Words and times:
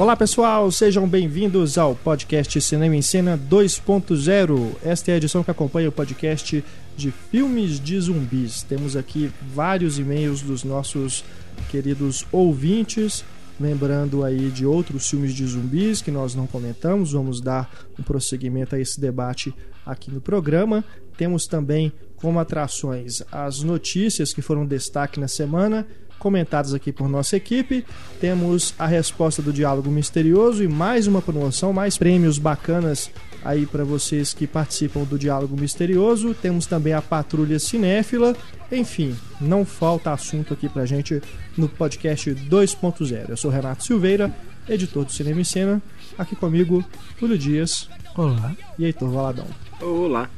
Olá 0.00 0.16
pessoal, 0.16 0.70
sejam 0.70 1.06
bem-vindos 1.06 1.76
ao 1.76 1.94
podcast 1.94 2.58
Cinema 2.62 2.96
em 2.96 3.02
Cena 3.02 3.36
2.0. 3.36 4.76
Esta 4.82 5.10
é 5.10 5.14
a 5.14 5.16
edição 5.18 5.44
que 5.44 5.50
acompanha 5.50 5.90
o 5.90 5.92
podcast 5.92 6.64
de 6.96 7.10
filmes 7.10 7.78
de 7.78 8.00
zumbis. 8.00 8.62
Temos 8.62 8.96
aqui 8.96 9.30
vários 9.54 9.98
e-mails 9.98 10.40
dos 10.40 10.64
nossos 10.64 11.22
queridos 11.68 12.24
ouvintes, 12.32 13.22
lembrando 13.60 14.24
aí 14.24 14.48
de 14.50 14.64
outros 14.64 15.06
filmes 15.06 15.34
de 15.34 15.46
zumbis 15.46 16.00
que 16.00 16.10
nós 16.10 16.34
não 16.34 16.46
comentamos. 16.46 17.12
Vamos 17.12 17.42
dar 17.42 17.70
um 17.98 18.02
prosseguimento 18.02 18.74
a 18.74 18.80
esse 18.80 18.98
debate 18.98 19.54
aqui 19.84 20.10
no 20.10 20.22
programa. 20.22 20.82
Temos 21.18 21.46
também 21.46 21.92
como 22.16 22.40
atrações 22.40 23.22
as 23.30 23.62
notícias 23.62 24.32
que 24.32 24.40
foram 24.40 24.64
destaque 24.64 25.20
na 25.20 25.28
semana 25.28 25.86
comentadas 26.20 26.72
aqui 26.72 26.92
por 26.92 27.08
nossa 27.08 27.36
equipe. 27.36 27.84
Temos 28.20 28.72
a 28.78 28.86
resposta 28.86 29.42
do 29.42 29.52
diálogo 29.52 29.90
misterioso 29.90 30.62
e 30.62 30.68
mais 30.68 31.08
uma 31.08 31.20
promoção, 31.20 31.72
mais 31.72 31.98
prêmios 31.98 32.38
bacanas 32.38 33.10
aí 33.44 33.66
para 33.66 33.82
vocês 33.82 34.32
que 34.32 34.46
participam 34.46 35.02
do 35.02 35.18
diálogo 35.18 35.58
misterioso. 35.58 36.34
Temos 36.34 36.66
também 36.66 36.92
a 36.92 37.02
patrulha 37.02 37.58
cinéfila. 37.58 38.36
Enfim, 38.70 39.16
não 39.40 39.64
falta 39.64 40.12
assunto 40.12 40.54
aqui 40.54 40.68
pra 40.68 40.86
gente 40.86 41.20
no 41.56 41.68
podcast 41.68 42.30
2.0. 42.30 43.30
Eu 43.30 43.36
sou 43.36 43.50
Renato 43.50 43.82
Silveira, 43.82 44.32
editor 44.68 45.04
do 45.04 45.12
Cinema 45.12 45.40
em 45.40 45.44
Cena. 45.44 45.82
Aqui 46.16 46.36
comigo, 46.36 46.84
Túlio 47.18 47.38
Dias. 47.38 47.88
Olá. 48.14 48.54
E 48.78 48.84
Heitor 48.84 49.08
Valadão. 49.08 49.46
Olá. 49.80 50.28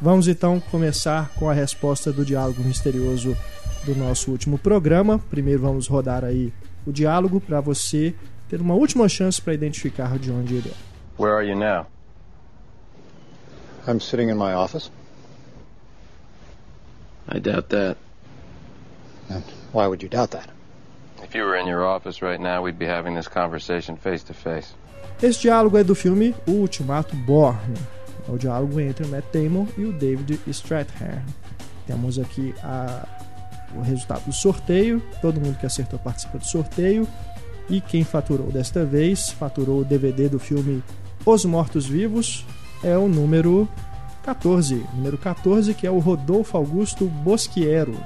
Vamos 0.00 0.26
então 0.26 0.58
começar 0.58 1.30
com 1.36 1.48
a 1.48 1.52
resposta 1.52 2.12
do 2.12 2.24
diálogo 2.24 2.62
misterioso 2.64 3.36
do 3.84 3.94
nosso 3.94 4.30
último 4.30 4.58
programa. 4.58 5.18
Primeiro 5.30 5.62
vamos 5.62 5.86
rodar 5.86 6.24
aí 6.24 6.52
o 6.86 6.92
diálogo 6.92 7.40
para 7.40 7.60
você 7.60 8.14
ter 8.48 8.60
uma 8.60 8.74
última 8.74 9.08
chance 9.08 9.40
para 9.40 9.54
identificar 9.54 10.18
de 10.18 10.30
onde 10.30 10.56
ele 10.56 10.70
é. 10.70 11.22
Where 11.22 11.34
are 11.34 11.48
you 11.48 11.56
now? 11.56 11.86
I'm 13.86 14.00
sitting 14.00 14.30
in 14.30 14.36
my 14.36 14.54
office. 14.54 14.90
I 17.28 17.38
doubt 17.38 17.68
that. 17.68 17.96
And 19.30 19.42
why 19.72 19.86
would 19.86 20.02
you 20.02 20.08
doubt 20.08 20.30
that? 20.32 20.48
If 21.22 21.34
you 21.34 21.44
were 21.44 21.58
in 21.58 21.66
your 21.66 21.84
office 21.84 22.20
right 22.20 22.40
now, 22.40 22.62
we'd 22.62 22.78
be 22.78 22.86
having 22.86 23.14
this 23.14 23.28
conversation 23.28 23.96
face 23.96 24.22
to 24.24 24.34
face. 24.34 24.74
Esse 25.22 25.42
diálogo 25.42 25.78
é 25.78 25.84
do 25.84 25.94
filme 25.94 26.34
O 26.46 26.52
Ultimato 26.52 27.14
Born. 27.16 27.74
É 28.28 28.32
o 28.32 28.36
diálogo 28.36 28.80
entre 28.80 29.04
o 29.04 29.08
Matt 29.08 29.24
Damon 29.32 29.66
e 29.78 29.84
o 29.84 29.92
David 29.92 30.40
Strathairn. 30.48 31.24
Temos 31.86 32.18
aqui 32.18 32.54
a 32.62 33.06
o 33.76 33.80
resultado 33.80 34.24
do 34.24 34.32
sorteio. 34.32 35.02
Todo 35.20 35.40
mundo 35.40 35.58
que 35.58 35.66
acertou 35.66 35.98
participa 35.98 36.38
do 36.38 36.46
sorteio. 36.46 37.06
E 37.68 37.80
quem 37.80 38.04
faturou 38.04 38.50
desta 38.50 38.84
vez, 38.84 39.30
faturou 39.30 39.80
o 39.80 39.84
DVD 39.84 40.28
do 40.28 40.38
filme 40.38 40.82
Os 41.24 41.44
Mortos 41.44 41.86
Vivos, 41.86 42.44
é 42.82 42.98
o 42.98 43.08
número 43.08 43.68
14. 44.22 44.84
Número 44.94 45.16
14, 45.16 45.72
que 45.74 45.86
é 45.86 45.90
o 45.90 45.98
Rodolfo 45.98 46.56
Augusto 46.56 47.06
Bosquiero. 47.06 47.96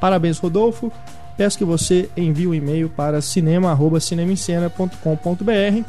Parabéns, 0.00 0.38
Rodolfo. 0.38 0.92
Peço 1.36 1.58
que 1.58 1.64
você 1.64 2.08
envie 2.16 2.46
um 2.46 2.54
e-mail 2.54 2.88
para 2.88 3.20
cinema.cinemencena.com.br 3.20 5.84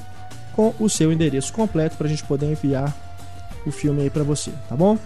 com 0.55 0.73
o 0.80 0.89
seu 0.89 1.13
endereço 1.13 1.53
completo 1.53 1.95
para 1.95 2.08
a 2.08 2.09
gente 2.09 2.23
poder 2.23 2.52
enviar 2.52 2.91
o 3.65 3.71
filme 3.71 4.02
aí 4.02 4.09
para 4.09 4.23
você, 4.23 4.52
tá 4.67 4.75
bom? 4.75 4.97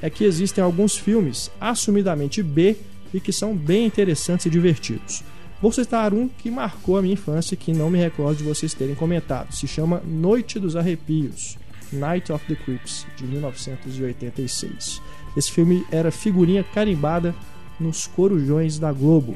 é 0.00 0.10
que 0.10 0.24
existem 0.24 0.64
alguns 0.64 0.96
filmes 0.96 1.48
assumidamente 1.60 2.42
B 2.42 2.76
e 3.14 3.20
que 3.20 3.32
são 3.32 3.56
bem 3.56 3.86
interessantes 3.86 4.46
e 4.46 4.50
divertidos. 4.50 5.22
Vou 5.60 5.70
citar 5.70 6.12
um 6.12 6.26
que 6.26 6.50
marcou 6.50 6.96
a 6.96 7.02
minha 7.02 7.14
infância 7.14 7.54
e 7.54 7.56
que 7.56 7.72
não 7.72 7.88
me 7.88 8.00
recordo 8.00 8.38
de 8.38 8.42
vocês 8.42 8.74
terem 8.74 8.96
comentado. 8.96 9.54
Se 9.54 9.68
chama 9.68 10.02
Noite 10.04 10.58
dos 10.58 10.74
Arrepios. 10.74 11.56
Night 11.92 12.32
of 12.32 12.44
the 12.46 12.54
Creeps, 12.54 13.06
de 13.16 13.24
1986. 13.24 15.00
Esse 15.36 15.50
filme 15.50 15.84
era 15.90 16.10
figurinha 16.10 16.64
carimbada 16.64 17.34
nos 17.78 18.06
corujões 18.06 18.78
da 18.78 18.92
Globo. 18.92 19.34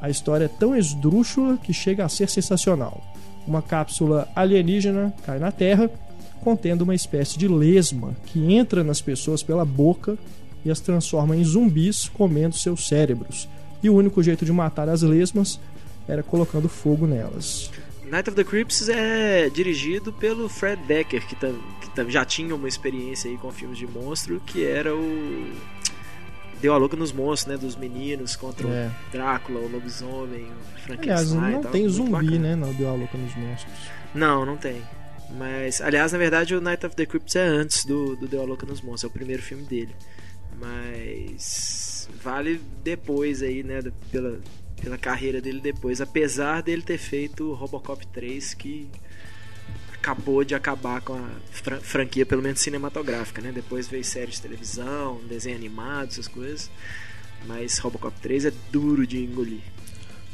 A 0.00 0.10
história 0.10 0.44
é 0.44 0.48
tão 0.48 0.76
esdrúxula 0.76 1.56
que 1.56 1.72
chega 1.72 2.04
a 2.04 2.08
ser 2.08 2.28
sensacional. 2.28 3.02
Uma 3.46 3.62
cápsula 3.62 4.28
alienígena 4.34 5.14
cai 5.24 5.38
na 5.38 5.50
Terra, 5.50 5.90
contendo 6.42 6.82
uma 6.82 6.94
espécie 6.94 7.38
de 7.38 7.48
lesma 7.48 8.14
que 8.26 8.52
entra 8.52 8.84
nas 8.84 9.00
pessoas 9.00 9.42
pela 9.42 9.64
boca 9.64 10.18
e 10.64 10.70
as 10.70 10.80
transforma 10.80 11.36
em 11.36 11.44
zumbis 11.44 12.08
comendo 12.08 12.56
seus 12.56 12.86
cérebros. 12.88 13.48
E 13.82 13.88
o 13.88 13.94
único 13.94 14.22
jeito 14.22 14.44
de 14.44 14.52
matar 14.52 14.88
as 14.88 15.02
lesmas 15.02 15.60
era 16.08 16.22
colocando 16.22 16.68
fogo 16.68 17.06
nelas. 17.06 17.70
Night 18.10 18.30
of 18.30 18.36
the 18.36 18.44
Creeps 18.44 18.88
é 18.88 19.50
dirigido 19.50 20.12
pelo 20.12 20.48
Fred 20.48 20.80
Decker, 20.84 21.26
que, 21.26 21.34
tá, 21.34 21.48
que 21.94 22.10
já 22.10 22.24
tinha 22.24 22.54
uma 22.54 22.68
experiência 22.68 23.30
aí 23.30 23.36
com 23.36 23.50
filmes 23.50 23.78
de 23.78 23.86
monstro, 23.86 24.40
que 24.46 24.64
era 24.64 24.94
o 24.94 25.52
deu 26.60 26.72
a 26.72 26.76
louca 26.76 26.96
nos 26.96 27.12
monstros, 27.12 27.54
né? 27.54 27.60
Dos 27.60 27.76
meninos 27.76 28.36
contra 28.36 28.66
é. 28.68 28.88
o 28.88 29.12
Drácula, 29.12 29.60
o 29.60 29.68
lobisomem, 29.68 30.44
o 30.44 30.80
Frankenstein. 30.80 31.38
Aliás, 31.38 31.64
não 31.64 31.70
tem 31.70 31.88
zumbi, 31.88 32.38
né? 32.38 32.56
Não 32.56 32.72
deu 32.72 32.88
a 32.88 32.94
louca 32.94 33.18
nos 33.18 33.34
monstros. 33.34 33.74
Não, 34.14 34.46
não 34.46 34.56
tem. 34.56 34.82
Mas, 35.30 35.80
aliás, 35.80 36.12
na 36.12 36.18
verdade, 36.18 36.54
o 36.54 36.60
Night 36.60 36.86
of 36.86 36.94
the 36.94 37.04
Crypts 37.04 37.34
é 37.36 37.44
antes 37.44 37.84
do, 37.84 38.16
do 38.16 38.28
Deu 38.28 38.42
a 38.42 38.44
Louca 38.44 38.64
nos 38.64 38.80
Monstros, 38.80 39.04
é 39.04 39.06
o 39.08 39.10
primeiro 39.10 39.42
filme 39.42 39.64
dele. 39.64 39.94
Mas 40.58 42.08
vale 42.22 42.60
depois 42.82 43.42
aí, 43.42 43.62
né? 43.62 43.82
Pela, 44.10 44.40
pela 44.80 44.98
carreira 44.98 45.40
dele 45.40 45.60
depois, 45.60 46.00
apesar 46.00 46.62
dele 46.62 46.82
ter 46.82 46.98
feito 46.98 47.52
Robocop 47.54 48.06
3, 48.08 48.54
que 48.54 48.88
acabou 49.94 50.44
de 50.44 50.54
acabar 50.54 51.00
com 51.00 51.14
a 51.14 51.28
franquia, 51.80 52.24
pelo 52.24 52.42
menos 52.42 52.60
cinematográfica, 52.60 53.42
né? 53.42 53.50
Depois 53.52 53.88
veio 53.88 54.04
série 54.04 54.30
de 54.30 54.40
televisão, 54.40 55.20
desenho 55.28 55.56
animado, 55.56 56.08
essas 56.08 56.28
coisas. 56.28 56.70
Mas 57.46 57.78
Robocop 57.78 58.14
3 58.20 58.46
é 58.46 58.52
duro 58.70 59.06
de 59.06 59.24
engolir. 59.24 59.62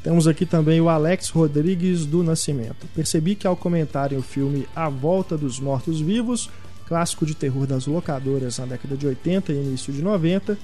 Temos 0.02 0.26
aqui 0.26 0.44
também 0.44 0.80
o 0.80 0.88
Alex 0.88 1.28
Rodrigues 1.30 2.04
do 2.04 2.22
Nascimento. 2.22 2.86
Percebi 2.94 3.34
que 3.34 3.46
ao 3.46 3.56
comentarem 3.56 4.18
o 4.18 4.22
filme 4.22 4.66
A 4.74 4.88
Volta 4.88 5.38
dos 5.38 5.60
Mortos 5.60 6.00
Vivos, 6.00 6.50
clássico 6.86 7.24
de 7.24 7.34
terror 7.34 7.66
das 7.66 7.86
locadoras 7.86 8.58
na 8.58 8.66
década 8.66 8.96
de 8.96 9.06
80 9.06 9.52
e 9.52 9.56
início 9.56 9.92
de 9.92 10.02
90, 10.02 10.58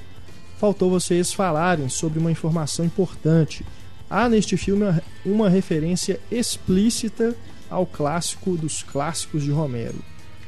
faltou 0.59 0.91
vocês 0.91 1.33
falarem 1.33 1.89
sobre 1.89 2.19
uma 2.19 2.33
informação 2.33 2.85
importante. 2.85 3.65
Há 4.11 4.29
neste 4.29 4.57
filme 4.57 4.85
uma 5.25 5.49
referência 5.49 6.19
explícita 6.31 7.35
ao 7.71 7.87
clássico 7.87 8.57
dos 8.57 8.83
clássicos 8.83 9.45
de 9.45 9.51
Romero. 9.51 9.99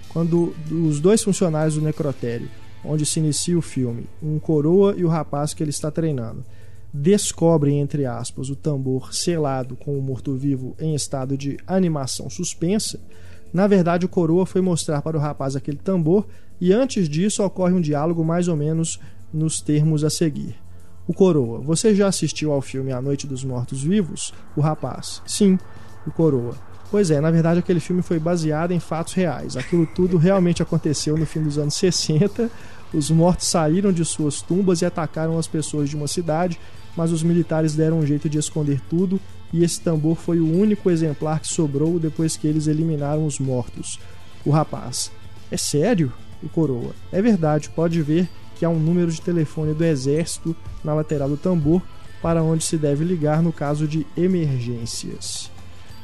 Quando 0.08 0.54
os 0.70 0.98
dois 0.98 1.22
funcionários 1.22 1.76
do 1.76 1.80
necrotério, 1.80 2.48
onde 2.84 3.06
se 3.06 3.20
inicia 3.20 3.56
o 3.56 3.62
filme, 3.62 4.06
um 4.20 4.38
coroa 4.38 4.94
e 4.96 5.04
o 5.04 5.08
rapaz 5.08 5.54
que 5.54 5.62
ele 5.62 5.70
está 5.70 5.90
treinando, 5.90 6.44
descobrem, 6.92 7.78
entre 7.78 8.04
aspas, 8.04 8.50
o 8.50 8.56
tambor 8.56 9.14
selado 9.14 9.76
com 9.76 9.96
o 9.96 10.02
morto-vivo 10.02 10.74
em 10.80 10.94
estado 10.94 11.36
de 11.36 11.56
animação 11.66 12.28
suspensa, 12.28 12.98
na 13.52 13.68
verdade 13.68 14.06
o 14.06 14.08
coroa 14.08 14.46
foi 14.46 14.60
mostrar 14.60 15.02
para 15.02 15.16
o 15.16 15.20
rapaz 15.20 15.54
aquele 15.54 15.78
tambor 15.78 16.26
e 16.60 16.72
antes 16.72 17.08
disso 17.08 17.44
ocorre 17.44 17.74
um 17.74 17.80
diálogo 17.80 18.24
mais 18.24 18.48
ou 18.48 18.56
menos 18.56 18.98
nos 19.32 19.60
termos 19.60 20.04
a 20.04 20.10
seguir. 20.10 20.56
O 21.06 21.12
coroa, 21.14 21.58
você 21.58 21.94
já 21.94 22.06
assistiu 22.06 22.52
ao 22.52 22.62
filme 22.62 22.92
A 22.92 23.00
Noite 23.00 23.26
dos 23.26 23.42
Mortos 23.42 23.82
Vivos? 23.82 24.32
O 24.54 24.60
rapaz, 24.60 25.22
sim. 25.26 25.58
O 26.06 26.10
coroa, 26.10 26.54
pois 26.90 27.10
é, 27.10 27.20
na 27.20 27.30
verdade 27.30 27.58
aquele 27.58 27.80
filme 27.80 28.00
foi 28.00 28.18
baseado 28.18 28.72
em 28.72 28.80
fatos 28.80 29.14
reais. 29.14 29.56
Aquilo 29.56 29.86
tudo 29.86 30.16
realmente 30.16 30.62
aconteceu 30.62 31.16
no 31.16 31.26
fim 31.26 31.42
dos 31.42 31.58
anos 31.58 31.74
60. 31.74 32.50
Os 32.92 33.10
mortos 33.10 33.48
saíram 33.48 33.92
de 33.92 34.04
suas 34.04 34.40
tumbas 34.40 34.82
e 34.82 34.86
atacaram 34.86 35.38
as 35.38 35.46
pessoas 35.46 35.88
de 35.88 35.96
uma 35.96 36.08
cidade, 36.08 36.60
mas 36.96 37.12
os 37.12 37.22
militares 37.22 37.74
deram 37.74 38.00
um 38.00 38.06
jeito 38.06 38.28
de 38.28 38.38
esconder 38.38 38.80
tudo 38.88 39.20
e 39.52 39.64
esse 39.64 39.80
tambor 39.80 40.16
foi 40.16 40.38
o 40.38 40.48
único 40.48 40.90
exemplar 40.90 41.40
que 41.40 41.48
sobrou 41.48 41.98
depois 41.98 42.36
que 42.36 42.46
eles 42.46 42.66
eliminaram 42.66 43.26
os 43.26 43.38
mortos. 43.38 43.98
O 44.44 44.50
rapaz, 44.50 45.10
é 45.50 45.56
sério? 45.56 46.12
O 46.42 46.48
coroa, 46.48 46.94
é 47.12 47.20
verdade, 47.20 47.68
pode 47.70 48.00
ver 48.00 48.28
que 48.60 48.64
há 48.66 48.68
um 48.68 48.78
número 48.78 49.10
de 49.10 49.22
telefone 49.22 49.72
do 49.72 49.82
exército 49.82 50.54
na 50.84 50.92
lateral 50.92 51.30
do 51.30 51.38
tambor 51.38 51.80
para 52.20 52.42
onde 52.42 52.62
se 52.62 52.76
deve 52.76 53.02
ligar 53.02 53.42
no 53.42 53.54
caso 53.54 53.88
de 53.88 54.06
emergências. 54.14 55.50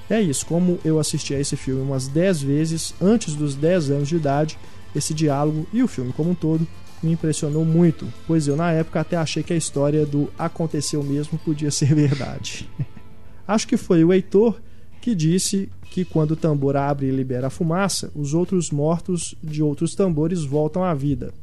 É 0.08 0.23
isso, 0.23 0.47
como 0.47 0.79
eu 0.82 0.99
assisti 0.99 1.35
a 1.35 1.38
esse 1.38 1.55
filme 1.55 1.82
umas 1.82 2.08
10 2.08 2.41
vezes 2.41 2.94
antes 2.99 3.35
dos 3.35 3.55
10 3.55 3.91
anos 3.91 4.08
de 4.08 4.17
idade, 4.17 4.58
esse 4.94 5.12
diálogo 5.12 5.67
e 5.70 5.82
o 5.82 5.88
filme 5.88 6.14
como 6.14 6.31
um 6.31 6.35
todo 6.35 6.67
me 7.03 7.12
impressionou 7.12 7.62
muito, 7.62 8.11
pois 8.26 8.49
eu 8.49 8.56
na 8.56 8.73
época 8.73 9.00
até 9.00 9.19
achei 9.19 9.43
que 9.43 9.52
a 9.52 9.56
história 9.56 10.06
do 10.06 10.32
aconteceu 10.38 11.02
mesmo 11.02 11.38
podia 11.38 11.70
ser 11.70 11.94
verdade. 11.94 12.70
Acho 13.47 13.69
que 13.69 13.76
foi 13.76 14.02
o 14.02 14.14
Heitor 14.14 14.59
que 15.02 15.14
disse 15.14 15.69
que 15.91 16.06
quando 16.06 16.31
o 16.31 16.37
tambor 16.37 16.75
abre 16.75 17.06
e 17.06 17.11
libera 17.11 17.49
a 17.49 17.50
fumaça, 17.50 18.11
os 18.14 18.32
outros 18.32 18.70
mortos 18.70 19.35
de 19.44 19.62
outros 19.62 19.94
tambores 19.94 20.43
voltam 20.43 20.82
à 20.82 20.94
vida. 20.94 21.35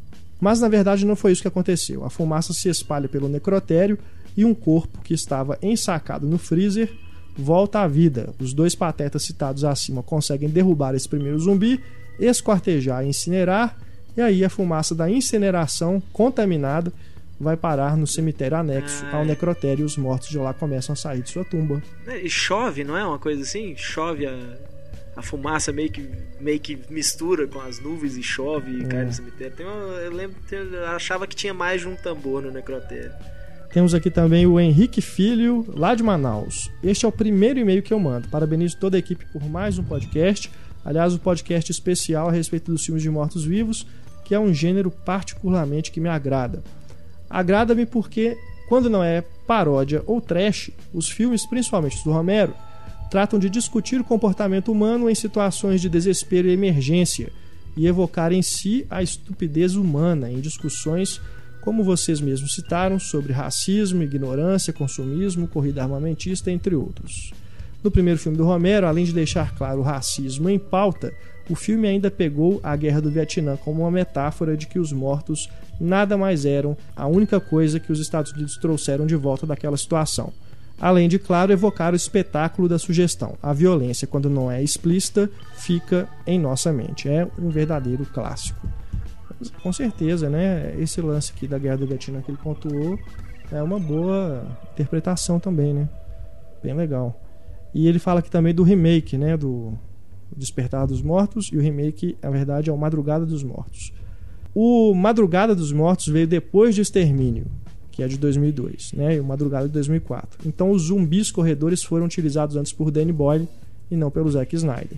Mas 0.43 0.59
na 0.59 0.67
verdade 0.67 1.05
não 1.05 1.15
foi 1.15 1.31
isso 1.31 1.41
que 1.41 1.47
aconteceu. 1.47 2.03
A 2.03 2.09
fumaça 2.09 2.51
se 2.51 2.67
espalha 2.67 3.07
pelo 3.07 3.29
necrotério 3.29 3.97
e 4.35 4.43
um 4.43 4.53
corpo 4.53 4.99
que 5.01 5.13
estava 5.13 5.57
ensacado 5.61 6.27
no 6.27 6.37
freezer 6.37 6.91
volta 7.33 7.79
à 7.79 7.87
vida. 7.87 8.33
Os 8.37 8.53
dois 8.53 8.75
patetas 8.75 9.23
citados 9.23 9.63
acima 9.63 10.03
conseguem 10.03 10.49
derrubar 10.49 10.95
esse 10.95 11.07
primeiro 11.07 11.39
zumbi, 11.39 11.79
esquartejar 12.19 13.05
e 13.05 13.07
incinerar, 13.07 13.77
e 14.17 14.21
aí 14.21 14.43
a 14.43 14.49
fumaça 14.49 14.93
da 14.93 15.09
incineração 15.09 16.03
contaminada 16.11 16.91
vai 17.39 17.55
parar 17.55 17.95
no 17.95 18.05
cemitério 18.05 18.57
anexo 18.57 19.05
Ah, 19.05 19.15
ao 19.15 19.23
é. 19.23 19.25
necrotério 19.27 19.83
e 19.83 19.85
os 19.85 19.95
mortos 19.95 20.27
de 20.27 20.37
lá 20.37 20.53
começam 20.53 20.91
a 20.91 20.95
sair 20.97 21.21
de 21.21 21.29
sua 21.29 21.45
tumba. 21.45 21.81
E 22.21 22.29
chove, 22.29 22.83
não 22.83 22.97
é 22.97 23.05
uma 23.05 23.17
coisa 23.17 23.41
assim? 23.43 23.75
Chove 23.77 24.25
a, 24.27 24.35
a 25.15 25.21
fumaça 25.21 25.71
meio 25.71 25.91
que, 25.91 26.09
meio 26.39 26.59
que 26.59 26.77
mistura 26.89 27.47
com 27.47 27.59
as 27.61 27.79
nuvens 27.79 28.17
e 28.17 28.23
chove 28.23 28.71
e 28.71 28.83
É. 28.83 28.87
cai 28.87 29.05
no 29.05 29.13
cemitério. 29.13 29.55
Tem 29.55 29.65
uma, 29.65 29.73
eu 29.95 30.11
lembro, 30.11 30.37
eu 30.51 30.85
achava 30.87 31.27
que 31.27 31.35
tinha 31.35 31.53
mais 31.53 31.81
de 31.81 31.87
um 31.87 31.95
tambor 31.95 32.41
no 32.41 32.51
necrotério. 32.51 33.11
Temos 33.71 33.93
aqui 33.95 34.11
também 34.11 34.45
o 34.45 34.59
Henrique 34.59 35.01
Filho, 35.01 35.65
lá 35.75 35.95
de 35.95 36.03
Manaus. 36.03 36.69
Este 36.83 37.05
é 37.05 37.07
o 37.07 37.11
primeiro 37.11 37.59
e-mail 37.59 37.81
que 37.81 37.91
eu 37.93 37.99
mando. 37.99 38.27
Parabenizo 38.29 38.77
toda 38.77 38.97
a 38.97 38.99
equipe 38.99 39.25
por 39.33 39.43
mais 39.49 39.79
um 39.79 39.83
podcast. 39.83 40.49
Aliás, 40.85 41.13
um 41.13 41.17
podcast 41.17 41.71
especial 41.71 42.29
a 42.29 42.31
respeito 42.31 42.71
dos 42.71 42.85
filmes 42.85 43.01
de 43.01 43.09
mortos-vivos, 43.09 43.87
que 44.25 44.35
é 44.35 44.39
um 44.39 44.53
gênero 44.53 44.91
particularmente 44.91 45.89
que 45.91 45.99
me 45.99 46.07
agrada. 46.09 46.63
Agrada-me 47.29 47.85
porque, 47.85 48.37
quando 48.69 48.89
não 48.89 49.03
é 49.03 49.23
paródia 49.47 50.03
ou 50.05 50.21
trash, 50.21 50.69
os 50.93 51.09
filmes, 51.09 51.45
principalmente 51.45 51.97
os 51.97 52.03
do 52.03 52.11
Romero, 52.11 52.53
tratam 53.13 53.37
de 53.37 53.47
discutir 53.47 54.01
o 54.01 54.03
comportamento 54.03 54.71
humano 54.71 55.07
em 55.07 55.13
situações 55.13 55.79
de 55.79 55.87
desespero 55.87 56.47
e 56.47 56.51
emergência 56.51 57.31
e 57.77 57.85
evocar 57.85 58.33
em 58.33 58.41
si 58.41 58.87
a 58.89 59.03
estupidez 59.03 59.75
humana 59.75 60.31
em 60.31 60.41
discussões 60.41 61.21
como 61.61 61.83
vocês 61.83 62.19
mesmos 62.19 62.55
citaram, 62.55 62.97
sobre 62.97 63.31
racismo, 63.31 64.01
ignorância, 64.01 64.73
consumismo, 64.73 65.47
corrida 65.47 65.83
armamentista, 65.83 66.49
entre 66.49 66.73
outros. 66.73 67.31
No 67.83 67.91
primeiro 67.91 68.19
filme 68.19 68.35
do 68.35 68.45
Romero, 68.45 68.87
além 68.87 69.05
de 69.05 69.13
deixar 69.13 69.53
claro 69.53 69.81
o 69.81 69.83
racismo 69.83 70.49
em 70.49 70.57
pauta, 70.57 71.13
o 71.47 71.53
filme 71.53 71.87
ainda 71.87 72.09
pegou 72.09 72.59
a 72.63 72.75
Guerra 72.75 72.99
do 72.99 73.11
Vietnã 73.11 73.55
como 73.57 73.83
uma 73.83 73.91
metáfora 73.91 74.57
de 74.57 74.65
que 74.65 74.79
os 74.79 74.91
mortos 74.91 75.47
nada 75.79 76.17
mais 76.17 76.45
eram 76.45 76.75
a 76.95 77.05
única 77.05 77.39
coisa 77.39 77.79
que 77.79 77.91
os 77.91 77.99
Estados 77.99 78.31
Unidos 78.31 78.57
trouxeram 78.57 79.05
de 79.05 79.15
volta 79.15 79.45
daquela 79.45 79.77
situação. 79.77 80.33
Além 80.83 81.07
de, 81.07 81.17
claro, 81.17 81.53
evocar 81.53 81.93
o 81.93 81.95
espetáculo 81.95 82.67
da 82.67 82.77
sugestão. 82.77 83.37
A 83.41 83.53
violência, 83.53 84.05
quando 84.05 84.29
não 84.29 84.51
é 84.51 84.61
explícita, 84.61 85.31
fica 85.55 86.09
em 86.27 86.37
nossa 86.37 86.73
mente. 86.73 87.07
É 87.07 87.25
um 87.39 87.49
verdadeiro 87.49 88.05
clássico. 88.05 88.67
Com 89.61 89.71
certeza, 89.71 90.29
né? 90.29 90.75
Esse 90.77 90.99
lance 90.99 91.31
aqui 91.33 91.47
da 91.47 91.57
Guerra 91.57 91.77
do 91.77 91.87
Vietnã 91.87 92.21
que 92.21 92.29
ele 92.29 92.37
pontuou 92.37 92.99
é 93.49 93.63
uma 93.63 93.79
boa 93.79 94.45
interpretação 94.73 95.39
também, 95.39 95.73
né? 95.73 95.87
Bem 96.61 96.73
legal. 96.73 97.17
E 97.73 97.87
ele 97.87 97.97
fala 97.97 98.19
aqui 98.19 98.29
também 98.29 98.53
do 98.53 98.63
remake, 98.63 99.17
né? 99.17 99.37
Do 99.37 99.79
Despertar 100.35 100.85
dos 100.85 101.01
Mortos 101.01 101.49
e 101.53 101.57
o 101.57 101.61
remake, 101.61 102.17
na 102.21 102.29
verdade, 102.29 102.69
é 102.69 102.73
o 102.73 102.77
Madrugada 102.77 103.25
dos 103.25 103.41
Mortos. 103.41 103.93
O 104.53 104.93
Madrugada 104.93 105.55
dos 105.55 105.71
Mortos 105.71 106.09
veio 106.09 106.27
depois 106.27 106.75
de 106.75 106.81
Extermínio, 106.81 107.45
que 107.93 108.01
é 108.01 108.07
de 108.07 108.17
2002, 108.17 108.91
né? 108.93 109.15
E 109.15 109.19
o 109.19 109.23
Madrugada 109.23 109.67
de 109.67 109.73
2004. 109.73 110.39
Então 110.45 110.71
os 110.71 110.87
zumbis 110.87 111.31
corredores 111.31 111.83
foram 111.83 112.07
utilizados 112.07 112.55
antes 112.55 112.73
por 112.73 112.89
Danny 112.91 113.13
Boyle 113.13 113.47
e 113.89 113.95
não 113.95 114.09
pelo 114.09 114.29
Zack 114.31 114.53
Snyder. 114.55 114.97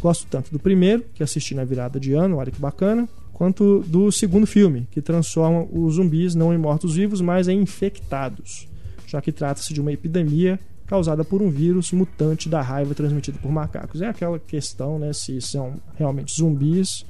Gosto 0.00 0.26
tanto 0.28 0.50
do 0.50 0.58
primeiro, 0.58 1.04
que 1.14 1.22
assisti 1.22 1.54
na 1.54 1.62
virada 1.62 2.00
de 2.00 2.14
ano, 2.14 2.38
olha 2.38 2.50
que 2.50 2.58
bacana, 2.58 3.06
quanto 3.34 3.80
do 3.86 4.10
segundo 4.10 4.46
filme, 4.46 4.88
que 4.90 5.02
transforma 5.02 5.66
os 5.70 5.94
zumbis 5.94 6.34
não 6.34 6.54
em 6.54 6.58
mortos-vivos, 6.58 7.20
mas 7.20 7.48
em 7.48 7.60
infectados, 7.60 8.66
já 9.06 9.20
que 9.20 9.30
trata-se 9.30 9.74
de 9.74 9.80
uma 9.80 9.92
epidemia 9.92 10.58
causada 10.86 11.22
por 11.24 11.42
um 11.42 11.50
vírus 11.50 11.92
mutante 11.92 12.48
da 12.48 12.62
raiva 12.62 12.94
transmitido 12.94 13.38
por 13.38 13.52
macacos. 13.52 14.00
É 14.00 14.06
aquela 14.06 14.38
questão, 14.38 14.98
né, 14.98 15.12
se 15.12 15.38
são 15.42 15.74
realmente 15.98 16.34
zumbis 16.34 17.04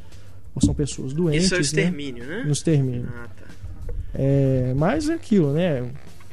ou 0.55 0.61
são 0.61 0.75
pessoas 0.75 1.13
doentes, 1.13 1.45
Isso 1.45 1.55
é 1.55 1.57
o 1.57 1.61
né? 1.61 1.63
extermínio, 1.63 2.27
né? 2.27 2.43
No 2.45 2.53
extermínio. 2.53 3.09
Ah, 3.09 3.29
tá. 3.29 3.42
É, 4.15 4.73
mas 4.77 5.09
é 5.09 5.15
aquilo, 5.15 5.53
né? 5.53 5.81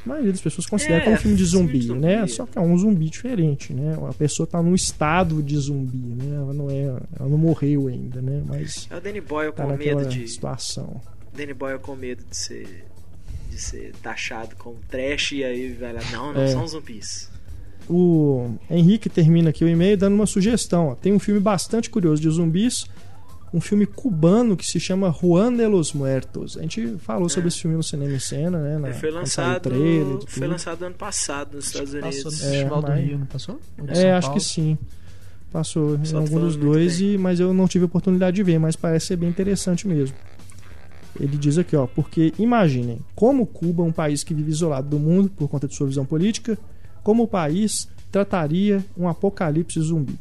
A 0.06 0.10
maioria 0.10 0.32
das 0.32 0.42
pessoas 0.42 0.66
considera 0.66 1.02
É, 1.02 1.04
como 1.04 1.16
um 1.16 1.20
filme 1.20 1.38
de 1.38 1.46
filme 1.46 1.66
zumbi, 1.68 1.82
zumbi. 1.82 2.00
né? 2.00 2.26
Só 2.28 2.46
que 2.46 2.58
é 2.58 2.62
um 2.62 2.78
zumbi 2.78 3.10
diferente, 3.10 3.74
né? 3.74 3.98
A 4.10 4.14
pessoa 4.14 4.48
tá 4.48 4.62
num 4.62 4.74
estado 4.74 5.44
de 5.44 5.58
zumbi, 5.58 5.98
né? 5.98 6.36
Ela 6.38 6.54
não 6.54 6.70
é, 6.70 6.84
ela 7.20 7.30
não 7.30 7.38
morreu 7.38 7.88
ainda, 7.88 8.22
né? 8.22 8.42
Mas 8.48 8.88
É 8.90 8.96
o 8.98 9.02
Danny 9.02 9.22
Boyle 9.22 9.52
tá 9.52 9.66
com 9.66 9.76
medo 9.78 10.06
de. 10.06 10.28
situação. 10.28 11.02
Danny 11.36 11.54
Boyle 11.54 11.80
com 11.80 11.96
medo 11.96 12.24
de 12.30 12.36
ser. 12.36 12.86
de 13.50 13.60
ser 13.60 13.94
taxado 14.02 14.56
como 14.58 14.78
trash 14.90 15.32
e 15.34 15.44
aí 15.44 15.74
vai 15.74 15.92
lá. 15.94 16.02
Não, 16.12 16.34
não 16.34 16.42
É. 16.42 16.48
são 16.48 16.66
zumbis. 16.68 17.30
O 17.90 18.52
Henrique 18.70 19.10
termina 19.10 19.50
aqui 19.50 19.64
o 19.66 19.68
e-mail 19.68 19.98
dando 19.98 20.14
uma 20.14 20.28
sugestão. 20.28 20.90
ó. 20.90 20.96
Tem 20.96 21.12
um 21.12 21.18
filme 21.20 21.40
bastante 21.40 21.90
curioso 21.90 22.22
de 22.22 22.30
zumbis, 22.30 22.86
um 23.54 23.60
filme 23.60 23.86
cubano 23.86 24.56
que 24.56 24.66
se 24.66 24.80
chama 24.80 25.12
Juan 25.12 25.56
de 25.56 25.66
los 25.68 25.94
Muertos. 25.94 26.58
A 26.58 26.62
gente 26.62 26.96
falou 27.00 27.28
sobre 27.30 27.48
esse 27.48 27.60
filme 27.60 27.76
no 27.76 27.84
Cinema 27.84 28.14
em 28.14 28.20
Cena, 28.20 28.60
né? 28.60 28.78
Na, 28.78 28.94
foi 28.94 29.10
lançado. 29.12 29.62
trailer 29.64 30.06
Foi 30.28 30.42
tudo. 30.42 30.48
lançado 30.48 30.84
ano 30.86 30.96
passado 30.96 31.56
nos 31.56 31.66
Estados 31.68 31.92
Passou 31.94 32.02
no 32.02 32.08
Unidos. 32.08 32.44
É, 32.44 32.50
Festival 32.52 32.82
do 32.82 32.88
mas- 32.88 33.04
Rio, 33.06 33.20
não 33.20 33.26
passou? 33.26 33.60
É, 33.88 34.12
acho 34.14 34.34
que 34.34 34.40
sim. 34.40 34.78
Passou 35.52 35.96
em 35.96 36.16
algum 36.16 36.40
dos 36.40 36.56
dois, 36.56 37.02
e, 37.02 37.18
mas 37.18 37.40
eu 37.40 37.52
não 37.54 37.68
tive 37.68 37.86
oportunidade 37.86 38.36
de 38.36 38.44
ver, 38.44 38.60
mas 38.60 38.76
parece 38.76 39.08
ser 39.08 39.16
bem 39.16 39.30
interessante 39.30 39.88
mesmo. 39.88 40.16
Ele 41.20 41.36
diz 41.38 41.58
aqui, 41.58 41.76
ó, 41.76 41.88
porque 41.88 42.32
imaginem 42.38 43.00
como 43.16 43.48
Cuba, 43.48 43.82
um 43.82 43.92
país 43.92 44.24
que 44.24 44.32
vive 44.34 44.52
isolado 44.52 44.88
do 44.90 45.00
mundo 45.00 45.28
por 45.36 45.50
conta 45.50 45.68
de 45.68 45.74
sua 45.76 45.88
visão 45.88 46.06
política, 46.06 46.56
como 47.04 47.24
o 47.24 47.28
país 47.28 47.90
trataria 48.12 48.86
um 48.96 49.08
apocalipse 49.08 49.80
zumbi. 49.82 50.20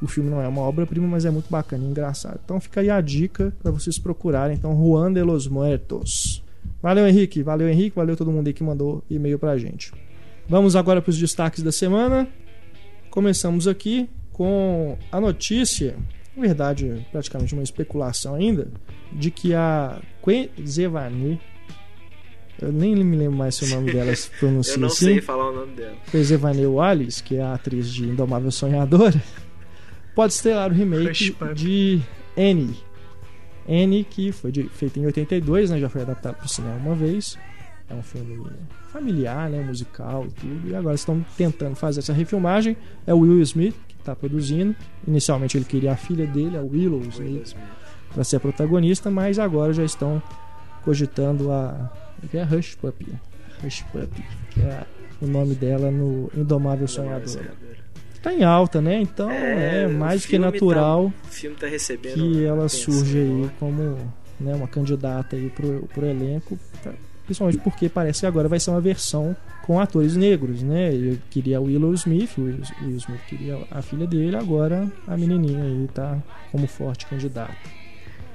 O 0.00 0.06
filme 0.06 0.30
não 0.30 0.40
é 0.40 0.46
uma 0.46 0.62
obra-prima, 0.62 1.06
mas 1.06 1.24
é 1.24 1.30
muito 1.30 1.50
bacana 1.50 1.84
e 1.84 1.88
engraçado. 1.88 2.40
Então 2.44 2.60
fica 2.60 2.80
aí 2.80 2.90
a 2.90 3.00
dica 3.00 3.52
para 3.62 3.72
vocês 3.72 3.98
procurarem. 3.98 4.56
Então, 4.56 4.76
Juan 4.76 5.12
de 5.12 5.22
los 5.22 5.48
Muertos. 5.48 6.42
Valeu, 6.80 7.06
Henrique. 7.06 7.42
Valeu, 7.42 7.68
Henrique. 7.68 7.96
Valeu 7.96 8.16
todo 8.16 8.30
mundo 8.30 8.46
aí 8.46 8.52
que 8.52 8.62
mandou 8.62 9.02
e-mail 9.10 9.38
pra 9.38 9.58
gente. 9.58 9.92
Vamos 10.48 10.76
agora 10.76 11.02
para 11.02 11.10
os 11.10 11.18
destaques 11.18 11.62
da 11.62 11.72
semana. 11.72 12.28
Começamos 13.10 13.66
aqui 13.66 14.08
com 14.32 14.96
a 15.10 15.20
notícia, 15.20 15.96
na 16.36 16.42
verdade, 16.42 17.04
praticamente 17.10 17.52
uma 17.52 17.62
especulação 17.62 18.34
ainda, 18.34 18.68
de 19.12 19.30
que 19.30 19.52
a 19.52 20.00
Zevani, 20.64 21.40
eu 22.62 22.70
nem 22.70 22.94
me 22.94 23.16
lembro 23.16 23.36
mais 23.36 23.56
se 23.56 23.64
o 23.64 23.68
nome 23.74 23.92
dela 23.92 24.14
se 24.14 24.30
pronuncia 24.38 24.74
Eu 24.74 24.80
não 24.80 24.88
assim, 24.88 25.06
sei 25.06 25.20
falar 25.20 25.50
o 25.50 25.54
nome 25.54 25.72
dela. 25.72 25.96
Zevani 26.22 26.66
Wallace, 26.66 27.22
que 27.22 27.36
é 27.36 27.42
a 27.42 27.54
atriz 27.54 27.92
de 27.92 28.04
Indomável 28.04 28.50
Sonhadora, 28.52 29.20
pode 30.18 30.32
estrelar 30.32 30.68
o 30.72 30.74
remake 30.74 31.36
de 31.54 32.00
Annie. 32.36 32.74
Annie, 33.68 34.02
que 34.02 34.32
foi 34.32 34.50
de- 34.50 34.68
feita 34.68 34.98
em 34.98 35.06
82, 35.06 35.70
né, 35.70 35.78
já 35.78 35.88
foi 35.88 36.02
adaptado 36.02 36.34
para 36.34 36.46
o 36.46 36.48
cinema 36.48 36.74
uma 36.76 36.94
vez. 36.96 37.38
é 37.90 37.94
um 37.94 38.02
filme 38.02 38.44
familiar, 38.92 39.48
né, 39.48 39.62
musical 39.62 40.26
e 40.26 40.30
tudo. 40.32 40.68
E 40.70 40.74
agora 40.74 40.94
estão 40.96 41.24
tentando 41.38 41.74
fazer 41.76 42.00
essa 42.00 42.12
refilmagem. 42.12 42.76
É 43.06 43.14
o 43.14 43.18
Will 43.20 43.40
Smith 43.42 43.74
que 43.88 43.94
está 43.94 44.14
produzindo. 44.14 44.74
Inicialmente 45.06 45.56
ele 45.56 45.64
queria 45.64 45.92
a 45.92 45.96
filha 45.96 46.26
dele, 46.26 46.56
a 46.58 46.60
Willow 46.60 46.98
Will 47.00 47.08
Smith, 47.10 47.46
Smith. 47.46 47.56
para 48.12 48.24
ser 48.24 48.36
a 48.36 48.40
protagonista, 48.40 49.08
mas 49.10 49.38
agora 49.38 49.72
já 49.72 49.84
estão 49.84 50.20
cogitando 50.84 51.50
a 51.52 51.90
que 52.30 52.36
é 52.36 52.42
a 52.42 52.46
Hush 52.46 52.74
Puppy. 52.74 53.06
Hush 53.64 53.82
Puppy, 53.92 54.22
que 54.50 54.60
é 54.60 54.84
o 55.22 55.26
nome 55.26 55.54
dela 55.54 55.90
no 55.90 56.30
Indomável 56.36 56.86
Sonhador. 56.88 57.40
Tá 58.22 58.32
em 58.32 58.42
alta, 58.44 58.80
né? 58.80 59.00
Então 59.00 59.30
É, 59.30 59.82
é, 59.82 59.86
o 59.86 59.92
mais 59.94 60.22
que 60.22 60.30
filme 60.32 60.44
natural 60.44 61.06
O 61.06 61.12
filme 61.28 61.56
tá 61.56 61.66
recebendo. 61.66 62.14
que 62.14 62.44
ela 62.44 62.66
atenção, 62.66 62.94
surge 62.94 63.18
aí 63.18 63.24
né? 63.28 63.50
como 63.60 63.82
né, 64.40 64.54
uma 64.54 64.68
candidata 64.68 65.36
aí 65.36 65.48
pro, 65.50 65.88
pro 65.94 66.06
elenco, 66.06 66.58
pra- 66.82 66.92
principalmente 67.24 67.58
porque 67.62 67.88
parece 67.88 68.20
que 68.20 68.26
agora 68.26 68.48
vai 68.48 68.58
ser 68.60 68.70
uma 68.70 68.80
versão 68.80 69.36
com 69.64 69.78
atores 69.80 70.16
negros, 70.16 70.62
né? 70.62 70.92
Ele 70.94 71.20
queria 71.30 71.58
a 71.58 71.60
Willow 71.60 71.92
Smith, 71.94 72.38
o 72.38 72.42
Will 72.42 72.58
Will 72.82 72.96
Smith 72.96 73.20
queria 73.28 73.58
a 73.70 73.82
filha 73.82 74.06
dele, 74.06 74.34
agora 74.36 74.90
a 75.06 75.16
menininha 75.16 75.62
aí 75.62 75.88
tá 75.92 76.18
como 76.50 76.66
forte 76.66 77.04
candidata. 77.06 77.54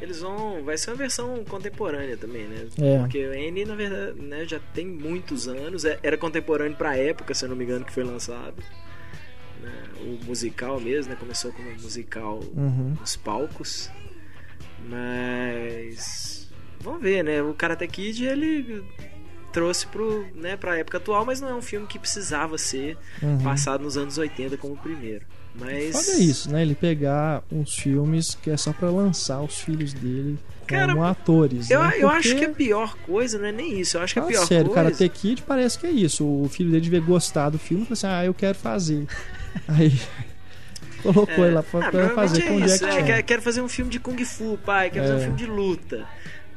Eles 0.01 0.19
vão. 0.19 0.61
Vai 0.63 0.77
ser 0.77 0.91
uma 0.91 0.97
versão 0.97 1.43
contemporânea 1.49 2.17
também, 2.17 2.43
né? 2.45 2.65
É. 2.77 2.99
Porque 2.99 3.25
o 3.25 3.33
N, 3.33 3.63
na 3.65 3.73
verdade, 3.75 4.21
né, 4.21 4.45
já 4.45 4.59
tem 4.73 4.85
muitos 4.85 5.47
anos. 5.47 5.85
é- 5.85 5.97
Era 6.03 6.17
contemporâneo 6.17 6.75
pra 6.77 6.97
época, 6.97 7.33
se 7.33 7.45
eu 7.45 7.49
não 7.49 7.55
me 7.55 7.63
engano, 7.63 7.85
que 7.85 7.93
foi 7.93 8.03
lançado. 8.03 8.55
Né? 9.63 9.83
O 10.01 10.25
musical 10.25 10.79
mesmo, 10.79 11.11
né? 11.11 11.17
Começou 11.19 11.51
como 11.53 11.69
um 11.69 11.73
musical 11.81 12.39
Uhum. 12.55 12.95
nos 12.99 13.15
palcos. 13.15 13.89
Mas. 14.87 16.47
Vamos 16.81 17.01
ver, 17.01 17.23
né? 17.23 17.41
O 17.41 17.53
Karate 17.53 17.87
Kid 17.87 18.25
ele 18.25 18.83
trouxe 19.53 19.85
pro, 19.87 20.25
né, 20.35 20.57
pra 20.57 20.77
época 20.77 20.97
atual, 20.97 21.23
mas 21.25 21.39
não 21.39 21.47
é 21.49 21.53
um 21.53 21.61
filme 21.61 21.85
que 21.85 21.99
precisava 21.99 22.57
ser 22.57 22.97
Uhum. 23.21 23.37
passado 23.43 23.83
nos 23.83 23.95
anos 23.95 24.17
80 24.17 24.57
como 24.57 24.73
o 24.73 24.77
primeiro. 24.77 25.25
Mas. 25.55 25.91
Foda 25.95 26.17
isso, 26.23 26.51
né? 26.51 26.63
Ele 26.63 26.73
pegar 26.75 27.43
uns 27.51 27.75
filmes 27.75 28.33
que 28.35 28.49
é 28.49 28.57
só 28.57 28.73
pra 28.73 28.89
lançar 28.89 29.39
os 29.41 29.59
filhos 29.59 29.93
dele 29.93 30.39
como 30.67 30.67
Cara, 30.67 31.09
atores. 31.09 31.69
Eu, 31.69 31.83
né? 31.83 31.93
eu 31.99 32.09
acho 32.09 32.29
Porque- 32.29 32.45
que 32.45 32.51
a 32.51 32.55
pior 32.55 32.95
coisa 33.05 33.37
não 33.37 33.45
é 33.45 33.51
nem 33.51 33.79
isso. 33.79 33.95
Eu 33.97 34.01
acho 34.01 34.13
que 34.15 34.19
a 34.19 34.23
Fala 34.23 34.33
pior 34.33 34.45
sério, 34.47 34.65
coisa. 34.71 34.83
Karate 34.83 35.09
Kid 35.09 35.43
parece 35.43 35.77
que 35.77 35.85
é 35.85 35.91
isso. 35.91 36.25
O 36.25 36.49
filho 36.49 36.71
dele 36.71 36.81
devia 36.81 36.99
gostar 37.01 37.49
do 37.51 37.59
filme 37.59 37.83
e 37.83 37.85
falou 37.85 37.93
assim: 37.93 38.07
ah, 38.07 38.25
eu 38.25 38.33
quero 38.33 38.57
fazer. 38.57 39.05
Aí 39.67 39.99
colocou 41.01 41.45
ele 41.45 41.53
lá 41.55 41.63
pra, 41.63 41.87
Ah, 41.87 41.91
pra 41.91 42.09
fazer 42.11 42.41
com 42.43 42.53
é 42.61 42.65
isso. 42.65 42.85
É, 42.85 42.91
Chan. 42.91 43.03
quero, 43.05 43.23
quero 43.23 43.41
fazer 43.41 43.61
um 43.61 43.69
filme 43.69 43.91
de 43.91 43.99
Kung 43.99 44.23
Fu, 44.25 44.57
pai. 44.65 44.89
Quero 44.89 45.03
fazer 45.05 45.15
um 45.15 45.19
É. 45.19 45.23
filme 45.23 45.37
de 45.37 45.45
luta. 45.45 46.07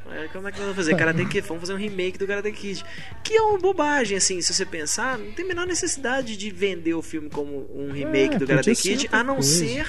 Mas 0.09 0.31
Como 0.31 0.47
é 0.47 0.53
que 0.53 0.59
nós 0.59 0.67
vamos 0.69 0.77
fazer? 0.77 0.97
Karate 0.97 1.25
Kid? 1.27 1.41
Vamos 1.49 1.63
fazer 1.63 1.73
um 1.75 1.77
remake 1.77 2.17
do 2.17 2.27
Karate 2.29 2.53
Kid. 2.53 2.85
Que 3.25 3.35
é 3.37 3.43
uma 3.43 3.59
bobagem, 3.59 4.17
assim, 4.17 4.41
se 4.41 4.55
você 4.55 4.65
pensar. 4.65 5.19
Não 5.19 5.33
tem 5.33 5.45
a 5.45 5.49
menor 5.49 5.67
necessidade 5.67 6.37
de 6.37 6.49
vender 6.51 6.95
o 6.95 7.03
filme 7.03 7.29
como 7.29 7.69
um 7.75 7.91
remake 7.91 8.37
É, 8.37 8.39
do 8.39 8.47
Karate 8.47 8.75
Kid, 8.77 9.09
a 9.11 9.25
não 9.25 9.35
coisa. 9.35 9.59
ser 9.67 9.89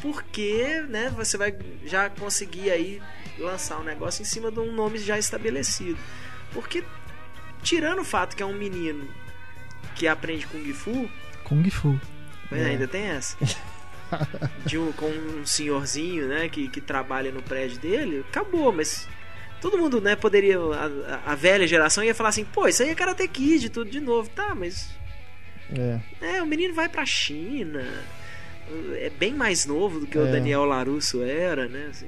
porque, 0.00 0.84
né, 0.88 1.12
você 1.16 1.36
vai 1.36 1.54
já 1.84 2.08
conseguir 2.10 2.70
aí 2.70 3.00
lançar 3.38 3.78
um 3.80 3.84
negócio 3.84 4.22
em 4.22 4.24
cima 4.24 4.50
de 4.50 4.58
um 4.60 4.72
nome 4.72 4.98
já 4.98 5.18
estabelecido. 5.18 5.98
Porque, 6.52 6.84
tirando 7.62 8.00
o 8.00 8.04
fato 8.04 8.36
que 8.36 8.42
é 8.42 8.46
um 8.46 8.52
menino 8.56 9.08
que 9.94 10.06
aprende 10.08 10.46
Kung 10.46 10.72
Fu, 10.72 11.08
Kung 11.44 11.68
Fu. 11.70 11.98
Mas 12.52 12.60
É. 12.66 12.70
ainda 12.70 12.86
tem 12.88 13.02
essa. 13.04 13.36
De 14.66 14.76
um, 14.78 14.92
com 14.92 15.06
um 15.06 15.46
senhorzinho, 15.46 16.28
né, 16.28 16.48
que, 16.48 16.68
que 16.68 16.80
trabalha 16.82 17.32
no 17.32 17.42
prédio 17.42 17.78
dele, 17.78 18.22
acabou, 18.28 18.70
mas 18.70 19.08
todo 19.60 19.78
mundo, 19.78 20.00
né, 20.02 20.14
poderia. 20.14 20.58
A, 20.58 21.32
a- 21.32 21.34
velha 21.34 21.66
geração 21.66 22.04
ia 22.04 22.14
falar 22.14 22.28
assim, 22.28 22.44
pô, 22.44 22.68
isso 22.68 22.82
aí 22.82 22.90
é 22.90 22.94
Karate 22.94 23.26
Kid, 23.26 23.70
tudo 23.70 23.90
de 23.90 24.00
novo. 24.00 24.28
Tá, 24.30 24.54
mas. 24.54 24.90
É. 25.74 25.98
É, 26.36 26.42
o 26.42 26.46
menino 26.46 26.74
vai 26.74 26.88
pra 26.90 27.06
China. 27.06 27.86
É 28.96 29.10
bem 29.18 29.32
mais 29.34 29.64
novo 29.66 30.00
do 30.00 30.06
que 30.06 30.18
o 30.18 30.26
É. 30.26 30.30
Daniel 30.32 30.64
Larusso 30.66 31.22
era, 31.22 31.66
né? 31.66 31.86
assim. 31.90 32.06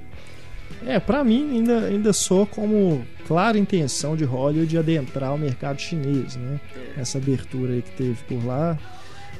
É, 0.86 1.00
pra 1.00 1.24
mim 1.24 1.52
ainda, 1.56 1.86
ainda 1.86 2.12
sou 2.12 2.46
como 2.46 3.06
clara 3.26 3.56
intenção 3.56 4.14
de 4.14 4.24
Hollywood 4.24 4.66
de 4.68 4.76
adentrar 4.78 5.34
o 5.34 5.38
mercado 5.38 5.80
chinês, 5.80 6.36
né? 6.36 6.60
É. 6.96 7.00
Essa 7.00 7.16
abertura 7.18 7.72
aí 7.72 7.80
que 7.82 7.90
teve 7.92 8.22
por 8.24 8.44
lá. 8.44 8.78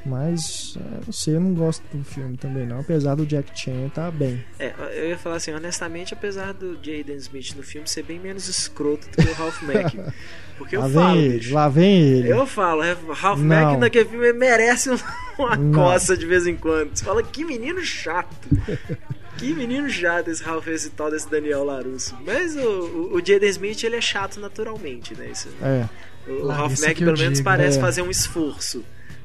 Mas, 0.07 0.77
é, 0.77 1.01
não 1.07 1.13
sei, 1.13 1.37
eu 1.37 1.41
não 1.41 1.55
gosto 1.55 1.83
do 1.97 2.05
filme 2.05 2.37
também 2.37 2.67
não. 2.67 2.81
Apesar 2.81 3.15
do 3.15 3.25
Jack 3.25 3.59
Chan 3.59 3.89
tá 3.95 4.11
bem. 4.11 4.45
É, 4.59 4.73
eu 4.95 5.09
ia 5.09 5.19
falar 5.19 5.37
assim, 5.37 5.53
honestamente, 5.53 6.13
apesar 6.13 6.53
do 6.53 6.75
Jaden 6.83 7.17
Smith 7.17 7.55
no 7.57 7.63
filme 7.63 7.89
ser 7.89 8.03
bem 8.03 8.19
menos 8.21 8.47
escroto 8.49 9.09
do 9.09 9.17
que 9.25 9.31
o 9.31 9.35
Ralph 9.35 9.63
Mack. 9.63 9.97
Porque 10.59 10.77
eu 10.77 10.83
lá 10.83 10.89
falo, 10.91 11.15
vem 11.17 11.25
ele, 11.25 11.39
bicho, 11.39 11.55
lá 11.55 11.69
vem 11.69 12.01
ele. 12.03 12.29
Eu 12.29 12.47
falo, 12.47 12.83
é, 12.85 12.97
Ralph 13.11 13.41
Não. 13.41 13.47
Mack 13.47 13.79
naquele 13.81 14.05
filme 14.09 14.33
merece 14.35 14.91
um- 14.91 14.99
uma 15.39 15.57
Não. 15.57 15.73
coça 15.73 16.17
de 16.17 16.27
vez 16.27 16.47
em 16.47 16.55
quando. 16.55 16.95
Você 16.97 17.05
fala, 17.05 17.23
que 17.23 17.45
menino 17.45 17.81
chato. 17.83 18.49
que 19.39 19.53
menino 19.53 19.89
chato 19.91 20.29
esse 20.29 20.45
Ralph, 20.45 20.69
esse 20.69 20.91
tal 20.91 21.11
desse 21.11 21.29
Daniel 21.29 21.65
Larusso. 21.65 22.17
Mas 22.25 22.55
o, 22.55 22.61
o, 22.61 23.15
o 23.17 23.19
Jaden 23.27 23.49
Smith, 23.51 23.83
ele 23.83 23.97
é 23.97 24.01
chato 24.01 24.39
naturalmente, 24.39 25.13
né? 25.17 25.29
Isso, 25.33 25.49
É. 25.61 25.89
o 26.31 26.45
o 26.45 26.49
Ralph 26.49 26.79
Mack, 26.79 26.99
pelo 26.99 27.19
menos, 27.19 27.39
digo. 27.39 27.45
parece 27.45 27.79
É. 27.79 27.81
fazer 27.81 28.03
um 28.03 28.11
esforço 28.11 28.85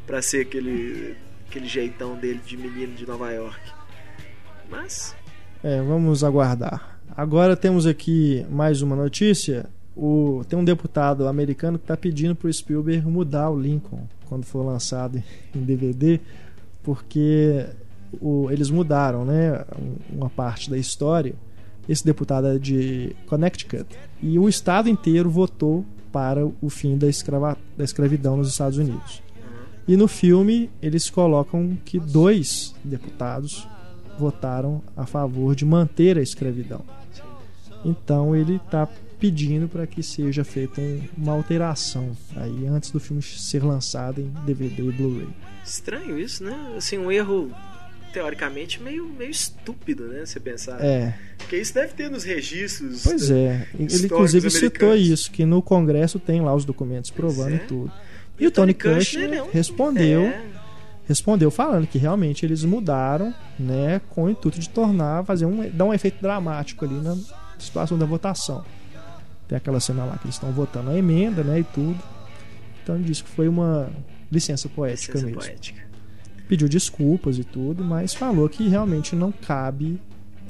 pra 0.09 0.23
ser 0.23 0.41
aquele, 0.41 1.15
aquele 1.47 1.67
jeitão 1.67 2.15
dele 2.15 2.41
de 2.43 2.57
menino 2.57 2.95
de 2.95 3.05
Nova 3.07 3.29
York. 3.31 3.59
Mas, 4.67 5.15
É, 5.63 5.79
vamos 5.83 6.23
aguardar. 6.23 6.99
Agora 7.15 7.55
temos 7.55 7.85
aqui 7.85 8.43
mais 8.49 8.81
uma 8.81 8.95
notícia. 8.95 9.67
O, 9.95 10.41
tem 10.49 10.57
um 10.57 10.63
deputado 10.63 11.27
americano 11.27 11.77
que 11.77 11.83
está 11.83 11.95
pedindo 11.95 12.33
para 12.35 12.47
o 12.47 12.53
Spielberg 12.53 13.05
mudar 13.07 13.51
o 13.51 13.59
Lincoln 13.59 14.07
quando 14.27 14.45
for 14.45 14.63
lançado 14.65 15.21
em 15.55 15.59
DVD, 15.61 16.19
porque 16.81 17.67
o- 18.19 18.49
eles 18.49 18.71
mudaram 18.71 19.25
né, 19.25 19.63
um- 19.77 20.17
uma 20.17 20.29
parte 20.29 20.69
da 20.71 20.77
história. 20.77 21.35
Esse 21.87 22.03
deputado 22.03 22.47
é 22.47 22.57
de 22.57 23.15
Connecticut 23.27 23.85
e 24.23 24.39
o 24.39 24.49
estado 24.49 24.89
inteiro 24.89 25.29
votou 25.29 25.85
para 26.11 26.43
o 26.45 26.69
fim 26.69 26.97
da, 26.97 27.07
escrava, 27.07 27.55
da 27.77 27.83
escravidão 27.83 28.37
nos 28.37 28.49
Estados 28.49 28.77
Unidos. 28.79 29.21
E 29.89 29.97
no 29.97 30.07
filme 30.07 30.69
eles 30.81 31.09
colocam 31.09 31.75
que 31.83 31.99
dois 31.99 32.75
deputados 32.83 33.67
votaram 34.19 34.81
a 34.95 35.05
favor 35.05 35.55
de 35.55 35.65
manter 35.65 36.17
a 36.17 36.21
escravidão. 36.21 36.83
Então 37.83 38.35
ele 38.35 38.57
está 38.57 38.87
pedindo 39.19 39.67
para 39.67 39.85
que 39.87 40.01
seja 40.03 40.43
feita 40.43 40.79
um- 40.79 41.01
uma 41.17 41.33
alteração 41.33 42.11
aí 42.35 42.67
antes 42.67 42.91
do 42.91 42.99
filme 42.99 43.21
ser 43.21 43.63
lançado 43.63 44.21
em 44.21 44.29
DVD 44.45 44.83
e 44.83 44.91
Blu-ray. 44.91 45.27
estranho 45.65 46.17
isso, 46.17 46.43
né? 46.43 46.73
Assim, 46.77 46.97
um 46.97 47.11
erro 47.11 47.51
teoricamente 48.13 48.81
meio, 48.81 49.05
meio 49.17 49.29
estúpido, 49.29 50.05
né? 50.07 50.25
Você 50.25 50.39
pensar. 50.39 50.83
É, 50.83 51.15
Porque 51.37 51.57
isso 51.57 51.73
deve 51.73 51.93
ter 51.93 52.09
nos 52.09 52.23
registros. 52.23 53.03
pois 53.03 53.29
é. 53.29 53.67
Ele 53.73 53.85
Históricos 53.85 54.03
inclusive 54.03 54.49
citou 54.49 54.95
isso 54.95 55.31
que 55.31 55.45
no 55.45 55.61
Congresso 55.61 56.17
tem 56.19 56.41
lá 56.41 56.53
os 56.55 56.65
documentos 56.65 57.11
provando 57.11 57.55
é. 57.55 57.59
tudo. 57.59 57.91
E 58.39 58.47
o 58.47 58.51
Tony 58.51 58.73
Kushner 58.73 59.33
é 59.33 59.43
um- 59.43 59.49
respondeu 59.51 60.21
é, 60.21 60.41
respondeu 61.07 61.49
falando 61.51 61.87
que 61.87 61.97
realmente 61.97 62.45
eles 62.45 62.63
mudaram, 62.63 63.33
né, 63.59 63.99
com 64.09 64.23
o 64.25 64.29
intuito 64.29 64.59
de 64.59 64.69
tornar, 64.69 65.23
fazer 65.25 65.45
um, 65.45 65.69
dar 65.71 65.85
um 65.85 65.93
efeito 65.93 66.21
dramático 66.21 66.85
ali 66.85 66.95
na 66.95 67.17
situação 67.57 67.97
da 67.97 68.05
votação. 68.05 68.63
Tem 69.47 69.57
aquela 69.57 69.79
cena 69.79 70.05
lá 70.05 70.17
que 70.17 70.25
eles 70.25 70.35
estão 70.35 70.51
votando 70.51 70.91
a 70.91 70.97
emenda, 70.97 71.43
né, 71.43 71.59
e 71.59 71.63
tudo. 71.63 71.97
Então 72.83 73.01
disse 73.01 73.23
que 73.23 73.29
foi 73.31 73.47
uma 73.47 73.89
licença 74.31 74.69
poética 74.69 75.13
licença 75.13 75.25
mesmo. 75.25 75.41
poética. 75.41 75.81
Pediu 76.47 76.69
desculpas 76.69 77.37
e 77.37 77.43
tudo, 77.43 77.83
mas 77.83 78.13
falou 78.13 78.47
que 78.47 78.67
realmente 78.67 79.15
não 79.15 79.31
cabe 79.31 79.99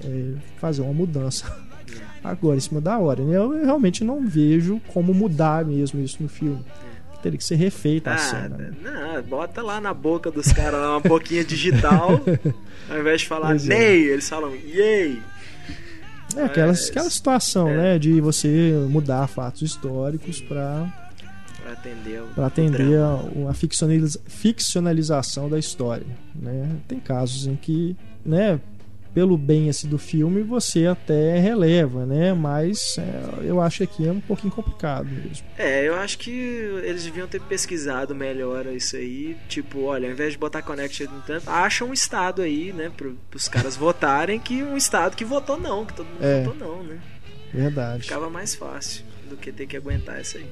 é, 0.03 0.33
fazer 0.57 0.81
uma 0.81 0.93
mudança 0.93 1.45
agora 2.23 2.57
em 2.57 2.61
cima 2.61 2.79
da 2.81 2.97
hora. 2.97 3.23
né? 3.23 3.35
Eu 3.37 3.49
realmente 3.65 4.03
não 4.03 4.25
vejo 4.27 4.81
como 4.93 5.13
mudar 5.13 5.63
mesmo 5.65 6.01
isso 6.01 6.21
no 6.21 6.27
filme. 6.29 6.63
Teria 7.21 7.37
que 7.37 7.43
ser 7.43 7.55
refeita 7.55 8.11
a 8.11 8.15
Ah, 8.15 8.17
cena. 8.17 8.57
né? 8.57 8.71
não, 8.81 9.21
bota 9.23 9.61
lá 9.61 9.81
na 9.81 9.93
boca 9.93 10.31
dos 10.31 10.51
caras 10.53 10.79
uma 10.79 10.99
boquinha 11.01 11.43
digital. 11.43 12.21
ao 12.89 12.99
invés 12.99 13.21
de 13.21 13.27
falar 13.27 13.47
Pois 13.49 13.69
é. 13.69 13.77
nei, 13.77 13.97
eles 14.09 14.27
falam 14.29 14.55
yay. 14.55 15.21
É 16.37 16.43
aquela, 16.43 16.67
Mas- 16.67 16.89
aquela 16.89 17.09
situação, 17.09 17.67
é. 17.69 17.75
né, 17.77 17.99
de 17.99 18.21
você 18.21 18.71
mudar 18.89 19.27
fatos 19.27 19.61
históricos 19.63 20.39
para 20.39 20.85
Pra 21.63 21.73
atender 21.73 22.21
o 22.21 22.25
para 22.27 22.45
atender 22.47 22.97
a, 22.99 23.49
a 23.49 23.53
ficcionaliza- 23.53 24.19
ficcionalização 24.27 25.49
da 25.49 25.59
história, 25.59 26.05
né? 26.35 26.69
Tem 26.87 26.99
casos 26.99 27.45
em 27.47 27.55
que, 27.55 27.95
né, 28.25 28.59
pelo 29.13 29.37
bem 29.37 29.69
assim 29.69 29.87
do 29.87 29.97
filme 29.97 30.41
você 30.43 30.85
até 30.85 31.39
releva, 31.39 32.05
né? 32.05 32.33
Mas 32.33 32.97
é, 32.97 33.45
eu 33.47 33.59
acho 33.59 33.77
que 33.79 33.83
aqui 33.83 34.07
é 34.07 34.11
um 34.11 34.19
pouquinho 34.21 34.51
complicado 34.53 35.05
mesmo. 35.09 35.45
É, 35.57 35.87
eu 35.87 35.95
acho 35.95 36.17
que 36.19 36.31
eles 36.31 37.03
deviam 37.03 37.27
ter 37.27 37.41
pesquisado 37.41 38.13
melhor 38.13 38.65
isso 38.67 38.95
aí. 38.95 39.35
Tipo, 39.47 39.81
olha, 39.85 40.07
ao 40.07 40.13
invés 40.13 40.33
de 40.33 40.37
botar 40.37 40.61
Connected 40.61 41.11
no 41.11 41.21
tanto, 41.21 41.49
acha 41.49 41.83
um 41.83 41.91
estado 41.93 42.41
aí, 42.41 42.71
né, 42.71 42.91
pro, 42.95 43.17
pros 43.29 43.47
caras 43.47 43.75
votarem 43.75 44.39
que 44.39 44.61
um 44.63 44.77
estado 44.77 45.15
que 45.15 45.25
votou 45.25 45.59
não, 45.59 45.85
que 45.85 45.93
todo 45.93 46.05
mundo 46.07 46.23
É. 46.23 46.43
votou 46.43 46.55
não, 46.67 46.83
né? 46.83 46.99
Verdade. 47.53 48.03
Ficava 48.03 48.29
mais 48.29 48.53
fácil 48.55 49.03
do 49.29 49.35
que 49.35 49.51
ter 49.51 49.65
que 49.65 49.75
aguentar 49.75 50.21
isso 50.21 50.37
aí. 50.37 50.45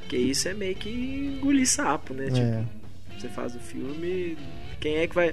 Porque 0.00 0.16
isso 0.16 0.48
é 0.48 0.54
meio 0.54 0.74
que 0.74 0.90
engolir 1.38 1.68
sapo, 1.68 2.12
né? 2.12 2.24
Tipo, 2.26 2.38
É. 2.40 2.64
você 3.16 3.28
faz 3.28 3.54
o 3.54 3.60
filme, 3.60 4.36
quem 4.80 4.96
é 4.96 5.06
que 5.06 5.14
vai. 5.14 5.32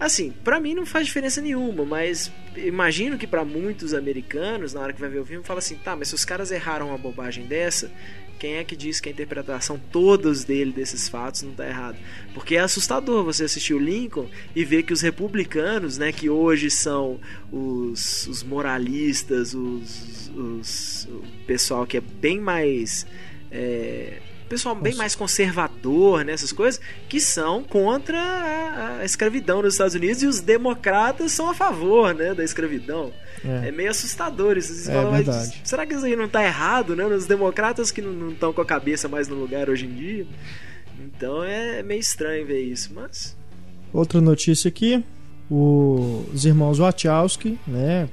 Assim, 0.00 0.32
pra 0.42 0.58
mim 0.58 0.74
não 0.74 0.86
faz 0.86 1.06
diferença 1.06 1.42
nenhuma, 1.42 1.84
mas 1.84 2.32
imagino 2.56 3.18
que 3.18 3.26
pra 3.26 3.44
muitos 3.44 3.92
americanos, 3.92 4.72
na 4.72 4.80
hora 4.80 4.92
que 4.94 5.00
vai 5.00 5.10
ver 5.10 5.18
o 5.20 5.26
filme, 5.26 5.44
fala 5.44 5.58
assim: 5.58 5.76
tá, 5.76 5.94
mas 5.94 6.08
se 6.08 6.14
os 6.14 6.24
caras 6.24 6.50
erraram 6.50 6.88
uma 6.88 6.96
bobagem 6.96 7.44
dessa, 7.44 7.90
quem 8.38 8.54
é 8.54 8.64
que 8.64 8.74
diz 8.74 8.98
que 8.98 9.10
a 9.10 9.12
interpretação 9.12 9.78
todos 9.92 10.42
dele 10.42 10.72
desses 10.72 11.06
fatos 11.06 11.42
não 11.42 11.52
tá 11.52 11.68
errada? 11.68 11.98
Porque 12.32 12.56
é 12.56 12.60
assustador 12.60 13.22
você 13.22 13.44
assistir 13.44 13.74
o 13.74 13.78
Lincoln 13.78 14.26
e 14.56 14.64
ver 14.64 14.84
que 14.84 14.92
os 14.94 15.02
republicanos, 15.02 15.98
né, 15.98 16.10
que 16.10 16.30
hoje 16.30 16.70
são 16.70 17.20
os, 17.52 18.26
os 18.26 18.42
moralistas, 18.42 19.52
os, 19.52 20.30
os- 20.34 21.06
o 21.10 21.22
pessoal 21.46 21.86
que 21.86 21.98
é 21.98 22.00
bem 22.00 22.40
mais. 22.40 23.06
É, 23.52 24.14
pessoal 24.50 24.74
bem 24.74 24.94
mais 24.96 25.14
conservador 25.14 26.24
nessas 26.24 26.52
coisas, 26.52 26.80
que 27.08 27.20
são 27.20 27.62
contra 27.64 28.18
a, 28.20 28.98
a 29.00 29.04
escravidão 29.04 29.62
nos 29.62 29.74
Estados 29.74 29.94
Unidos 29.94 30.22
e 30.22 30.26
os 30.26 30.40
democratas 30.40 31.32
são 31.32 31.48
a 31.48 31.54
favor 31.54 32.12
né, 32.14 32.34
da 32.34 32.44
escravidão. 32.44 33.12
É, 33.44 33.68
É. 33.68 33.72
meio 33.72 33.90
assustador 33.90 34.58
isso. 34.58 34.74
Você 34.74 34.90
É 34.90 34.94
fala, 34.94 35.10
mas 35.12 35.52
será 35.64 35.86
que 35.86 35.94
isso 35.94 36.04
aí 36.04 36.14
não 36.16 36.28
tá 36.28 36.44
errado, 36.44 36.94
né? 36.94 37.04
Os 37.06 37.24
democratas 37.26 37.90
que 37.90 38.02
não 38.02 38.30
estão 38.32 38.52
com 38.52 38.60
a 38.60 38.66
cabeça 38.66 39.08
mais 39.08 39.28
no 39.28 39.36
lugar 39.36 39.70
hoje 39.70 39.86
em 39.86 39.94
dia. 39.94 40.26
Então 40.98 41.42
é 41.42 41.82
meio 41.82 42.00
estranho 42.00 42.46
ver 42.46 42.60
isso, 42.62 42.92
mas. 42.94 43.34
Outra 43.92 44.20
notícia 44.20 44.68
aqui: 44.68 45.02
o- 45.50 46.26
os 46.34 46.44
irmãos 46.44 46.78
Wachowski, 46.78 47.58
né? 47.66 48.08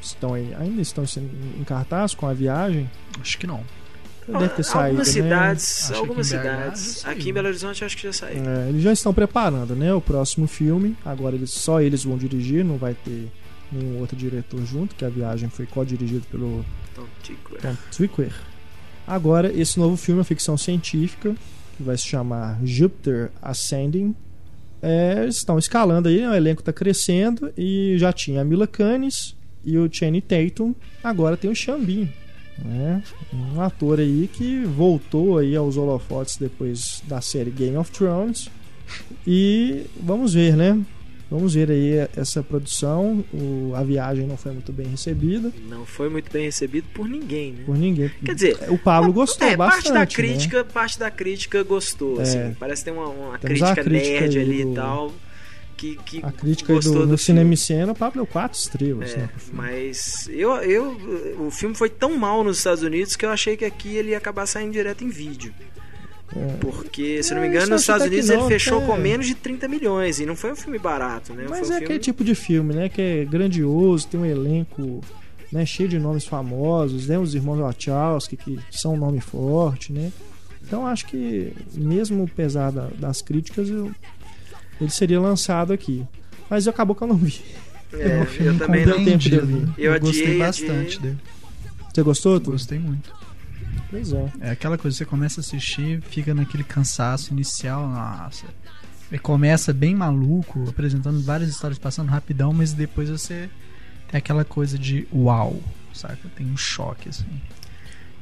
Estão 0.00 0.34
aí, 0.34 0.54
ainda 0.58 0.80
estão 0.80 1.04
em 1.58 1.64
cartaz 1.64 2.14
com 2.14 2.26
a 2.28 2.32
viagem. 2.32 2.88
Acho 3.20 3.36
que 3.38 3.46
não. 3.46 3.64
Deve 4.26 4.48
ter 4.48 4.62
saído. 4.62 4.86
algumas 4.86 5.06
né? 5.08 5.12
cidades, 5.12 5.88
que 5.88 5.94
algumas 5.96 6.26
cidades. 6.26 7.04
Aqui 7.06 7.30
em 7.30 7.32
Belo 7.32 7.48
Horizonte 7.48 7.84
acho 7.84 7.96
que 7.96 8.04
já 8.04 8.12
saiu. 8.12 8.42
É, 8.44 8.68
eles 8.68 8.82
já 8.82 8.92
estão 8.92 9.12
preparando, 9.12 9.74
né? 9.74 9.92
O 9.92 10.00
próximo 10.00 10.46
filme. 10.46 10.96
Agora 11.04 11.34
eles, 11.34 11.50
só 11.50 11.80
eles 11.80 12.04
vão 12.04 12.16
dirigir, 12.16 12.64
não 12.64 12.76
vai 12.76 12.94
ter 12.94 13.30
nenhum 13.72 13.98
outro 13.98 14.16
diretor 14.16 14.64
junto, 14.64 14.94
que 14.94 15.04
a 15.04 15.08
viagem 15.08 15.48
foi 15.48 15.66
co-dirigida 15.66 16.24
pelo. 16.30 16.64
Tom 16.94 17.06
Tykwer. 17.90 18.32
Agora, 19.06 19.52
esse 19.52 19.78
novo 19.78 19.96
filme 19.96 20.20
é 20.20 20.24
ficção 20.24 20.56
científica, 20.56 21.34
que 21.76 21.82
vai 21.82 21.96
se 21.96 22.06
chamar 22.06 22.58
Jupiter 22.64 23.30
Ascending. 23.42 24.14
É, 24.82 25.26
estão 25.26 25.58
escalando 25.58 26.08
aí, 26.08 26.20
né? 26.20 26.30
o 26.30 26.34
elenco 26.34 26.62
está 26.62 26.72
crescendo 26.72 27.52
e 27.56 27.96
já 27.98 28.12
tinha 28.12 28.40
a 28.40 28.44
Mila 28.44 28.66
Kunis 28.66 29.36
e 29.64 29.76
o 29.76 29.92
Channing 29.92 30.22
Tatum. 30.22 30.74
Agora 31.02 31.36
tem 31.36 31.50
o 31.50 31.54
Xambin, 31.54 32.10
né? 32.64 33.02
um 33.32 33.60
ator 33.60 33.98
aí 34.00 34.28
que 34.32 34.64
voltou 34.64 35.38
aí 35.38 35.54
aos 35.56 35.76
holofotes 35.76 36.36
depois 36.36 37.02
da 37.06 37.20
série 37.20 37.50
Game 37.50 37.76
of 37.76 37.90
Thrones. 37.90 38.50
E 39.26 39.86
vamos 40.02 40.34
ver, 40.34 40.56
né? 40.56 40.78
Vamos 41.30 41.54
ver 41.54 41.70
aí 41.70 42.08
essa 42.16 42.42
produção. 42.42 43.24
O- 43.32 43.72
a 43.76 43.84
viagem 43.84 44.26
não 44.26 44.36
foi 44.36 44.50
muito 44.50 44.72
bem 44.72 44.88
recebida 44.88 45.52
Não 45.68 45.86
foi 45.86 46.08
muito 46.08 46.28
bem 46.32 46.44
recebido 46.46 46.86
por 46.92 47.08
ninguém, 47.08 47.52
né? 47.52 47.62
por 47.64 47.78
ninguém. 47.78 48.10
Quer 48.24 48.34
dizer, 48.34 48.58
o 48.68 48.76
Pablo 48.76 49.12
gostou 49.12 49.46
é, 49.46 49.56
bastante. 49.56 49.82
parte 49.84 49.92
da 49.92 50.00
né? 50.00 50.06
crítica, 50.06 50.64
parte 50.64 50.98
da 50.98 51.08
crítica 51.10 51.62
gostou, 51.62 52.18
É. 52.18 52.22
assim. 52.22 52.56
Parece 52.58 52.82
que 52.84 52.90
tem 52.90 52.98
uma, 52.98 53.08
uma 53.08 53.38
crítica, 53.38 53.76
crítica 53.84 54.20
nerd 54.22 54.38
ali 54.40 54.64
do- 54.64 54.72
e 54.72 54.74
tal. 54.74 55.12
Que, 55.80 55.96
que 56.04 56.20
A 56.22 56.30
crítica 56.30 56.74
gostou 56.74 56.92
do, 56.92 56.98
do 57.00 57.04
filme. 57.06 57.18
cinema 57.18 57.56
cena, 57.56 57.92
o 57.92 57.94
Pablo 57.94 58.16
deu 58.22 58.26
quatro 58.26 58.58
estrelas. 58.58 59.12
É, 59.14 59.16
né, 59.18 59.28
mas 59.52 60.28
eu, 60.30 60.50
eu, 60.56 60.96
o 61.46 61.50
filme 61.50 61.74
foi 61.74 61.88
tão 61.88 62.18
mal 62.18 62.44
nos 62.44 62.58
Estados 62.58 62.82
Unidos 62.82 63.16
que 63.16 63.24
eu 63.24 63.30
achei 63.30 63.56
que 63.56 63.64
aqui 63.64 63.96
ele 63.96 64.10
ia 64.10 64.18
acabar 64.18 64.44
saindo 64.46 64.72
direto 64.72 65.02
em 65.04 65.08
vídeo. 65.08 65.54
É. 66.36 66.56
Porque, 66.60 67.22
se 67.22 67.32
É, 67.32 67.34
não 67.34 67.40
me 67.42 67.48
isso 67.48 67.56
engano, 67.56 67.72
nos 67.72 67.80
Estados 67.80 68.06
Unidos 68.06 68.28
não, 68.28 68.40
ele 68.40 68.48
fechou 68.48 68.78
até- 68.78 68.86
com 68.86 68.96
menos 68.98 69.26
de 69.26 69.34
30 69.34 69.66
milhões. 69.68 70.20
E 70.20 70.26
não 70.26 70.36
foi 70.36 70.52
um 70.52 70.56
filme 70.56 70.78
barato, 70.78 71.32
né? 71.34 71.46
Mas 71.48 71.60
foi 71.60 71.60
um 71.60 71.62
é 71.62 71.64
filme... 71.72 71.84
aquele 71.84 71.98
tipo 71.98 72.22
de 72.22 72.34
filme, 72.34 72.74
né? 72.74 72.88
Que 72.88 73.00
é 73.00 73.24
grandioso, 73.24 74.06
tem 74.06 74.20
um 74.20 74.26
elenco 74.26 75.00
né, 75.50 75.64
cheio 75.66 75.88
de 75.88 75.98
nomes 75.98 76.24
famosos, 76.26 77.08
né? 77.08 77.18
Os 77.18 77.34
irmãos 77.34 77.58
Wachowski, 77.58 78.36
que 78.36 78.60
são 78.70 78.94
um 78.94 78.98
nome 78.98 79.18
forte, 79.20 79.92
né? 79.92 80.12
Então 80.62 80.86
acho 80.86 81.06
que, 81.06 81.52
mesmo 81.74 82.28
apesar 82.30 82.70
da- 82.70 82.90
das 82.96 83.20
críticas, 83.22 83.68
eu- 83.68 83.90
ele 84.80 84.90
seria 84.90 85.20
lançado 85.20 85.72
aqui. 85.72 86.06
Mas 86.48 86.66
acabou 86.66 86.94
que 86.96 87.02
eu 87.02 87.08
não 87.08 87.16
vi. 87.16 87.40
É, 87.92 88.20
eu 88.20 88.26
filme 88.26 88.58
também 88.58 88.84
não. 88.86 89.04
tempo 89.04 89.18
de 89.18 89.34
eu. 89.34 89.44
Eu 89.78 89.94
Eu 89.94 90.00
gostei 90.00 90.22
adiei, 90.22 90.38
bastante 90.38 90.96
adiei. 90.96 90.98
dele. 91.00 91.18
Você 91.92 92.02
gostou? 92.02 92.40
Tu? 92.40 92.50
Gostei 92.52 92.78
muito. 92.78 93.12
Pois 93.90 94.12
é. 94.12 94.32
É 94.40 94.50
aquela 94.50 94.78
coisa, 94.78 94.96
você 94.96 95.04
começa 95.04 95.40
a 95.40 95.42
assistir, 95.42 96.00
fica 96.02 96.32
naquele 96.32 96.62
cansaço 96.62 97.32
inicial, 97.32 97.88
nossa. 97.88 98.46
Ele 99.10 99.18
começa 99.18 99.72
bem 99.72 99.94
maluco, 99.94 100.68
apresentando 100.68 101.20
várias 101.20 101.50
histórias 101.50 101.78
passando 101.78 102.08
rapidão, 102.08 102.52
mas 102.52 102.72
depois 102.72 103.08
você 103.10 103.50
tem 104.08 104.18
aquela 104.18 104.44
coisa 104.44 104.78
de 104.78 105.08
uau, 105.12 105.60
saca? 105.92 106.16
Tem 106.36 106.46
um 106.46 106.56
choque, 106.56 107.08
assim. 107.08 107.26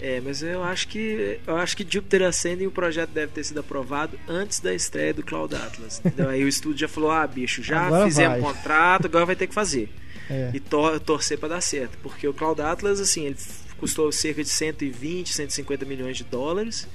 É, 0.00 0.20
mas 0.20 0.42
eu 0.42 0.62
acho 0.62 0.87
que 0.88 1.40
eu 1.46 1.56
acho 1.56 1.76
que 1.76 1.87
Jupiter 1.88 2.22
Ascending 2.22 2.66
o 2.66 2.70
projeto 2.70 3.11
deve 3.11 3.32
ter 3.32 3.42
sido 3.44 3.58
aprovado 3.61 4.18
antes 4.28 4.61
da 4.61 4.72
estreia 4.72 5.12
do 5.12 5.22
Cloud 5.24 5.54
Atlas. 5.56 6.00
entendeu? 6.04 6.28
Aí 6.28 6.44
o 6.44 6.48
estúdio 6.48 6.78
já 6.80 6.88
falou: 6.88 7.11
"Ah, 7.11 7.26
bicho, 7.26 7.62
já 7.62 7.87
Agora 7.87 8.04
fizemos 8.06 8.40
vai." 8.40 8.52
contrato, 8.54 9.06
agora 9.06 9.26
vai 9.26 9.34
ter 9.37 9.46
que 9.48 9.54
fazer". 9.54 9.88
É. 10.30 10.50
E 10.54 10.61
tor- 10.61 11.00
torcer 11.00 11.38
pra 11.38 11.48
dar 11.48 11.61
certo, 11.61 11.98
porque 12.02 12.28
o 12.28 12.34
Cloud 12.34 12.61
Atlas 12.61 13.00
assim, 13.00 13.26
ele 13.26 13.37
custou 13.78 14.11
cerca 14.12 14.42
de 14.42 14.48
120, 14.50 15.32
150 15.34 15.84
milhões 15.84 16.16
de 16.16 16.24
dólares. 16.24 16.87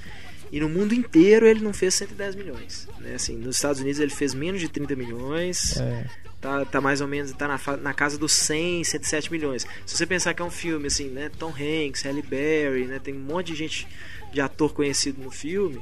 E 0.52 0.60
no 0.60 0.68
mundo 0.68 0.94
inteiro 0.94 1.46
ele 1.46 1.60
não 1.60 1.72
fez 1.72 1.94
110 1.94 2.36
milhões. 2.36 2.86
Né? 3.00 3.14
Assim, 3.16 3.36
nos 3.36 3.56
Estados 3.56 3.80
Unidos 3.80 3.98
ele 3.98 4.10
fez 4.12 4.32
menos 4.34 4.60
de 4.60 4.68
30 4.68 4.94
milhões. 4.94 5.76
É. 5.78 6.04
Tá, 6.44 6.62
tá 6.66 6.78
mais 6.78 7.00
ou 7.00 7.08
menos, 7.08 7.32
tá 7.32 7.48
na, 7.48 7.58
na 7.78 7.94
casa 7.94 8.18
dos 8.18 8.32
100, 8.32 8.84
107 8.84 9.32
milhões. 9.32 9.66
Se 9.86 9.96
você 9.96 10.04
pensar 10.04 10.34
que 10.34 10.42
é 10.42 10.44
um 10.44 10.50
filme, 10.50 10.88
assim, 10.88 11.08
né? 11.08 11.30
Tom 11.38 11.48
Hanks, 11.48 12.02
Halle 12.02 12.20
Berry, 12.20 12.84
né? 12.84 12.98
Tem 12.98 13.14
um 13.14 13.20
monte 13.20 13.46
de 13.46 13.54
gente, 13.54 13.88
de 14.30 14.42
ator 14.42 14.74
conhecido 14.74 15.22
no 15.22 15.30
filme. 15.30 15.80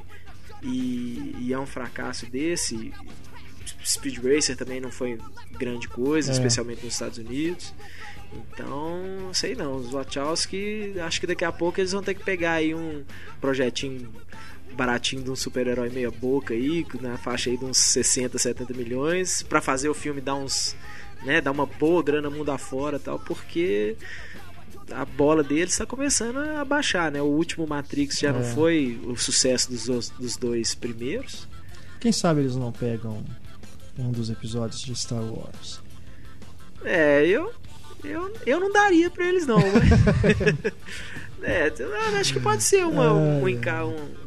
E, 0.61 1.35
e 1.37 1.51
é 1.51 1.59
um 1.59 1.65
fracasso 1.65 2.25
desse. 2.27 2.93
Speed 3.85 4.19
Racer 4.23 4.55
também 4.55 4.79
não 4.79 4.89
foi 4.89 5.19
grande 5.51 5.89
coisa, 5.89 6.31
É. 6.31 6.33
especialmente 6.33 6.85
nos 6.85 6.93
Estados 6.93 7.17
Unidos. 7.17 7.73
Então, 8.31 9.31
sei 9.33 9.55
não, 9.55 9.75
os 9.75 9.91
Wachowski, 9.91 10.93
acho 11.05 11.19
que 11.19 11.27
daqui 11.27 11.43
a 11.43 11.51
pouco 11.51 11.81
eles 11.81 11.91
vão 11.91 12.01
ter 12.01 12.13
que 12.13 12.23
pegar 12.23 12.53
aí 12.53 12.73
um 12.73 13.03
projetinho 13.41 14.09
baratinho 14.73 15.23
de 15.23 15.31
um 15.31 15.35
super-herói 15.35 15.89
meia 15.89 16.11
boca 16.11 16.53
aí, 16.53 16.85
na 17.01 17.17
faixa 17.17 17.49
aí 17.49 17.57
de 17.57 17.65
uns 17.65 17.77
60, 17.77 18.37
70 18.37 18.73
milhões, 18.73 19.41
pra 19.43 19.61
fazer 19.61 19.89
o 19.89 19.93
filme 19.93 20.19
dar 20.21 20.35
uns, 20.35 20.75
né, 21.23 21.39
dar 21.41 21.51
uma 21.51 21.65
boa 21.65 22.01
grana 22.03 22.29
mundo 22.29 22.51
afora 22.51 22.97
e 22.97 22.99
tal, 22.99 23.17
porque 23.19 23.95
a 24.91 25.05
bola 25.05 25.43
deles 25.43 25.73
está 25.73 25.85
começando 25.85 26.37
a 26.37 26.65
baixar, 26.65 27.11
né? 27.11 27.21
O 27.21 27.25
último 27.25 27.65
Matrix 27.65 28.19
já 28.19 28.33
não 28.33 28.41
É. 28.41 28.43
foi 28.53 28.99
o 29.05 29.15
sucesso 29.15 29.69
dos, 29.71 29.87
os- 29.87 30.09
dos 30.09 30.35
dois 30.37 30.75
primeiros. 30.75 31.47
Quem 31.99 32.11
sabe 32.11 32.41
eles 32.41 32.55
não 32.55 32.71
pegam 32.71 33.23
um 33.97 34.11
dos 34.11 34.29
episódios 34.29 34.81
de 34.81 34.93
Star 34.95 35.23
Wars. 35.23 35.79
É, 36.83 37.25
eu 37.25 37.53
eu, 38.03 38.33
eu 38.45 38.59
não 38.59 38.69
daria 38.73 39.09
pra 39.09 39.25
eles 39.25 39.47
não, 39.47 39.59
é, 41.41 41.71
eu 41.79 41.95
acho 42.19 42.33
que 42.33 42.39
pode 42.39 42.63
ser 42.63 42.85
uma, 42.85 43.13
um, 43.13 43.41
um, 43.41 43.47
um- 43.85 43.95
um 43.95 44.22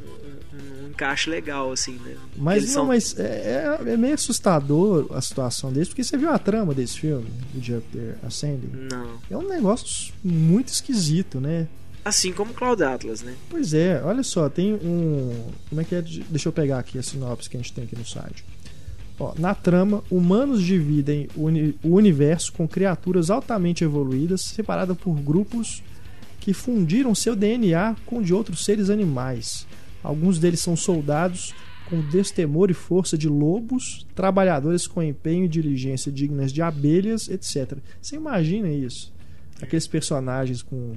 encaixe 0.96 1.28
legal, 1.30 1.70
assim, 1.70 1.92
né? 2.04 2.16
Mas 2.36 2.56
Eles 2.64 2.68
não, 2.70 2.74
são- 2.74 2.86
mas 2.86 3.18
é, 3.18 3.78
é- 3.84 3.92
é 3.92 3.96
meio 3.96 4.14
assustador 4.14 5.06
a 5.12 5.20
situação 5.20 5.70
deles, 5.72 5.88
porque 5.88 6.02
você 6.02 6.16
viu 6.16 6.30
a 6.30 6.38
trama 6.38 6.74
desse 6.74 6.98
filme, 6.98 7.26
o 7.54 7.62
Jupiter 7.62 8.16
Ascending? 8.26 8.70
Não. 8.90 9.10
É 9.30 9.36
um 9.36 9.46
negócio 9.48 10.12
muito 10.24 10.68
esquisito, 10.68 11.40
né? 11.40 11.68
Assim 12.04 12.32
como 12.32 12.54
Cloud 12.54 12.82
Atlas, 12.82 13.20
né? 13.22 13.34
Pois 13.50 13.74
é, 13.74 14.00
olha 14.04 14.22
só, 14.22 14.48
tem 14.48 14.72
um. 14.74 15.50
Como 15.68 15.80
é 15.80 15.84
que 15.84 15.94
é? 15.94 16.00
de- 16.00 16.20
Deixa 16.30 16.48
eu 16.48 16.52
pegar 16.52 16.78
aqui 16.78 16.98
a 16.98 17.02
sinopse 17.02 17.50
que 17.50 17.56
a 17.56 17.60
gente 17.60 17.72
tem 17.72 17.84
aqui 17.84 17.96
no 17.96 18.06
site. 18.06 18.44
Ó, 19.18 19.34
na 19.38 19.54
trama, 19.54 20.04
humanos 20.10 20.62
dividem 20.62 21.26
o, 21.34 21.44
uni- 21.46 21.74
o 21.82 21.94
universo 21.96 22.52
com 22.52 22.68
criaturas 22.68 23.28
altamente 23.30 23.82
evoluídas, 23.82 24.42
separadas 24.42 24.96
por 24.96 25.14
grupos 25.18 25.82
que 26.38 26.52
fundiram 26.52 27.12
seu 27.14 27.34
DNA 27.34 27.96
com 28.06 28.18
o 28.18 28.22
de 28.22 28.32
outros 28.32 28.64
seres 28.64 28.88
animais. 28.88 29.66
Alguns 30.06 30.38
deles 30.38 30.60
são 30.60 30.76
soldados 30.76 31.52
com 31.90 32.00
destemor 32.00 32.70
e 32.70 32.74
força 32.74 33.18
de 33.18 33.28
lobos, 33.28 34.06
trabalhadores 34.14 34.86
com 34.86 35.02
empenho 35.02 35.44
e 35.44 35.48
diligência 35.48 36.12
dignas 36.12 36.52
de 36.52 36.62
abelhas, 36.62 37.28
etc. 37.28 37.78
Você 38.00 38.14
imagina 38.14 38.68
isso? 38.68 39.12
Aqueles 39.60 39.88
personagens 39.88 40.62
com 40.62 40.94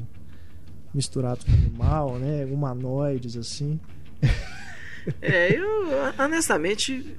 misturados 0.94 1.44
com 1.44 1.52
animal, 1.52 2.20
né? 2.20 2.46
Humanoides 2.46 3.36
assim. 3.36 3.80
É, 5.22 5.58
eu 5.58 5.66
honestamente. 6.20 7.18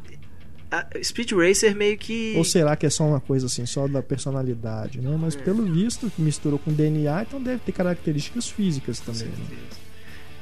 Speed 1.03 1.33
Racer 1.33 1.75
meio 1.75 1.99
que. 1.99 2.35
Ou 2.37 2.45
será 2.45 2.77
que 2.77 2.87
é 2.87 2.91
só 2.91 3.05
uma 3.05 3.21
coisa 3.21 3.47
assim, 3.47 3.67
só 3.67 3.89
da 3.89 4.01
personalidade, 4.01 5.01
né? 5.01 5.17
Mas 5.21 5.35
pelo 5.35 5.65
visto, 5.65 6.13
misturou 6.17 6.61
com 6.61 6.73
DNA, 6.73 7.23
então 7.23 7.43
deve 7.43 7.59
ter 7.59 7.73
características 7.73 8.49
físicas 8.49 9.01
também. 9.01 9.27
Né? 9.27 9.57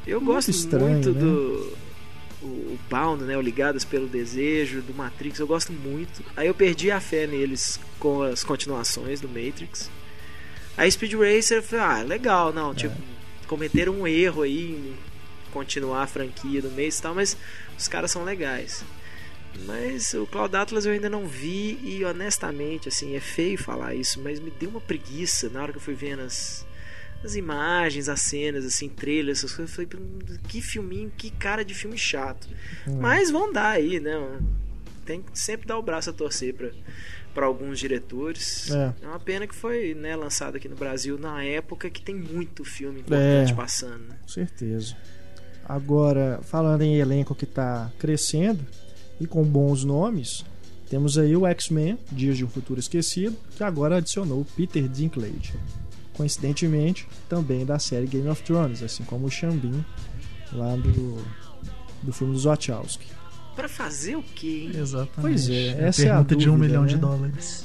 Eu 0.09 0.21
Muito 0.21 0.33
gosto 0.33 0.51
estranho, 0.51 0.91
muito 0.91 1.13
né? 1.13 1.21
do. 1.21 1.77
O, 2.41 2.79
Bound, 2.89 3.25
né? 3.25 3.37
O 3.37 3.41
Ligados 3.41 3.85
pelo 3.85 4.07
Desejo, 4.07 4.81
do 4.81 4.95
Matrix, 4.95 5.39
eu 5.39 5.47
gosto 5.47 5.73
muito. 5.73 6.25
Aí 6.37 6.47
eu 6.47 6.55
perdi 6.55 6.91
a 6.91 6.99
fé 6.99 7.27
neles 7.27 7.79
com 7.99 8.23
as 8.23 8.43
continuações 8.43 9.21
do 9.21 9.29
Matrix. 9.29 9.91
Aí 10.77 10.91
Speed 10.91 11.13
Racer, 11.15 11.63
falei, 11.63 11.85
ah, 11.85 12.03
legal, 12.03 12.53
não, 12.53 12.73
tipo, 12.73 12.95
cometeram 13.49 13.93
um 13.93 14.07
erro 14.07 14.43
aí 14.43 14.71
em 14.71 14.95
continuar 15.53 16.05
a 16.05 16.07
franquia 16.07 16.63
do 16.63 16.71
mês 16.71 16.99
e 16.99 17.03
tal, 17.03 17.15
mas 17.15 17.37
os 17.77 17.89
caras 17.89 18.13
são 18.13 18.23
legais. 18.23 18.85
Mas 19.67 20.15
o 20.15 20.25
Cloud 20.27 20.55
Atlas 20.57 20.87
eu 20.87 20.93
ainda 20.93 21.11
não 21.11 21.27
vi 21.27 21.79
e 21.83 22.05
honestamente, 22.05 22.89
assim, 22.89 23.17
é 23.17 23.21
feio 23.21 23.59
falar 23.59 23.95
isso, 23.95 24.21
mas 24.23 24.39
me 24.39 24.51
deu 24.53 24.71
uma 24.71 24.81
preguiça 24.81 25.49
na 25.49 25.61
hora 25.61 25.73
que 25.73 25.79
eu 25.79 25.83
fui 25.83 25.95
vendo 25.95 26.21
as, 26.21 26.65
as 27.25 27.35
imagens, 27.35 28.09
as 28.09 28.21
cenas, 28.21 28.65
assim, 28.65 28.89
trailers, 28.89 29.39
essas 29.39 29.53
coisas. 29.53 29.77
Eu 29.79 29.87
falei, 29.89 30.07
"Hum, 30.07 30.19
que 30.49 30.61
filminho, 30.61 31.11
que 31.17 31.31
cara 31.31 31.65
de 31.65 31.75
filme 31.75 31.99
chato. 31.99 32.49
Mas 33.01 33.31
vão 33.31 33.53
dar 33.53 33.71
aí, 33.71 33.99
né? 34.01 34.15
Tem 35.05 35.23
que 35.23 35.39
sempre 35.39 35.67
dar 35.67 35.79
o 35.79 35.83
braço 35.83 36.11
a 36.11 36.13
torcer 36.13 36.55
pra, 36.55 36.71
pra 37.35 37.47
alguns 37.47 37.79
diretores. 37.79 38.71
É. 38.71 38.95
É. 39.03 39.07
uma 39.07 39.19
pena 39.19 39.47
que 39.47 39.55
foi 39.55 39.95
né, 39.95 40.15
lançado 40.15 40.57
aqui 40.57 40.69
no 40.69 40.77
Brasil 40.77 41.19
na 41.19 41.43
época 41.43 41.89
que 41.91 42.01
tem 42.03 42.15
muito 42.15 42.65
filme 42.65 43.01
importante 43.01 43.53
É. 43.53 43.55
passando. 43.55 44.01
né? 44.09 44.17
Com 44.23 44.29
certeza. 44.29 44.95
Agora, 45.65 46.41
falando 46.43 46.83
em 46.83 46.97
elenco 46.97 47.35
que 47.35 47.45
está 47.45 47.91
crescendo 47.99 48.65
e 49.21 49.27
com 49.27 49.43
bons 49.45 49.85
nomes, 49.85 50.45
temos 50.89 51.19
aí 51.19 51.37
o 51.37 51.47
X-Men, 51.47 51.99
Dias 52.11 52.37
de 52.39 52.45
um 52.45 52.49
Futuro 52.49 52.81
Esquecido, 52.81 53.37
que 53.57 53.63
agora 53.63 53.97
adicionou 53.97 54.47
Peter 54.57 54.89
Dinklage. 54.89 55.53
Coincidentemente, 56.19 57.09
também 57.29 57.65
da 57.65 57.79
série 57.79 58.07
Game 58.07 58.29
of 58.29 58.43
Thrones, 58.43 58.83
assim 58.83 59.05
como 59.05 59.27
o 59.27 59.31
Xambin, 59.31 59.83
lá 60.53 60.77
do, 60.77 61.25
do 62.03 62.13
filme 62.13 62.35
dos 62.35 62.45
Wachowski. 62.45 63.07
Pra 63.57 63.69
fazer 63.69 64.17
o 64.17 64.23
quê, 64.23 64.65
hein? 64.75 64.81
Exatamente. 64.81 65.21
Pois 65.21 65.49
é, 65.49 65.71
a 65.75 65.87
essa 65.87 66.03
é 66.03 66.11
a 66.11 66.15
pergunta 66.17 66.37
de 66.37 66.49
um 66.51 66.53
dúvida, 66.53 66.67
milhão 66.69 66.87
de 66.87 66.95
né? 66.97 67.01
dólares. 67.01 67.65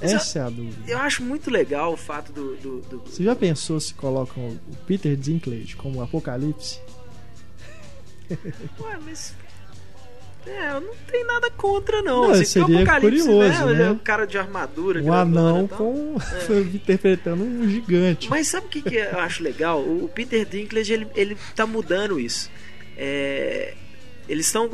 Mas 0.00 0.12
Essa 0.12 0.38
é 0.38 0.42
a 0.42 0.48
dúvida. 0.50 0.90
Eu 0.90 0.98
acho 0.98 1.22
muito 1.22 1.50
legal 1.50 1.92
o 1.92 1.96
fato 1.96 2.32
do. 2.32 2.56
do, 2.56 2.80
do- 2.82 3.02
Você 3.06 3.22
já 3.24 3.34
pensou 3.36 3.78
se 3.80 3.92
colocam 3.92 4.46
o 4.48 4.76
Peter 4.86 5.14
Dinklage 5.16 5.74
como 5.76 6.00
Apocalipse? 6.02 6.80
Ué, 8.30 8.98
mas. 9.04 9.34
É, 10.46 10.70
eu 10.70 10.80
não 10.80 10.94
tenho 11.10 11.26
nada 11.26 11.50
contra, 11.50 12.02
não. 12.02 12.22
Não, 12.22 12.30
assim, 12.30 12.44
seria 12.44 12.82
Apocalipse, 12.82 13.26
curioso, 13.26 13.66
né? 13.66 13.74
né? 13.74 13.88
É 13.88 13.90
o 13.90 13.96
cara 13.96 14.26
de 14.26 14.38
armadura, 14.38 15.02
Um 15.02 15.12
anão 15.12 15.68
com... 15.68 16.16
interpretando 16.74 17.44
um 17.44 17.68
gigante. 17.68 18.28
Mas 18.28 18.48
sabe 18.48 18.66
o 18.66 18.68
que, 18.68 18.82
que 18.82 18.96
eu 18.96 19.18
acho 19.18 19.42
legal? 19.42 19.80
O 19.80 20.00
o 20.04 20.08
Peter 20.08 20.44
Dinklage, 20.44 20.92
ele, 20.92 21.06
ele 21.14 21.36
tá 21.54 21.66
mudando 21.66 22.18
isso. 22.18 22.50
É, 22.96 23.74
eles 24.28 24.46
estão 24.46 24.68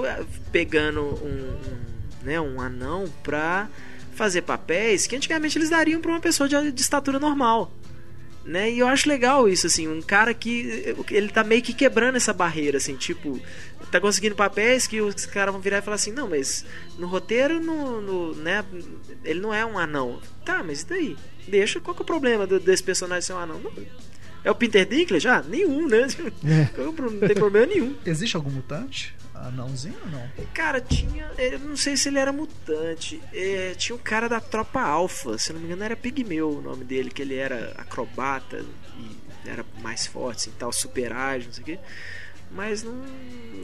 pegando 0.51 1.01
um, 1.01 1.29
um, 1.29 2.25
né, 2.25 2.41
um 2.41 2.61
anão 2.61 3.05
pra 3.23 3.69
fazer 4.15 4.43
papéis 4.43 5.07
que 5.07 5.15
antigamente 5.15 5.59
eles 5.59 5.71
dariam 5.71 6.01
pra 6.01 6.11
uma 6.11 6.21
pessoa 6.21 6.49
de, 6.49 6.73
de 6.73 6.81
estatura 6.81 7.19
normal. 7.19 7.73
Né? 8.45 8.71
E 8.71 8.79
eu 8.79 8.87
acho 8.87 9.09
legal 9.09 9.49
isso, 9.49 9.67
assim, 9.67 9.89
um 9.89 10.01
cara 10.01 10.33
que 10.33 10.95
ele 11.11 11.29
tá 11.29 11.43
meio 11.43 11.63
que 11.63 11.73
quebrando 11.73 12.15
essa 12.15 12.33
barreira, 12.33 12.79
assim, 12.79 12.95
tipo, 12.95 13.41
tá 13.91 14.01
conseguindo 14.01 14.35
papéis 14.35 14.87
que 14.87 15.01
os 15.01 15.27
caras 15.27 15.53
vão 15.53 15.61
virar 15.61 15.79
e 15.79 15.83
falar 15.83 15.97
assim, 15.97 16.13
não, 16.13 16.29
mas 16.29 16.65
no 16.99 17.07
roteiro, 17.07 17.61
no, 17.61 18.01
no, 18.01 18.35
né, 18.35 18.65
ele 19.25 19.41
não 19.41 19.53
é 19.53 19.65
um 19.65 19.79
anão. 19.79 20.21
Tá, 20.45 20.63
mas 20.63 20.83
e 20.83 20.87
daí? 20.87 21.17
Deixa, 21.49 21.81
qual 21.81 21.95
que 21.95 22.03
é 22.03 22.05
o 22.05 22.07
problema 22.07 22.47
desse 22.47 22.83
personagem 22.83 23.23
ser 23.23 23.33
um 23.33 23.39
anão? 23.39 23.61
Não, 23.61 23.73
é 24.47 24.51
o 24.51 24.55
Peter 24.55 24.87
Dinklage? 24.87 25.27
Ah, 25.27 25.43
nenhum, 25.43 25.89
né? 25.89 26.07
É. 26.47 26.81
É 26.81 26.85
Não 26.85 27.19
tem 27.19 27.35
problema 27.35 27.67
nenhum. 27.67 27.97
Existe 28.07 28.37
algum 28.37 28.51
mutante? 28.51 29.13
Anãozinho 29.35 29.97
ou 30.05 30.11
não? 30.11 30.31
Cara, 30.55 30.81
tinha. 30.81 31.31
Eu 31.37 31.59
não 31.59 31.77
sei 31.77 31.97
se 31.97 32.09
ele 32.09 32.19
era 32.19 32.33
mutante. 32.33 33.21
É, 33.35 33.75
tinha 33.77 33.97
um 33.97 33.99
cara 33.99 34.29
da 34.29 34.41
tropa 34.41 34.81
Alpha, 34.81 35.37
se 35.37 35.53
não 35.53 35.59
me 35.59 35.67
engano 35.67 35.83
era 35.83 35.97
Pigmeu 35.97 36.51
o 36.51 36.63
nome 36.63 36.85
dele, 36.85 37.11
que 37.11 37.23
ele 37.23 37.35
era 37.35 37.73
acrobata 37.77 38.65
e 38.99 39.49
era 39.49 39.65
mais 39.83 40.07
forte, 40.07 40.49
assim, 40.49 40.53
tal, 40.57 40.73
super 40.73 41.13
ágil, 41.13 41.49
não 41.49 41.53
sei 41.53 41.63
o 41.63 41.67
quê. 41.67 41.79
Mas 42.51 42.83
não. 42.83 43.03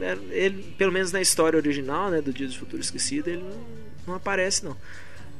era- 0.01 0.19
ele, 0.31 0.63
pelo 0.77 0.91
menos 0.91 1.11
na 1.11 1.21
história 1.21 1.57
original, 1.57 2.09
né, 2.11 2.21
do 2.21 2.33
Dia 2.33 2.47
do 2.47 2.57
Futuro 2.57 2.81
Esquecido, 2.81 3.29
ele 3.29 3.43
não, 3.43 3.65
não 4.07 4.15
aparece, 4.15 4.63
não. 4.65 4.75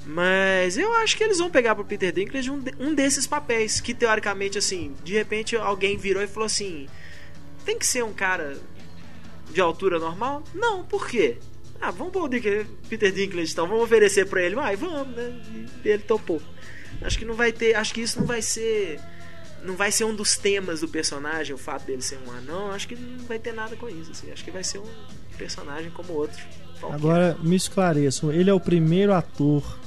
Mas 0.05 0.77
eu 0.77 0.93
acho 0.95 1.15
que 1.15 1.23
eles 1.23 1.37
vão 1.37 1.49
pegar 1.49 1.75
pro 1.75 1.85
Peter 1.85 2.11
Dinklage 2.11 2.51
um, 2.51 2.61
um 2.79 2.93
desses 2.93 3.25
papéis 3.25 3.79
que 3.79 3.93
teoricamente 3.93 4.57
assim, 4.57 4.93
de 5.03 5.13
repente 5.13 5.55
alguém 5.55 5.97
virou 5.97 6.21
e 6.21 6.27
falou 6.27 6.45
assim: 6.45 6.87
"Tem 7.63 7.77
que 7.79 7.87
ser 7.87 8.03
um 8.03 8.13
cara 8.13 8.57
de 9.49 9.61
altura 9.61 9.99
normal?" 9.99 10.43
Não, 10.53 10.83
por 10.83 11.07
quê? 11.07 11.37
Ah, 11.79 11.91
vamos 11.91 12.11
pôr 12.13 12.25
o 12.25 12.29
Peter 12.29 13.11
Dinklage 13.13 13.51
então, 13.53 13.67
vamos 13.67 13.83
oferecer 13.83 14.25
pra 14.27 14.41
ele. 14.41 14.55
Vai, 14.55 14.75
vamos, 14.75 15.07
né? 15.15 15.41
E 15.83 15.89
ele 15.89 16.03
topou. 16.03 16.41
Acho 17.01 17.17
que 17.17 17.25
não 17.25 17.33
vai 17.33 17.51
ter, 17.51 17.75
acho 17.75 17.93
que 17.93 18.01
isso 18.01 18.19
não 18.19 18.25
vai 18.27 18.41
ser 18.41 18.99
não 19.63 19.75
vai 19.75 19.91
ser 19.91 20.03
um 20.03 20.15
dos 20.15 20.35
temas 20.37 20.81
do 20.81 20.87
personagem, 20.87 21.53
o 21.53 21.57
fato 21.57 21.85
dele 21.85 22.01
ser 22.01 22.19
um 22.27 22.31
anão, 22.31 22.71
acho 22.71 22.87
que 22.87 22.95
não 22.95 23.25
vai 23.25 23.39
ter 23.39 23.53
nada 23.53 23.75
com 23.75 23.87
isso, 23.89 24.11
assim. 24.11 24.31
Acho 24.31 24.43
que 24.43 24.51
vai 24.51 24.63
ser 24.63 24.79
um 24.79 24.85
personagem 25.37 25.89
como 25.91 26.13
outro. 26.13 26.41
qualquer. 26.79 26.95
Agora 26.95 27.37
me 27.41 27.55
esclareçam, 27.55 28.31
ele 28.31 28.49
é 28.49 28.53
o 28.53 28.59
primeiro 28.59 29.13
ator 29.13 29.79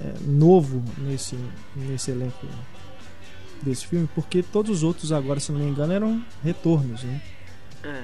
é, 0.00 0.12
novo 0.26 0.82
nesse, 0.98 1.36
nesse 1.76 2.10
elenco 2.10 2.46
desse 3.62 3.86
filme, 3.86 4.08
porque 4.14 4.42
todos 4.42 4.78
os 4.78 4.82
outros 4.82 5.12
agora, 5.12 5.38
se 5.38 5.52
não 5.52 5.60
me 5.60 5.66
engano, 5.70 5.92
eram 5.92 6.24
retornos, 6.42 7.02
né? 7.04 7.20
É. 7.84 8.02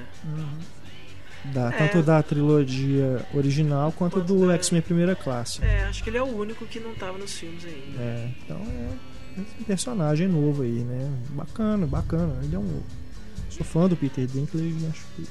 Da, 1.53 1.69
É. 1.73 1.77
Tanto 1.77 2.03
da 2.03 2.21
trilogia 2.21 3.25
original 3.33 3.91
quanto 3.93 4.13
Quanto 4.13 4.27
do 4.27 4.47
da- 4.47 4.55
X-Men 4.55 4.81
Primeira 4.81 5.15
Classe. 5.15 5.63
É, 5.63 5.83
acho 5.85 6.03
que 6.03 6.09
ele 6.09 6.17
é 6.17 6.21
o 6.21 6.25
único 6.25 6.65
que 6.65 6.79
não 6.79 6.93
tava 6.95 7.17
nos 7.17 7.33
filmes 7.37 7.63
ainda. 7.65 8.01
É, 8.01 8.29
então 8.43 8.57
é 8.57 8.89
um 9.37 9.63
personagem 9.63 10.27
novo 10.27 10.63
aí, 10.63 10.79
né? 10.83 11.11
Bacana, 11.31 11.85
bacana. 11.85 12.33
Ele 12.43 12.55
é 12.55 12.59
um. 12.59 12.81
Sou 13.49 13.65
fã 13.65 13.87
do 13.87 13.95
Peter 13.95 14.25
Dinklage, 14.25 14.75
acho 14.89 15.05
que 15.15 15.23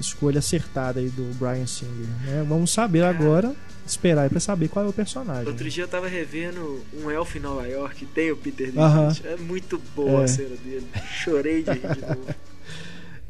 escolha 0.00 0.38
acertada 0.38 1.00
aí 1.00 1.08
do 1.08 1.34
Brian 1.38 1.66
Singer, 1.66 2.06
né? 2.24 2.44
Vamos 2.48 2.70
saber 2.70 3.02
agora, 3.02 3.54
esperar 3.86 4.22
aí 4.22 4.28
pra 4.28 4.40
saber 4.40 4.68
qual 4.68 4.84
é 4.84 4.88
o 4.88 4.92
personagem. 4.92 5.48
Outro 5.48 5.68
dia 5.68 5.84
eu 5.84 5.88
tava 5.88 6.06
revendo 6.06 6.80
um 7.02 7.10
elfo 7.10 7.38
em 7.38 7.40
Nova 7.40 7.66
York, 7.66 8.04
tem 8.06 8.30
o 8.30 8.36
Peter. 8.36 8.66
Dinklage. 8.68 9.22
É 9.26 9.36
muito 9.36 9.80
boa 9.94 10.20
É. 10.20 10.24
a 10.24 10.28
cena 10.28 10.56
dele. 10.64 10.86
Chorei 11.12 11.62
de 11.62 11.70
rir 11.72 11.94
de 11.94 12.00
novo. 12.02 12.34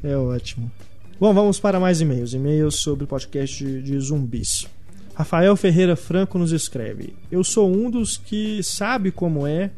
É 0.05 0.14
ótimo. 0.16 0.70
Bom, 1.18 1.33
vamos 1.33 1.59
para 1.59 1.81
mais 1.81 2.00
e-mails. 2.02 2.35
E-mails 2.35 2.76
sobre 2.76 3.05
o 3.05 3.07
podcast 3.09 3.64
de, 3.64 3.83
de 3.83 3.98
zumbis. 3.98 4.66
Rafael 5.14 5.57
Ferreira 5.57 5.96
Franco 5.96 6.38
nos 6.38 6.52
escreve: 6.52 7.16
Eu 7.31 7.42
sou 7.42 7.72
um 7.74 7.90
dos 7.90 8.16
que 8.18 8.62
sabe 8.62 9.11
como 9.11 9.46
é 9.46 9.70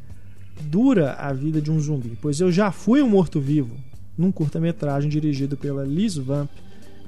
dura 0.62 1.12
a 1.14 1.33
vida 1.33 1.61
de 1.61 1.71
um 1.71 1.81
zumbi, 1.81 2.18
pois 2.21 2.40
eu 2.40 2.51
já 2.51 2.71
fui 2.71 3.03
um 3.03 3.09
morto-vivo 3.09 3.77
num 4.16 4.33
curta-metragem 4.33 5.09
dirigido 5.09 5.57
pela 5.57 5.85
Liz 5.85 6.16
Vamp, 6.16 6.51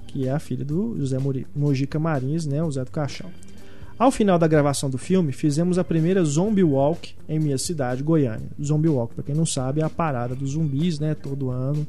que 0.07 0.27
é 0.27 0.31
a 0.31 0.39
filha 0.39 0.65
do 0.65 0.97
José 0.99 1.19
Mojica 1.55 1.99
Marins, 1.99 2.47
né, 2.47 2.63
o 2.63 2.71
Zé 2.71 2.85
do 2.85 2.91
Caixão. 2.91 3.31
Ao 3.99 4.11
final 4.11 4.39
da 4.39 4.47
gravação 4.47 4.89
do 4.89 4.97
filme, 4.97 5.31
fizemos 5.31 5.79
a 5.79 5.85
primeira 5.85 6.25
Zombie 6.25 6.65
Walk 6.65 7.15
em 7.29 7.39
minha 7.39 7.59
cidade, 7.59 8.03
Goiânia. 8.03 8.49
Zombie 8.63 8.89
Walk, 8.89 9.15
para 9.15 9.25
quem 9.25 9.35
não 9.35 9.45
sabe, 9.45 9.83
é 9.83 9.85
a 9.85 9.91
parada 9.91 10.35
dos 10.35 10.53
zumbis, 10.53 10.99
né, 10.99 11.15
todo 11.15 11.51
ano 11.51 11.87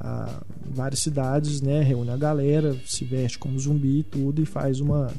a 0.00 0.42
várias 0.64 1.00
cidades, 1.00 1.60
né, 1.60 1.82
reúne 1.82 2.10
a 2.10 2.16
galera, 2.16 2.76
se 2.86 3.04
veste 3.04 3.38
como 3.38 3.58
zumbi 3.58 4.00
e 4.00 4.02
tudo 4.04 4.40
e 4.40 4.46
faz 4.46 4.80
uma 4.80 5.10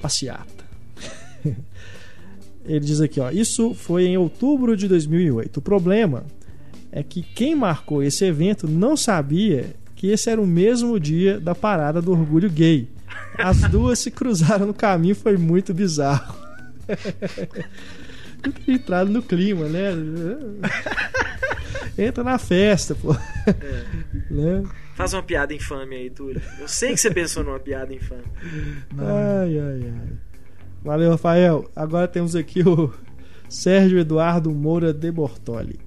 passeata. 0.00 0.64
Ele 2.64 2.80
diz 2.80 3.00
aqui, 3.00 3.20
ó, 3.20 3.30
isso 3.30 3.74
foi 3.74 4.06
em 4.06 4.16
outubro 4.16 4.76
de 4.76 4.88
2008. 4.88 5.58
O 5.58 5.62
problema 5.62 6.24
é 6.90 7.02
que 7.02 7.22
quem 7.22 7.54
marcou 7.54 8.02
esse 8.02 8.24
evento 8.24 8.66
não 8.66 8.96
sabia 8.96 9.74
que 9.94 10.08
esse 10.08 10.30
era 10.30 10.40
o 10.40 10.46
mesmo 10.46 10.98
dia 10.98 11.38
da 11.38 11.54
parada 11.54 12.00
do 12.00 12.12
orgulho 12.12 12.50
gay. 12.50 12.88
As 13.38 13.60
duas 13.70 13.98
se 13.98 14.10
cruzaram 14.10 14.66
no 14.66 14.74
caminho, 14.74 15.14
foi 15.14 15.36
muito 15.36 15.74
bizarro. 15.74 16.34
Entrado 18.68 19.10
no 19.10 19.22
clima, 19.22 19.66
né? 19.68 19.90
Entra 21.96 22.22
na 22.22 22.38
festa, 22.38 22.94
pô. 22.94 23.14
Né? 24.30 24.62
Faz 24.94 25.12
uma 25.14 25.22
piada 25.22 25.54
infame 25.54 25.96
aí, 25.96 26.10
Túlio. 26.10 26.42
Eu 26.60 26.68
sei 26.68 26.90
que 26.90 26.98
você 26.98 27.10
pensou 27.10 27.42
numa 27.42 27.58
piada 27.58 27.94
infame. 27.94 28.24
Ai, 28.98 29.58
ai, 29.58 29.80
ai. 29.82 30.18
Valeu, 30.84 31.12
Rafael. 31.12 31.64
Agora 31.74 32.06
temos 32.06 32.36
aqui 32.36 32.60
o 32.60 32.92
Sérgio 33.48 33.98
Eduardo 33.98 34.50
Moura 34.50 34.92
de 34.92 35.10
Bortoli. 35.10 35.80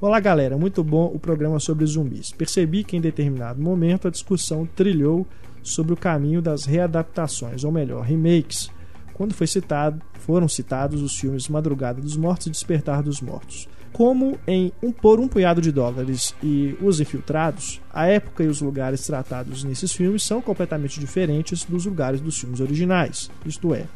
Olá, 0.00 0.18
galera. 0.20 0.56
Muito 0.56 0.82
bom 0.82 1.04
o 1.14 1.18
programa 1.18 1.60
sobre 1.60 1.84
zumbis. 1.84 2.32
Percebi 2.32 2.82
que 2.82 2.96
em 2.96 3.00
determinado 3.00 3.60
momento 3.60 4.08
a 4.08 4.10
discussão 4.10 4.64
trilhou 4.64 5.26
sobre 5.62 5.92
o 5.92 5.96
caminho 5.98 6.40
das 6.40 6.64
readaptações, 6.64 7.62
ou 7.62 7.70
melhor, 7.70 8.00
remakes, 8.00 8.70
quando 9.12 9.34
foi 9.34 9.46
citado, 9.46 10.00
foram 10.14 10.48
citados 10.48 11.02
os 11.02 11.14
filmes 11.18 11.46
Madrugada 11.46 12.00
dos 12.00 12.16
Mortos 12.16 12.46
e 12.46 12.50
Despertar 12.50 13.02
dos 13.02 13.20
Mortos. 13.20 13.68
Como 13.92 14.38
em 14.46 14.72
Um 14.82 14.90
Por 14.90 15.20
Um 15.20 15.28
Punhado 15.28 15.60
de 15.60 15.70
Dólares 15.70 16.34
e 16.42 16.74
Os 16.80 17.00
Infiltrados, 17.00 17.82
a 17.92 18.06
época 18.06 18.44
e 18.44 18.46
os 18.46 18.62
lugares 18.62 19.04
tratados 19.04 19.62
nesses 19.62 19.92
filmes 19.92 20.22
são 20.22 20.40
completamente 20.40 20.98
diferentes 20.98 21.64
dos 21.64 21.84
lugares 21.84 22.20
dos 22.20 22.38
filmes 22.38 22.60
originais. 22.60 23.30
Isto 23.44 23.74
é, 23.74 23.86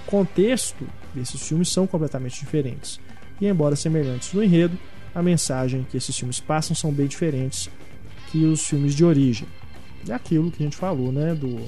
o 0.00 0.10
contexto 0.10 0.86
desses 1.14 1.40
filmes 1.46 1.68
são 1.68 1.86
completamente 1.86 2.40
diferentes. 2.40 2.98
E 3.40 3.46
embora 3.46 3.76
semelhantes 3.76 4.32
no 4.32 4.42
enredo, 4.42 4.78
a 5.14 5.22
mensagem 5.22 5.86
que 5.88 5.96
esses 5.96 6.16
filmes 6.16 6.40
passam 6.40 6.74
são 6.74 6.92
bem 6.92 7.06
diferentes 7.06 7.70
que 8.30 8.44
os 8.44 8.64
filmes 8.66 8.94
de 8.94 9.04
origem. 9.04 9.46
É 10.08 10.12
aquilo 10.14 10.50
que 10.50 10.62
a 10.62 10.64
gente 10.66 10.76
falou, 10.76 11.12
né, 11.12 11.34
do 11.34 11.60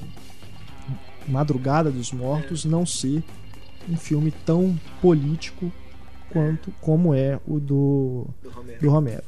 Madrugada 1.27 1.91
dos 1.91 2.11
Mortos 2.11 2.65
não 2.65 2.85
ser 2.85 3.23
um 3.89 3.97
filme 3.97 4.33
tão 4.45 4.79
político 5.01 5.71
quanto 6.29 6.71
como 6.81 7.13
é 7.13 7.39
o 7.47 7.59
do, 7.59 8.27
Do 8.41 8.49
Romero. 8.49 8.79
do 8.81 8.89
Romero. 8.89 9.23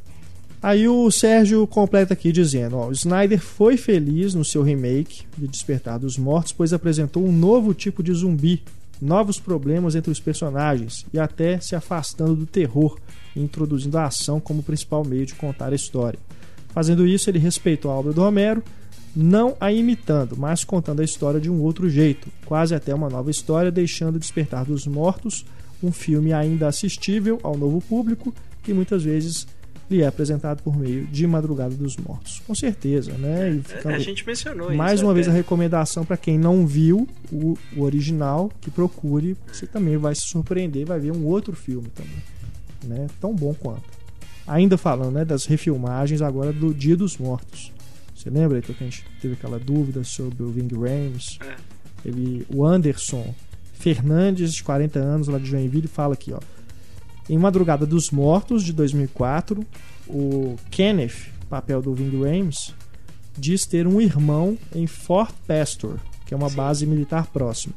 Aí 0.64 0.88
o 0.88 1.12
Sérgio 1.12 1.68
completa 1.68 2.14
aqui 2.14 2.32
dizendo: 2.32 2.78
ó, 2.78 2.88
o 2.88 2.92
Snyder 2.92 3.40
foi 3.40 3.78
feliz 3.78 4.34
no 4.34 4.44
seu 4.44 4.64
remake 4.64 5.24
de 5.38 5.48
Despertar 5.48 6.00
dos 6.00 6.18
Mortos, 6.18 6.54
pois 6.54 6.74
apresentou 6.74 7.24
um 7.24 7.32
novo 7.32 7.74
tipo 7.74 8.02
de 8.02 8.12
zumbi, 8.14 8.64
novos 9.02 9.40
problemas 9.40 9.96
entre 9.96 10.12
os 10.12 10.20
personagens 10.20 11.06
e 11.14 11.20
até 11.20 11.60
se 11.60 11.76
afastando 11.76 12.36
do 12.36 12.46
terror 12.46 12.98
introduzindo 13.36 13.98
a 13.98 14.06
ação 14.06 14.40
como 14.40 14.64
principal 14.64 15.04
meio 15.04 15.26
de 15.26 15.36
contar 15.36 15.72
a 15.72 15.76
história. 15.76 16.20
Fazendo 16.70 17.06
isso, 17.06 17.30
ele 17.30 17.40
respeitou 17.40 17.92
a 17.92 17.96
obra 17.96 18.14
do 18.14 18.22
Romero, 18.22 18.64
não 19.16 19.56
a 19.60 19.72
imitando, 19.72 20.36
mas 20.38 20.64
contando 20.64 21.02
a 21.02 21.06
história 21.06 21.40
de 21.40 21.50
um 21.50 21.62
outro 21.62 21.90
jeito, 21.90 22.28
quase 22.46 22.76
até 22.76 22.94
uma 22.94 23.10
nova 23.10 23.32
história, 23.32 23.72
deixando 23.72 24.20
Despertar 24.20 24.66
dos 24.66 24.86
Mortos 24.86 25.46
um 25.84 25.92
filme 25.92 26.34
ainda 26.34 26.68
assistível 26.68 27.40
ao 27.44 27.58
novo 27.58 27.82
público 27.82 28.34
que 28.64 28.74
muitas 28.74 29.04
vezes 29.04 29.48
lhe 29.90 30.02
é 30.02 30.08
apresentado 30.08 30.64
por 30.64 30.76
meio 30.76 31.06
de 31.08 31.28
Madrugada 31.28 31.76
dos 31.76 31.96
Mortos. 31.98 32.42
Com 32.48 32.56
certeza, 32.56 33.12
né? 33.14 33.52
E 33.54 33.60
É, 33.60 33.62
ficando 33.62 33.96
a 33.96 34.00
gente 34.00 34.26
mencionou 34.26 34.68
isso. 34.70 34.78
mais 34.78 35.02
uma 35.02 35.12
até. 35.12 35.16
vez 35.22 35.28
a 35.28 35.32
recomendação 35.32 36.04
para 36.04 36.18
quem 36.18 36.38
não 36.40 36.66
viu 36.66 37.08
o, 37.32 37.58
o 37.78 37.82
original, 37.84 38.52
que 38.62 38.72
procure, 38.72 39.38
você 39.52 39.68
também 39.68 39.98
vai 39.98 40.16
se 40.16 40.22
surpreender, 40.22 40.86
vai 40.88 41.00
ver 41.00 41.12
um 41.12 41.24
outro 41.26 41.56
filme 41.56 41.88
também, 41.94 42.16
né? 42.84 43.08
Tão 43.22 43.34
bom 43.36 43.54
quanto. 43.54 43.84
Ainda 44.48 44.78
falando, 44.78 45.14
né, 45.14 45.26
das 45.26 45.46
refilmagens 45.46 46.22
agora 46.22 46.52
do 46.54 46.74
Dia 46.74 46.96
dos 46.96 47.18
Mortos. 47.18 47.72
Você 48.16 48.30
lembra, 48.30 48.58
Heitor, 48.58 48.76
que 48.76 48.84
a 48.84 48.88
gente 48.88 49.06
teve 49.22 49.34
aquela 49.36 49.60
dúvida 49.60 50.04
sobre 50.04 50.42
o 50.44 50.50
Ving 50.52 50.68
Rhames? 50.74 51.38
É. 51.42 51.56
Teve 52.04 52.46
o 52.54 52.66
Anderson 52.66 53.34
Fernandes, 53.74 54.54
de 54.54 54.64
40 54.64 54.98
anos, 55.00 55.28
lá 55.28 55.38
de 55.38 55.46
Joinville, 55.46 55.88
fala 55.88 56.14
aqui, 56.14 56.32
ó. 56.34 56.40
Em 57.30 57.38
Madrugada 57.38 57.86
dos 57.86 58.12
Mortos, 58.12 58.64
de 58.64 58.72
2004, 58.74 59.66
o 60.08 60.56
Kenneth, 60.70 61.30
papel 61.50 61.82
do 61.82 61.94
Ving 61.94 62.22
Rhames, 62.22 62.74
diz 63.38 63.66
ter 63.66 63.88
um 63.88 64.00
irmão 64.00 64.58
em 64.74 64.86
Fort 64.88 65.34
Pastor, 65.48 66.00
que 66.26 66.34
é 66.34 66.38
uma 66.38 66.50
Sim. 66.50 66.56
base 66.56 66.86
militar 66.86 67.28
próxima. 67.28 67.74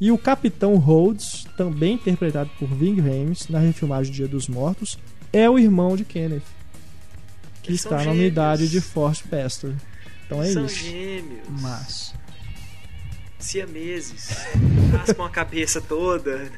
E 0.00 0.12
o 0.12 0.18
Capitão 0.18 0.76
Rhodes, 0.76 1.44
também 1.56 1.94
interpretado 1.94 2.50
por 2.58 2.68
Ving 2.68 3.00
Rhames 3.00 3.48
na 3.48 3.58
refilmagem 3.58 4.12
Dia 4.12 4.28
dos 4.28 4.46
Mortos, 4.48 4.98
é 5.32 5.48
o 5.50 5.58
irmão 5.58 5.96
de 5.96 6.04
Kenneth, 6.04 6.42
que 7.62 7.70
Eles 7.70 7.80
está 7.80 7.96
na 7.96 8.02
gêmeos. 8.04 8.18
unidade 8.20 8.68
de 8.68 8.80
Fort 8.80 9.22
Pastor. 9.28 9.74
Então 10.26 10.42
é 10.42 10.52
São 10.52 10.66
isso. 10.66 10.76
gêmeos. 10.84 11.48
Mas. 11.60 12.14
Siameses. 13.38 14.46
Raspam 14.92 15.26
a 15.26 15.30
cabeça 15.30 15.80
toda 15.80 16.50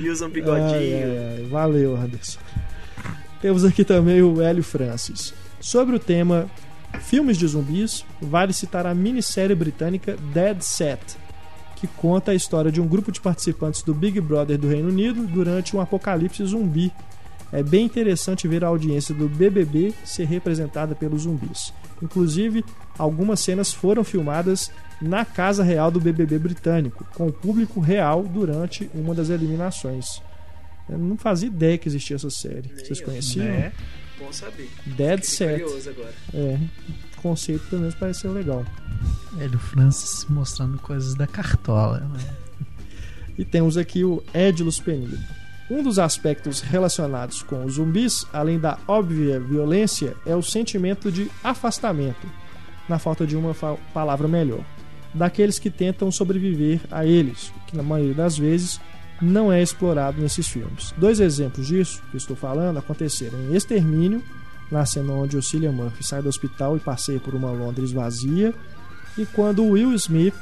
e 0.00 0.08
usam 0.08 0.28
bigodinho. 0.28 0.74
Ai, 0.74 1.38
ai. 1.38 1.46
Valeu, 1.50 1.96
Anderson. 1.96 2.40
Temos 3.40 3.64
aqui 3.64 3.84
também 3.84 4.20
o 4.22 4.42
Hélio 4.42 4.62
Francis. 4.62 5.32
Sobre 5.60 5.96
o 5.96 5.98
tema 5.98 6.50
filmes 7.00 7.36
de 7.36 7.46
zumbis, 7.46 8.04
vale 8.20 8.52
citar 8.52 8.86
a 8.86 8.94
minissérie 8.94 9.54
britânica 9.54 10.16
Dead 10.32 10.60
Set, 10.60 11.16
que 11.76 11.86
conta 11.86 12.32
a 12.32 12.34
história 12.34 12.72
de 12.72 12.80
um 12.80 12.86
grupo 12.86 13.12
de 13.12 13.20
participantes 13.20 13.82
do 13.82 13.94
Big 13.94 14.20
Brother 14.20 14.58
do 14.58 14.68
Reino 14.68 14.88
Unido 14.88 15.26
durante 15.26 15.76
um 15.76 15.80
apocalipse 15.80 16.44
zumbi. 16.44 16.92
É 17.52 17.62
bem 17.62 17.86
interessante 17.86 18.46
ver 18.46 18.64
a 18.64 18.68
audiência 18.68 19.14
do 19.14 19.28
BBB 19.28 19.94
ser 20.04 20.24
representada 20.24 20.94
pelos 20.94 21.22
zumbis. 21.22 21.72
Inclusive, 22.02 22.64
algumas 22.98 23.40
cenas 23.40 23.72
foram 23.72 24.04
filmadas 24.04 24.70
na 25.00 25.24
Casa 25.24 25.62
Real 25.62 25.90
do 25.90 26.00
BBB 26.00 26.38
britânico, 26.38 27.06
com 27.14 27.28
o 27.28 27.32
público 27.32 27.80
real 27.80 28.22
durante 28.24 28.90
uma 28.94 29.14
das 29.14 29.30
eliminações. 29.30 30.20
Eu 30.88 30.98
não 30.98 31.16
fazia 31.16 31.48
ideia 31.48 31.78
que 31.78 31.88
existia 31.88 32.16
essa 32.16 32.30
série. 32.30 32.68
Nem 32.74 32.84
Vocês 32.84 33.00
conheciam? 33.00 33.46
Né? 33.46 33.72
Bom 34.18 34.32
saber. 34.32 34.68
Dead 34.84 35.22
Set. 35.22 35.62
curioso 35.62 35.90
agora. 35.90 36.14
É, 36.34 36.58
o 37.16 37.20
conceito 37.20 37.64
pelo 37.68 37.82
menos 37.82 37.94
pareceu 37.94 38.32
legal. 38.32 38.64
Hélio 39.38 39.58
Francis 39.58 40.26
mostrando 40.28 40.78
coisas 40.78 41.14
da 41.14 41.26
cartola. 41.26 42.00
Né? 42.00 42.34
E 43.36 43.44
temos 43.44 43.76
aqui 43.76 44.02
o 44.02 44.22
Edilus 44.34 44.80
Penido. 44.80 45.18
Um 45.70 45.82
dos 45.82 45.98
aspectos 45.98 46.60
relacionados 46.60 47.42
com 47.42 47.64
os 47.64 47.74
zumbis, 47.74 48.26
além 48.32 48.58
da 48.58 48.78
óbvia 48.88 49.38
violência, 49.38 50.16
é 50.24 50.34
o 50.34 50.42
sentimento 50.42 51.12
de 51.12 51.30
afastamento, 51.44 52.26
na 52.88 52.98
falta 52.98 53.26
de 53.26 53.36
uma 53.36 53.54
palavra 53.92 54.26
melhor, 54.26 54.64
daqueles 55.12 55.58
que 55.58 55.68
tentam 55.68 56.10
sobreviver 56.10 56.80
a 56.90 57.04
eles, 57.04 57.52
que 57.66 57.76
na 57.76 57.82
maioria 57.82 58.14
das 58.14 58.38
vezes 58.38 58.80
não 59.20 59.52
é 59.52 59.62
explorado 59.62 60.22
nesses 60.22 60.48
filmes. 60.48 60.94
Dois 60.96 61.20
exemplos 61.20 61.66
disso 61.66 62.02
que 62.10 62.16
estou 62.16 62.36
falando 62.36 62.78
aconteceram 62.78 63.38
em 63.38 63.54
Extermínio, 63.54 64.22
na 64.70 64.86
cena 64.86 65.12
onde 65.12 65.42
Cillian 65.42 65.72
Murphy 65.72 66.02
sai 66.02 66.22
do 66.22 66.28
hospital 66.30 66.78
e 66.78 66.80
passeia 66.80 67.20
por 67.20 67.34
uma 67.34 67.50
Londres 67.50 67.92
vazia, 67.92 68.54
e 69.18 69.26
quando 69.26 69.64
Will 69.64 69.92
Smith 69.94 70.34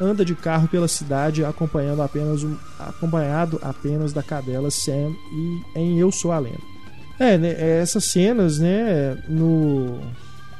anda 0.00 0.24
de 0.24 0.34
carro 0.34 0.68
pela 0.68 0.88
cidade 0.88 1.44
acompanhando 1.44 2.02
apenas 2.02 2.42
um, 2.44 2.56
acompanhado 2.78 3.58
apenas 3.62 4.12
da 4.12 4.22
cadela 4.22 4.70
Sam 4.70 5.14
e 5.32 5.62
em 5.74 5.98
Eu 5.98 6.12
Sou 6.12 6.32
a 6.32 6.38
Lenda. 6.38 6.76
É, 7.18 7.38
né, 7.38 7.80
essas 7.80 8.04
cenas, 8.04 8.58
né, 8.58 9.16
no 9.28 10.00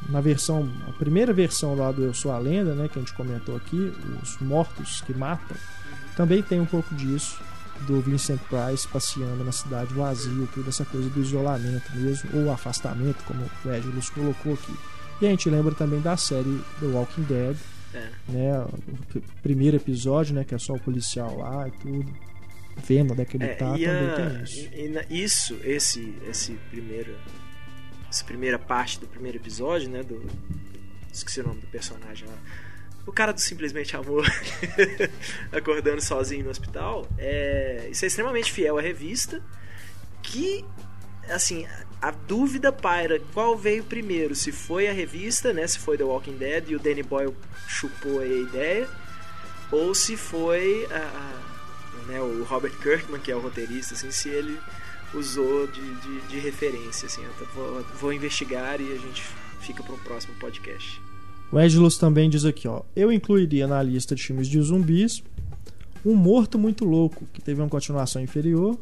na 0.08 0.20
versão, 0.20 0.70
a 0.88 0.92
primeira 0.92 1.32
versão 1.32 1.74
lá 1.74 1.90
do 1.90 2.02
Eu 2.02 2.14
Sou 2.14 2.30
a 2.30 2.38
Lenda, 2.38 2.74
né, 2.74 2.88
que 2.88 2.98
a 2.98 3.02
gente 3.02 3.12
comentou 3.12 3.56
aqui, 3.56 3.92
os 4.22 4.38
mortos 4.40 5.02
que 5.02 5.12
matam, 5.12 5.56
também 6.16 6.42
tem 6.42 6.60
um 6.60 6.66
pouco 6.66 6.94
disso 6.94 7.38
do 7.82 8.00
Vincent 8.00 8.40
Price 8.48 8.88
passeando 8.88 9.44
na 9.44 9.52
cidade 9.52 9.92
vazia, 9.92 10.46
tudo 10.54 10.68
essa 10.68 10.84
coisa 10.84 11.10
do 11.10 11.20
isolamento 11.20 11.94
mesmo, 11.94 12.30
ou 12.32 12.50
afastamento, 12.50 13.22
como 13.24 13.44
o 13.64 13.72
Edilus 13.72 14.08
colocou 14.08 14.54
aqui. 14.54 14.74
E 15.20 15.26
a 15.26 15.30
gente 15.30 15.50
lembra 15.50 15.74
também 15.74 16.00
da 16.00 16.16
série 16.16 16.62
The 16.80 16.86
Walking 16.86 17.22
Dead, 17.22 17.56
É. 17.96 18.08
né? 18.32 18.58
O 18.62 19.06
pr- 19.06 19.18
primeiro 19.42 19.76
episódio, 19.76 20.34
né? 20.34 20.44
Que 20.44 20.54
é 20.54 20.58
só 20.58 20.74
o 20.74 20.80
policial 20.80 21.36
lá 21.38 21.66
e 21.68 21.70
tudo. 21.72 22.14
Vendo 22.84 23.12
onde 23.12 23.22
é 23.22 23.24
que 23.24 23.36
ele 23.38 23.44
É, 23.44 23.54
tá, 23.54 23.70
também 23.72 23.86
a- 23.86 24.14
tem 24.14 24.42
isso. 24.42 24.60
e- 24.74 25.06
e 25.14 25.24
isso, 25.24 25.58
esse, 25.64 26.14
esse 26.28 26.52
primeiro, 26.70 27.16
essa 28.10 28.24
primeira 28.24 28.58
parte 28.58 29.00
do 29.00 29.06
primeiro 29.06 29.38
episódio, 29.38 29.88
né? 29.88 30.02
Do, 30.02 30.22
esqueci 31.12 31.40
o 31.40 31.46
nome 31.48 31.60
do 31.62 31.66
personagem 31.68 32.28
lá. 32.28 32.34
O 33.06 33.12
cara 33.12 33.32
do 33.32 33.40
Simplesmente 33.40 33.96
Amor 33.96 34.26
acordando 35.52 36.00
sozinho 36.02 36.44
no 36.44 36.50
hospital. 36.50 37.06
É, 37.18 37.88
isso 37.90 38.04
é 38.04 38.08
extremamente 38.08 38.50
fiel 38.52 38.78
à 38.78 38.80
revista. 38.82 39.42
Que, 40.22 40.64
assim, 41.30 41.66
a 42.00 42.10
dúvida 42.10 42.70
paira 42.72 43.20
qual 43.32 43.56
veio 43.56 43.82
primeiro. 43.84 44.34
Se 44.34 44.52
foi 44.52 44.86
a 44.88 44.92
revista, 44.92 45.52
né? 45.52 45.66
Se 45.66 45.78
foi 45.78 45.96
The 45.96 46.04
Walking 46.04 46.36
Dead 46.36 46.70
e 46.70 46.76
o 46.76 46.78
Danny 46.78 47.02
Boyle 47.02 47.34
chupou 47.66 48.20
a 48.20 48.26
ideia. 48.26 48.86
Ou 49.72 49.94
se 49.94 50.16
foi 50.16 50.86
a, 50.90 50.96
a- 50.98 52.06
né, 52.08 52.20
o 52.20 52.44
Robert 52.44 52.72
Kirkman, 52.80 53.20
que 53.20 53.32
é 53.32 53.36
o 53.36 53.40
roteirista, 53.40 53.94
assim, 53.94 54.10
se 54.12 54.28
ele 54.28 54.56
usou 55.12 55.66
de, 55.66 55.80
de, 55.96 56.20
de 56.28 56.38
referência. 56.38 57.06
Assim, 57.06 57.22
vou, 57.54 57.84
vou 58.00 58.12
investigar 58.12 58.80
e 58.80 58.92
a 58.92 58.96
gente 58.96 59.24
fica 59.60 59.82
para 59.82 59.94
um 59.94 59.98
próximo 59.98 60.34
podcast. 60.38 61.00
O 61.50 61.58
Edilus 61.60 61.96
também 61.98 62.28
diz 62.30 62.44
aqui, 62.44 62.68
ó. 62.68 62.82
Eu 62.94 63.10
incluiria 63.10 63.66
na 63.66 63.82
lista 63.82 64.14
de 64.14 64.22
filmes 64.22 64.46
de 64.48 64.60
zumbis 64.60 65.22
Um 66.04 66.14
Morto 66.14 66.58
Muito 66.58 66.84
Louco, 66.84 67.26
que 67.32 67.40
teve 67.40 67.60
uma 67.60 67.68
continuação 67.68 68.20
inferior. 68.22 68.78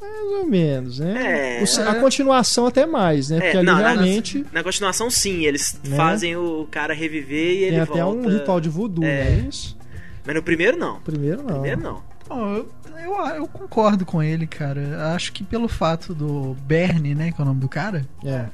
Mais 0.00 0.32
ou 0.40 0.46
menos, 0.46 0.98
né? 1.00 1.58
É. 1.60 1.64
O 1.64 1.88
a 1.88 1.94
continuação 1.96 2.66
até 2.66 2.86
mais, 2.86 3.30
né? 3.30 3.40
Porque 3.40 3.56
ali 3.56 3.66
não, 3.66 3.74
na- 3.80 3.88
realmente 3.92 4.46
Na, 4.52 4.62
continuação, 4.62 5.10
sim, 5.10 5.44
eles 5.44 5.78
Né? 5.84 5.96
fazem 5.96 6.36
o 6.36 6.66
cara 6.70 6.94
reviver 6.94 7.52
e 7.54 7.62
ele 7.64 7.70
tem 7.72 7.80
até 7.80 8.02
volta. 8.02 8.28
um 8.28 8.30
ritual 8.30 8.60
de 8.60 8.68
voodoo, 8.68 9.04
É. 9.04 9.24
não 9.24 9.30
é 9.30 9.48
isso? 9.48 9.76
Mas 10.24 10.34
no 10.36 10.42
primeiro, 10.42 10.76
não. 10.78 11.00
Primeiro 11.00 11.38
não. 11.42 11.54
Primeiro, 11.54 11.80
não. 11.80 12.02
Bom, 12.28 12.54
eu, 12.56 12.68
eu, 13.02 13.26
eu 13.36 13.46
concordo 13.48 14.04
com 14.04 14.22
ele, 14.22 14.46
cara. 14.46 15.12
Acho 15.14 15.32
que 15.32 15.42
pelo 15.42 15.66
fato 15.68 16.14
do 16.14 16.54
Bernie, 16.66 17.14
né, 17.14 17.32
que 17.32 17.40
é 17.40 17.42
o 17.42 17.46
nome 17.46 17.60
do 17.60 17.68
cara, 17.68 18.04
É. 18.24 18.46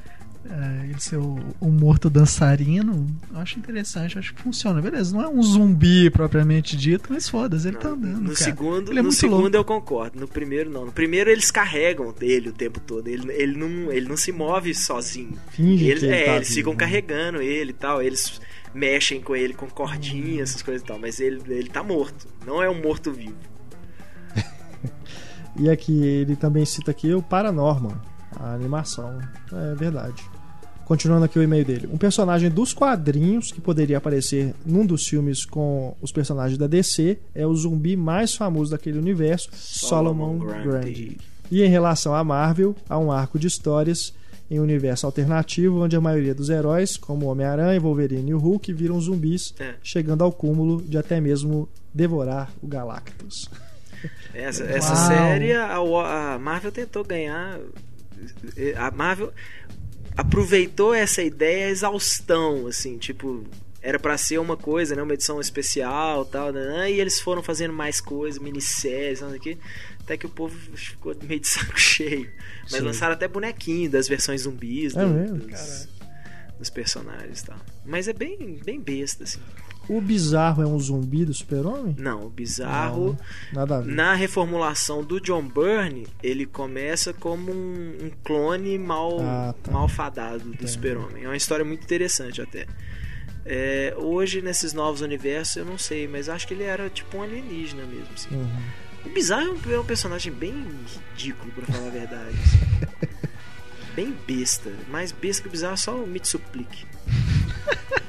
é, 0.49 0.87
ele 0.91 1.01
ser 1.01 1.17
o, 1.17 1.39
o 1.61 1.69
morto 1.71 2.11
dançarino, 2.11 3.07
eu 3.33 3.39
acho 3.39 3.59
interessante, 3.59 4.17
eu 4.17 4.21
acho 4.21 4.35
que 4.35 4.43
funciona. 4.43 4.81
Beleza, 4.83 5.15
não 5.17 5.23
é 5.23 5.29
um 5.29 5.43
zumbi 5.43 6.11
propriamente 6.11 6.77
dito, 6.77 7.13
mas 7.13 7.29
foda-se, 7.29 7.69
ele 7.69 7.77
tá 7.79 7.89
Não, 7.89 7.97
andando. 7.97 8.17
no 8.21 8.25
cara. 8.25 8.37
segundo, 8.37 8.91
Ele 8.91 8.99
é 8.99 9.03
no 9.03 9.09
muito 9.09 9.19
segundo 9.19 9.41
louco. 9.43 9.57
eu 9.57 9.65
concordo. 9.65 10.21
No 10.21 10.29
primeiro 10.29 10.71
não. 10.71 10.87
No 10.87 10.93
primeiro 10.93 11.31
eles 11.31 11.51
carregam 11.51 12.15
ele 12.21 12.51
o 12.51 12.53
tempo 12.53 12.79
todo. 12.81 13.09
Ele, 13.09 13.31
ele, 13.33 13.57
não, 13.57 13.91
ele 13.93 14.09
não 14.09 14.17
se 14.17 14.31
move 14.33 14.75
sozinho. 14.75 15.39
Finge 15.51 15.85
Eles, 15.87 16.01
que 16.01 16.07
ele 16.07 16.15
é, 16.15 16.25
tá 16.27 16.37
eles 16.37 16.49
vivo, 16.49 16.59
ficam 16.59 16.73
né? 16.75 16.79
carregando 16.79 17.41
ele 17.43 17.71
e 17.71 17.75
tal. 17.75 18.03
Eles 18.03 18.41
mexem 18.75 19.21
com 19.23 19.35
ele 19.35 19.55
com 19.55 19.67
cordinhas, 19.69 20.39
Hum. 20.39 20.43
essas 20.43 20.63
coisas 20.63 20.83
e 20.83 20.87
tal. 20.87 20.99
Mas 20.99 21.21
ele, 21.21 21.41
ele 21.49 21.69
tá 21.71 21.83
morto. 21.83 22.27
Não 22.47 22.63
é 22.63 22.69
um 22.69 22.81
morto-vivo. 22.83 23.35
E 25.57 25.71
aqui 25.71 26.05
ele 26.05 26.35
também 26.35 26.65
cita 26.65 26.91
aqui 26.91 27.15
o 27.15 27.23
Paranorman, 27.23 27.95
a 28.41 28.55
animação. 28.55 29.21
É 29.53 29.75
verdade. 29.77 30.21
Continuando 30.87 31.25
aqui 31.25 31.39
o 31.39 31.43
e-mail 31.43 31.65
dele. 31.65 31.89
Um 31.93 31.97
personagem 31.97 32.51
dos 32.51 32.73
quadrinhos 32.75 33.51
que 33.51 33.61
poderia 33.61 33.97
aparecer 33.99 34.55
num 34.67 34.85
dos 34.85 35.07
filmes 35.07 35.45
com 35.47 35.97
os 36.03 36.13
personagens 36.13 36.59
da 36.59 36.67
DC 36.67 37.19
é 37.35 37.47
o 37.47 37.55
zumbi 37.55 37.97
mais 37.97 38.35
famoso 38.35 38.71
daquele 38.71 38.99
universo, 38.99 39.49
Solomon, 39.53 40.39
Grundy. 40.39 41.17
E 41.51 41.63
em 41.63 41.69
relação 41.69 42.15
à 42.15 42.23
Marvel, 42.23 42.75
há 42.89 42.99
um 42.99 43.11
arco 43.11 43.39
de 43.39 43.47
histórias 43.47 44.13
em 44.51 44.61
um 44.61 44.63
universo 44.63 45.07
alternativo 45.07 45.83
onde 45.83 45.97
a 45.97 46.01
maioria 46.01 46.35
dos 46.35 46.51
heróis, 46.51 46.99
como 46.99 47.27
Homem-Aranha, 47.27 47.81
Wolverine 47.81 48.31
e 48.31 48.35
o 48.35 48.39
Hulk, 48.39 48.73
viram 48.75 49.01
zumbis, 49.01 49.55
É. 49.59 49.75
chegando 49.83 50.23
ao 50.23 50.31
cúmulo 50.33 50.83
de 50.83 50.99
até 50.99 51.19
mesmo 51.21 51.67
devorar 51.95 52.51
o 52.63 52.67
Galactus. 52.67 53.49
Essa, 54.35 54.65
essa 54.65 54.95
série, 54.97 55.53
a 55.55 56.39
Marvel 56.39 56.71
tentou 56.71 57.03
ganhar. 57.05 57.59
A 58.77 58.91
Marvel 58.91 59.33
aproveitou 60.17 60.95
essa 60.95 61.23
ideia 61.23 61.69
exaustão, 61.69 62.67
assim, 62.67 62.99
tipo. 62.99 63.45
Era 63.87 63.99
pra 63.99 64.17
ser 64.17 64.39
uma 64.39 64.57
coisa, 64.57 64.97
né? 64.97 65.03
Uma 65.03 65.13
edição 65.13 65.39
especial 65.39 66.25
tal, 66.25 66.51
né? 66.51 66.91
E 66.91 66.99
eles 66.99 67.21
foram 67.21 67.43
fazendo 67.43 67.75
mais 67.75 68.01
coisas, 68.01 68.41
minisséries, 68.41 69.21
não 69.21 69.29
sei 69.29 69.39
o 69.39 69.43
quê. 69.43 69.59
Até 70.01 70.17
que 70.17 70.25
o 70.25 70.31
povo 70.31 70.57
ficou 70.75 71.15
meio 71.23 71.39
de 71.39 71.49
saco 71.49 71.77
cheio. 71.79 72.33
Mas 72.63 72.73
Sim. 72.73 72.81
lançaram 72.81 73.13
até 73.13 73.29
bonequinho 73.29 73.91
das 73.91 74.09
versões 74.09 74.41
zumbis 74.43 74.97
É 74.97 75.01
do- 75.05 75.11
mesmo? 75.11 75.37
dos, 75.37 75.89
dos 76.59 76.71
personagens 76.71 77.41
e 77.43 77.45
tal. 77.45 77.59
Mas 77.85 78.09
é 78.09 78.15
bem, 78.15 78.59
bem 78.65 78.81
besta, 78.81 79.25
assim. 79.25 79.41
O 79.89 80.01
bizarro 80.01 80.63
é 80.63 80.67
um 80.67 80.79
zumbi 80.79 81.25
do 81.25 81.35
super-homem? 81.35 81.95
Não, 81.99 82.25
o 82.27 82.31
bizarro. 82.31 83.17
Não, 83.53 83.61
nada 83.61 83.77
a 83.77 83.81
ver. 83.81 83.93
Na 83.93 84.15
reformulação 84.15 85.05
do 85.05 85.21
John 85.21 85.47
Byrne, 85.47 86.07
ele 86.23 86.47
começa 86.47 87.13
como 87.13 87.53
um, 87.53 87.97
um 88.05 88.11
clone 88.25 88.79
mal, 88.79 89.19
Ah, 89.21 89.55
tá. 89.63 89.71
malfadado 89.73 90.51
do. 90.53 90.67
Super-Homem. 90.67 91.25
É 91.25 91.29
uma 91.29 91.37
história 91.37 91.65
muito 91.65 91.83
interessante 91.85 92.41
até. 92.41 92.67
É, 93.47 93.95
hoje, 93.99 94.41
nesses 94.41 94.73
novos 94.73 95.03
universos, 95.03 95.57
eu 95.57 95.65
não 95.67 95.77
sei, 95.77 96.09
mas 96.09 96.31
acho 96.31 96.47
que 96.49 96.55
ele 96.55 96.65
era 96.65 96.89
tipo 96.89 97.19
um 97.19 97.23
alienígena 97.23 97.85
mesmo. 97.85 98.09
assim. 98.15 98.35
Uhum. 98.35 98.49
O 99.05 99.09
Bizarro 99.11 99.49
é 99.49 99.51
um, 99.69 99.73
é 99.75 99.81
um 99.81 99.85
personagem 99.85 100.33
bem 100.33 100.55
ridículo, 101.13 101.53
pra 101.53 101.67
falar 101.67 101.89
a 101.89 101.91
verdade. 101.91 102.35
assim. 102.43 103.19
bem 103.95 104.17
besta. 104.27 104.73
Mais 104.91 105.13
besta 105.13 105.43
que 105.43 105.49
o 105.49 105.51
Bizarro 105.51 105.75
é 105.75 105.77
só 105.77 105.95
o 105.95 106.07
Mitsuplique. 106.07 106.87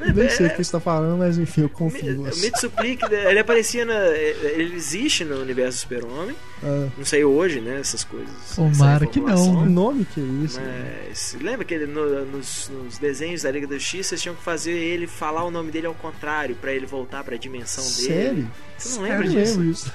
Eu 0.00 0.12
nem 0.14 0.28
sei 0.28 0.46
É- 0.46 0.48
o 0.48 0.56
que 0.56 0.62
você 0.64 0.72
tá 0.72 0.80
falando, 0.80 1.18
mas 1.18 1.38
enfim, 1.38 1.62
eu 1.62 1.68
confio 1.70 2.10
em 2.12 2.16
você. 2.16 2.46
Mitsuplique, 2.46 3.04
ele 3.12 3.38
aparecia 3.38 3.84
na. 3.84 3.94
Ele 3.94 4.74
existe 4.74 5.24
no 5.24 5.40
universo 5.40 5.78
Super-Homem. 5.78 6.36
Ah, 6.62 6.88
Não 6.96 7.04
sei 7.04 7.24
hoje, 7.24 7.60
né? 7.60 7.80
Essas 7.80 8.04
coisas. 8.04 8.28
Tomara 8.54 9.04
essa 9.04 9.12
que 9.12 9.20
não, 9.20 9.50
o 9.62 9.66
nome 9.66 10.04
que 10.06 10.20
é 10.20 10.24
isso? 10.44 10.60
Mas 10.60 11.36
lembra 11.40 11.64
que 11.64 11.74
ele, 11.74 11.86
no- 11.86 12.24
nos, 12.26 12.68
nos 12.70 12.98
desenhos 12.98 13.42
da 13.42 13.50
Liga 13.50 13.66
da 13.66 13.74
Justiça 13.78 14.14
eles 14.14 14.22
tinham 14.22 14.34
que 14.34 14.42
fazer 14.42 14.72
ele 14.72 15.06
falar 15.06 15.44
o 15.44 15.50
nome 15.50 15.70
dele 15.70 15.86
ao 15.86 15.94
contrário 15.94 16.56
pra 16.56 16.72
ele 16.72 16.86
voltar 16.86 17.22
pra 17.24 17.36
dimensão 17.36 17.84
dele. 17.84 18.24
Sério? 18.24 18.50
Você 18.78 18.96
não 18.98 19.02
lembra 19.08 19.28
disso? 19.28 19.58
lembro 19.58 19.70
isso. 19.70 19.92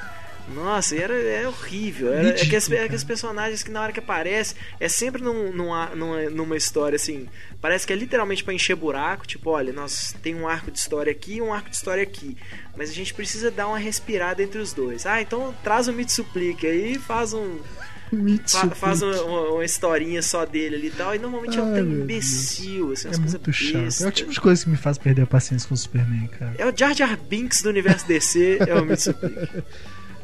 Nossa, 0.53 0.95
era, 0.95 1.13
é 1.13 1.47
horrível. 1.47 2.13
Era, 2.13 2.29
é 2.29 2.31
Ridículo, 2.31 2.47
aqueles, 2.47 2.71
é 2.71 2.83
aqueles 2.83 3.03
personagens 3.03 3.63
que 3.63 3.71
na 3.71 3.81
hora 3.81 3.91
que 3.91 3.99
aparece 3.99 4.55
é 4.79 4.87
sempre 4.89 5.21
num, 5.21 5.51
numa, 5.51 5.87
numa, 6.29 6.57
história 6.57 6.95
assim. 6.95 7.27
Parece 7.59 7.85
que 7.87 7.93
é 7.93 7.95
literalmente 7.95 8.43
pra 8.43 8.53
encher 8.53 8.75
buraco. 8.75 9.25
Tipo, 9.27 9.51
olha, 9.51 9.71
nós 9.71 10.15
tem 10.21 10.35
um 10.35 10.47
arco 10.47 10.71
de 10.71 10.79
história 10.79 11.11
aqui 11.11 11.35
e 11.35 11.41
um 11.41 11.53
arco 11.53 11.69
de 11.69 11.75
história 11.75 12.03
aqui. 12.03 12.37
Mas 12.75 12.89
a 12.89 12.93
gente 12.93 13.13
precisa 13.13 13.49
dar 13.51 13.67
uma 13.67 13.77
respirada 13.77 14.41
entre 14.43 14.59
os 14.59 14.73
dois. 14.73 15.05
Ah, 15.05 15.21
então 15.21 15.53
traz 15.63 15.87
o 15.87 15.93
Mitsuplique 15.93 16.65
aí 16.67 16.93
e 16.93 16.99
faz 16.99 17.33
um. 17.33 17.57
Fa- 18.45 18.69
faz 18.71 19.01
uma, 19.01 19.21
uma- 19.21 19.63
historinha 19.63 20.21
só 20.21 20.45
dele 20.45 20.75
ali 20.75 20.87
e 20.87 20.91
tal, 20.91 21.15
e 21.15 21.19
normalmente 21.19 21.57
é 21.57 21.61
um 21.61 21.73
Ai, 21.73 21.81
meu 21.81 22.01
imbecil, 22.01 22.91
assim, 22.91 23.07
É 23.07 23.15
muito 23.17 23.53
chato. 23.53 23.83
bestas. 23.83 24.01
É 24.05 24.07
o 24.09 24.11
tipo 24.11 24.31
de 24.33 24.41
coisa 24.41 24.61
que 24.65 24.69
me 24.69 24.75
faz 24.75 24.97
perder 24.97 25.21
a 25.21 25.27
paciência 25.27 25.65
com 25.65 25.75
o 25.75 25.77
Superman, 25.77 26.27
cara. 26.27 26.53
É 26.57 26.65
o 26.65 26.77
Jar 26.77 26.93
Jar 26.93 27.17
Binks 27.17 27.61
do 27.61 27.69
universo 27.69 28.05
DC, 28.05 28.57
é 28.67 28.75
o 28.75 28.85
Mitsubishi. 28.85 29.63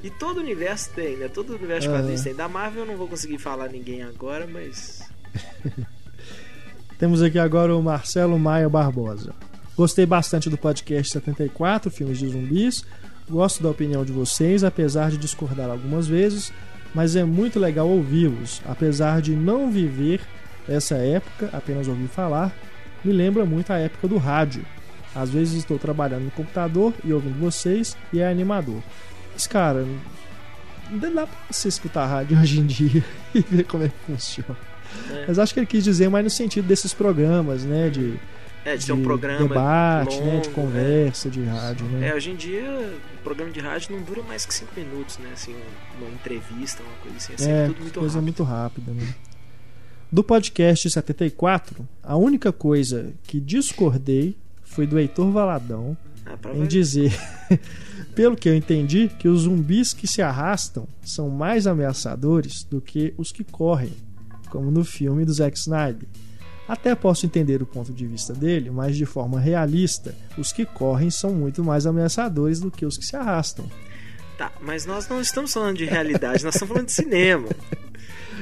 E 0.07 0.09
todo 0.09 0.39
universo 0.39 0.89
tem, 0.95 1.17
né? 1.17 1.27
Todo 1.27 1.53
universo 1.53 1.89
Ah. 1.89 1.97
quadrinhos 1.97 2.21
tem. 2.21 2.33
Da 2.33 2.47
Marvel 2.47 2.83
eu 2.83 2.87
não 2.87 2.95
vou 2.95 3.09
conseguir 3.09 3.37
falar 3.39 3.67
ninguém 3.67 4.03
agora, 4.03 4.47
mas. 4.47 5.01
Temos 6.97 7.21
aqui 7.21 7.37
agora 7.37 7.75
o 7.75 7.83
Marcelo 7.83 8.39
Maia 8.39 8.69
Barbosa. 8.69 9.35
Gostei 9.75 10.05
bastante 10.05 10.49
do 10.49 10.57
podcast 10.57 11.11
74, 11.11 11.91
filmes 11.91 12.19
de 12.19 12.29
zumbis. 12.29 12.85
Gosto 13.29 13.61
da 13.61 13.69
opinião 13.69 14.05
de 14.05 14.13
vocês, 14.13 14.63
apesar 14.63 15.11
de 15.11 15.17
discordar 15.17 15.69
algumas 15.69 16.07
vezes, 16.07 16.53
mas 16.95 17.17
é 17.17 17.25
muito 17.25 17.59
legal 17.59 17.89
ouvi-los. 17.89 18.61
Apesar 18.65 19.21
de 19.21 19.35
não 19.35 19.69
viver 19.69 20.21
essa 20.69 20.95
época, 20.95 21.49
apenas 21.51 21.85
ouvir 21.89 22.07
falar, 22.07 22.55
me 23.03 23.11
lembra 23.11 23.45
muito 23.45 23.71
a 23.73 23.77
época 23.77 24.07
do 24.07 24.15
rádio. 24.17 24.65
Às 25.13 25.29
vezes 25.31 25.55
estou 25.55 25.77
trabalhando 25.77 26.23
no 26.23 26.31
computador 26.31 26.93
e 27.03 27.11
ouvindo 27.11 27.37
vocês 27.41 27.97
e 28.13 28.21
é 28.21 28.29
animador. 28.29 28.81
Mas, 29.37 29.45
cara, 29.45 29.85
não 30.89 30.97
dá 31.13 31.27
pra 31.27 31.37
você 31.51 31.67
escutar 31.67 32.07
rádio 32.07 32.39
hoje 32.41 32.59
em 32.59 32.65
dia 32.65 33.03
e 33.35 33.39
ver 33.41 33.63
como 33.65 33.83
é 33.83 33.89
que 33.89 33.95
funciona. 34.11 34.57
É. 35.11 35.25
Mas 35.27 35.37
acho 35.37 35.53
que 35.53 35.59
ele 35.59 35.67
quis 35.67 35.83
dizer 35.83 36.09
mais 36.09 36.23
no 36.23 36.29
sentido 36.31 36.67
desses 36.67 36.91
programas, 36.91 37.63
né? 37.63 37.87
De, 37.91 38.15
É, 38.65 38.75
de 38.75 38.85
ter 38.87 38.93
um 38.93 39.03
programa. 39.03 39.47
debate, 39.47 40.19
né? 40.21 40.39
De 40.39 40.47
longo, 40.47 40.49
conversa, 40.51 41.29
de 41.29 41.43
rádio, 41.43 41.85
né? 41.85 42.07
É, 42.09 42.15
hoje 42.15 42.31
em 42.31 42.35
dia, 42.35 42.63
o 43.19 43.23
programa 43.23 43.51
de 43.51 43.59
rádio 43.59 43.95
não 43.95 44.01
dura 44.03 44.23
mais 44.23 44.43
que 44.43 44.53
5 44.53 44.71
minutos, 44.75 45.19
né? 45.19 45.29
Assim, 45.33 45.55
uma 46.01 46.09
entrevista, 46.09 46.81
uma 46.81 46.93
coisa 47.03 47.17
assim. 47.17 47.33
É 47.33 47.37
sempre 47.37 47.53
É, 47.53 47.67
tudo 47.67 47.81
muito 47.81 47.99
coisa 47.99 48.15
rápido. 48.15 48.23
muito 48.23 48.43
rápida, 48.43 48.91
né? 48.91 49.13
Do 50.11 50.23
podcast 50.23 50.89
74, 50.89 51.87
a 52.01 52.15
única 52.15 52.51
coisa 52.51 53.13
que 53.23 53.39
discordei 53.39 54.35
foi 54.63 54.87
do 54.87 54.97
Heitor 54.97 55.29
Valadão 55.31 55.95
Ah, 56.25 56.35
em 56.55 56.65
dizer, 56.65 57.13
pelo 58.17 58.35
que 58.35 58.49
eu 58.49 58.55
entendi, 58.55 59.11
que 59.19 59.27
os 59.27 59.41
zumbis 59.41 59.93
que 59.93 60.07
se 60.07 60.23
arrastam 60.23 60.87
são 61.03 61.29
mais 61.29 61.67
ameaçadores 61.67 62.63
do 62.63 62.81
que 62.81 63.13
os 63.15 63.31
que 63.31 63.43
correm, 63.43 63.93
como 64.49 64.71
no 64.71 64.83
filme 64.83 65.23
do 65.23 65.31
Zack 65.31 65.55
Snyder. 65.55 66.09
Até 66.67 66.95
posso 66.95 67.27
entender 67.27 67.61
o 67.61 67.65
ponto 67.67 67.93
de 67.93 68.07
vista 68.07 68.33
dele, 68.33 68.71
mas 68.71 68.97
de 68.97 69.05
forma 69.05 69.39
realista, 69.39 70.15
os 70.35 70.51
que 70.51 70.65
correm 70.65 71.11
são 71.11 71.31
muito 71.31 71.63
mais 71.63 71.85
ameaçadores 71.85 72.59
do 72.59 72.71
que 72.71 72.87
os 72.87 72.97
que 72.97 73.05
se 73.05 73.15
arrastam. 73.15 73.69
Tá, 74.35 74.51
mas 74.61 74.83
nós 74.87 75.07
não 75.07 75.21
estamos 75.21 75.53
falando 75.53 75.77
de 75.77 75.85
realidade, 75.85 76.43
nós 76.43 76.55
estamos 76.55 76.73
falando 76.73 76.87
de 76.87 76.93
cinema. 76.93 77.49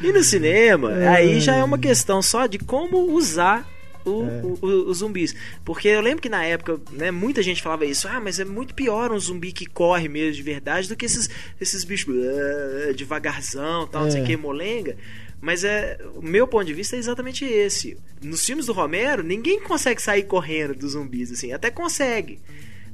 E 0.01 0.09
no 0.13 0.23
cinema, 0.23 0.93
É. 0.95 1.07
aí 1.09 1.41
já 1.41 1.53
é 1.53 1.63
uma 1.65 1.77
questão 1.77 2.21
só 2.21 2.47
de 2.47 2.59
como 2.59 3.11
usar 3.11 3.67
o- 4.06 4.24
É. 4.24 4.41
o- 4.44 4.58
o- 4.62 4.89
os 4.89 4.98
zumbis. 5.00 5.36
Porque 5.63 5.88
eu 5.88 6.02
lembro 6.02 6.22
que 6.22 6.30
na 6.30 6.44
época, 6.46 6.80
né, 6.91 7.12
muita 7.12 7.41
gente 7.44 7.62
falava 7.62 7.86
isso, 7.86 8.08
ah, 8.08 8.20
mas 8.22 8.39
é 8.39 8.46
muito 8.46 8.74
pior 8.74 9.12
um 9.12 9.20
zumbi 9.20 9.52
que 9.52 9.65
corre 9.65 10.08
mesmo 10.08 10.34
de 10.34 10.44
verdade 10.44 10.88
do 10.88 10.96
que 10.96 11.06
esses, 11.06 11.30
esses 11.60 11.84
bichos 11.84 12.15
ah, 12.15 12.94
devagarzão, 12.94 13.88
tal, 13.88 14.04
não 14.04 14.12
sei 14.12 14.22
É. 14.22 14.24
o 14.24 14.28
que, 14.28 14.38
molenga. 14.38 14.96
Mas 15.41 15.63
é, 15.63 16.00
o 16.15 16.22
meu 16.22 16.48
ponto 16.48 16.65
de 16.65 16.74
vista 16.74 16.96
é 16.96 17.00
exatamente 17.00 17.44
esse. 17.46 17.98
Nos 18.22 18.44
filmes 18.46 18.65
do 18.65 18.74
Romero, 18.74 19.22
ninguém 19.22 19.60
consegue 19.60 20.02
sair 20.02 20.24
correndo 20.24 20.74
dos 20.74 20.94
zumbis, 20.94 21.32
assim, 21.32 21.52
até 21.52 21.70
consegue. 21.70 22.39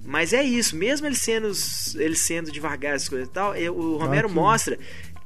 Mas 0.03 0.33
é 0.33 0.41
isso, 0.43 0.75
mesmo 0.75 1.05
eles 1.05 1.19
sendo, 1.19 1.51
eles 1.99 2.19
sendo 2.19 2.51
devagar, 2.51 2.95
essas 2.95 3.07
coisas 3.07 3.27
e 3.27 3.31
tal, 3.31 3.53
é, 3.53 3.69
o 3.69 3.97
Romero 3.97 4.27
mostra 4.29 4.77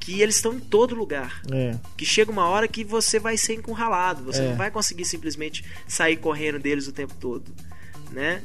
que 0.06 0.22
eles 0.22 0.36
estão 0.36 0.54
em 0.54 0.60
todo 0.60 0.94
lugar. 0.94 1.42
É, 1.52 1.76
Que 1.98 2.06
chega 2.06 2.32
uma 2.32 2.48
hora 2.48 2.68
que 2.68 2.84
você 2.84 3.18
vai 3.20 3.38
ser 3.38 3.56
encurralado, 3.56 4.24
você 4.24 4.42
É. 4.42 4.50
não 4.50 4.56
vai 4.56 4.70
conseguir 4.70 5.06
simplesmente 5.06 5.66
sair 5.88 6.18
correndo 6.18 6.60
deles 6.60 6.88
o 6.88 6.92
tempo 6.92 7.14
todo, 7.20 7.52
né? 8.12 8.42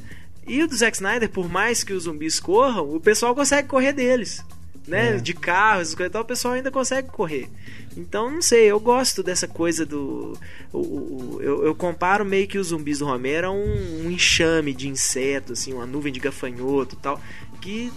E 0.47 0.63
o 0.63 0.67
do 0.67 0.75
Zack 0.75 0.97
Snyder, 0.97 1.29
por 1.29 1.47
mais 1.47 1.83
que 1.83 1.93
os 1.93 2.03
zumbis 2.03 2.39
corram, 2.39 2.95
o 2.95 2.99
pessoal 2.99 3.35
consegue 3.35 3.67
correr 3.67 3.93
deles, 3.93 4.43
né? 4.87 5.15
É. 5.15 5.17
De 5.19 5.33
carro, 5.35 5.81
essas 5.81 5.93
coisas 5.93 6.09
e 6.09 6.13
tal, 6.13 6.23
o 6.23 6.25
pessoal 6.25 6.55
ainda 6.55 6.71
consegue 6.71 7.09
correr. 7.09 7.47
Então, 7.95 8.31
não 8.31 8.41
sei, 8.41 8.65
eu 8.65 8.79
gosto 8.79 9.21
dessa 9.21 9.47
coisa 9.47 9.85
do. 9.85 10.33
o- 10.73 10.79
o- 10.79 11.39
eu, 11.41 11.63
eu 11.65 11.75
comparo 11.75 12.25
meio 12.25 12.47
que 12.47 12.57
os 12.57 12.67
zumbis 12.67 12.99
do 12.99 13.05
Romero 13.05 13.47
a 13.47 13.51
um, 13.51 14.05
um 14.05 14.09
enxame 14.09 14.73
de 14.73 14.87
insetos, 14.87 15.59
assim, 15.59 15.73
uma 15.73 15.85
nuvem 15.85 16.11
de 16.11 16.19
gafanhoto 16.19 16.95
e 16.95 16.97
tal, 16.99 17.21
que 17.61 17.91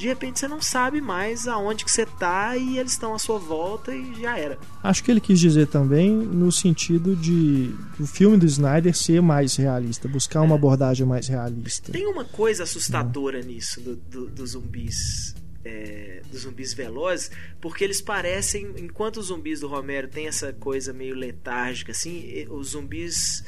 de 0.00 0.06
repente 0.08 0.40
você 0.40 0.48
não 0.48 0.60
sabe 0.62 1.00
mais 1.00 1.46
aonde 1.46 1.84
que 1.84 1.90
você 1.90 2.04
tá 2.06 2.56
e 2.56 2.78
eles 2.78 2.92
estão 2.92 3.14
à 3.14 3.18
sua 3.18 3.38
volta 3.38 3.94
e 3.94 4.14
já 4.20 4.36
era. 4.38 4.58
Acho 4.82 5.04
que 5.04 5.10
ele 5.10 5.20
quis 5.20 5.38
dizer 5.38 5.66
também 5.68 6.10
no 6.10 6.50
sentido 6.50 7.14
de 7.14 7.74
o 7.98 8.06
filme 8.06 8.36
do 8.36 8.46
Snyder 8.46 8.96
ser 8.96 9.20
mais 9.22 9.54
realista, 9.56 10.08
buscar 10.08 10.40
uma 10.42 10.54
abordagem 10.54 11.06
mais 11.06 11.28
realista. 11.28 11.92
Tem 11.92 12.06
uma 12.06 12.24
coisa 12.24 12.62
assustadora 12.64 13.42
nisso 13.42 13.80
do, 13.80 13.96
do- 13.96 14.26
dos 14.30 14.50
zumbis. 14.50 15.34
é, 15.62 16.22
dos 16.32 16.40
zumbis 16.42 16.72
velozes, 16.72 17.30
porque 17.60 17.84
eles 17.84 18.00
parecem, 18.00 18.66
enquanto 18.78 19.18
os 19.18 19.26
zumbis 19.26 19.60
do 19.60 19.68
Romero 19.68 20.08
tem 20.08 20.26
essa 20.26 20.54
coisa 20.54 20.90
meio 20.90 21.14
letárgica, 21.14 21.92
assim, 21.92 22.46
os 22.48 22.68
zumbis 22.70 23.44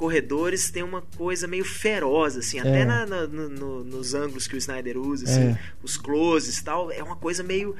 corredores 0.00 0.70
têm 0.70 0.82
uma 0.82 1.02
coisa 1.02 1.46
meio 1.46 1.62
feroz, 1.64 2.34
assim, 2.34 2.58
até 2.58 2.80
É. 2.80 2.84
na- 2.86 3.04
na- 3.04 3.26
no- 3.26 3.48
no- 3.50 3.84
nos 3.84 4.14
ângulos 4.14 4.46
que 4.46 4.54
o 4.54 4.58
Snyder 4.58 4.96
usa, 4.96 5.26
assim, 5.26 5.50
É. 5.50 5.58
os 5.82 5.98
closes 5.98 6.56
e 6.58 6.64
tal, 6.64 6.90
é 6.90 7.02
uma 7.02 7.16
coisa 7.16 7.42
meio 7.42 7.76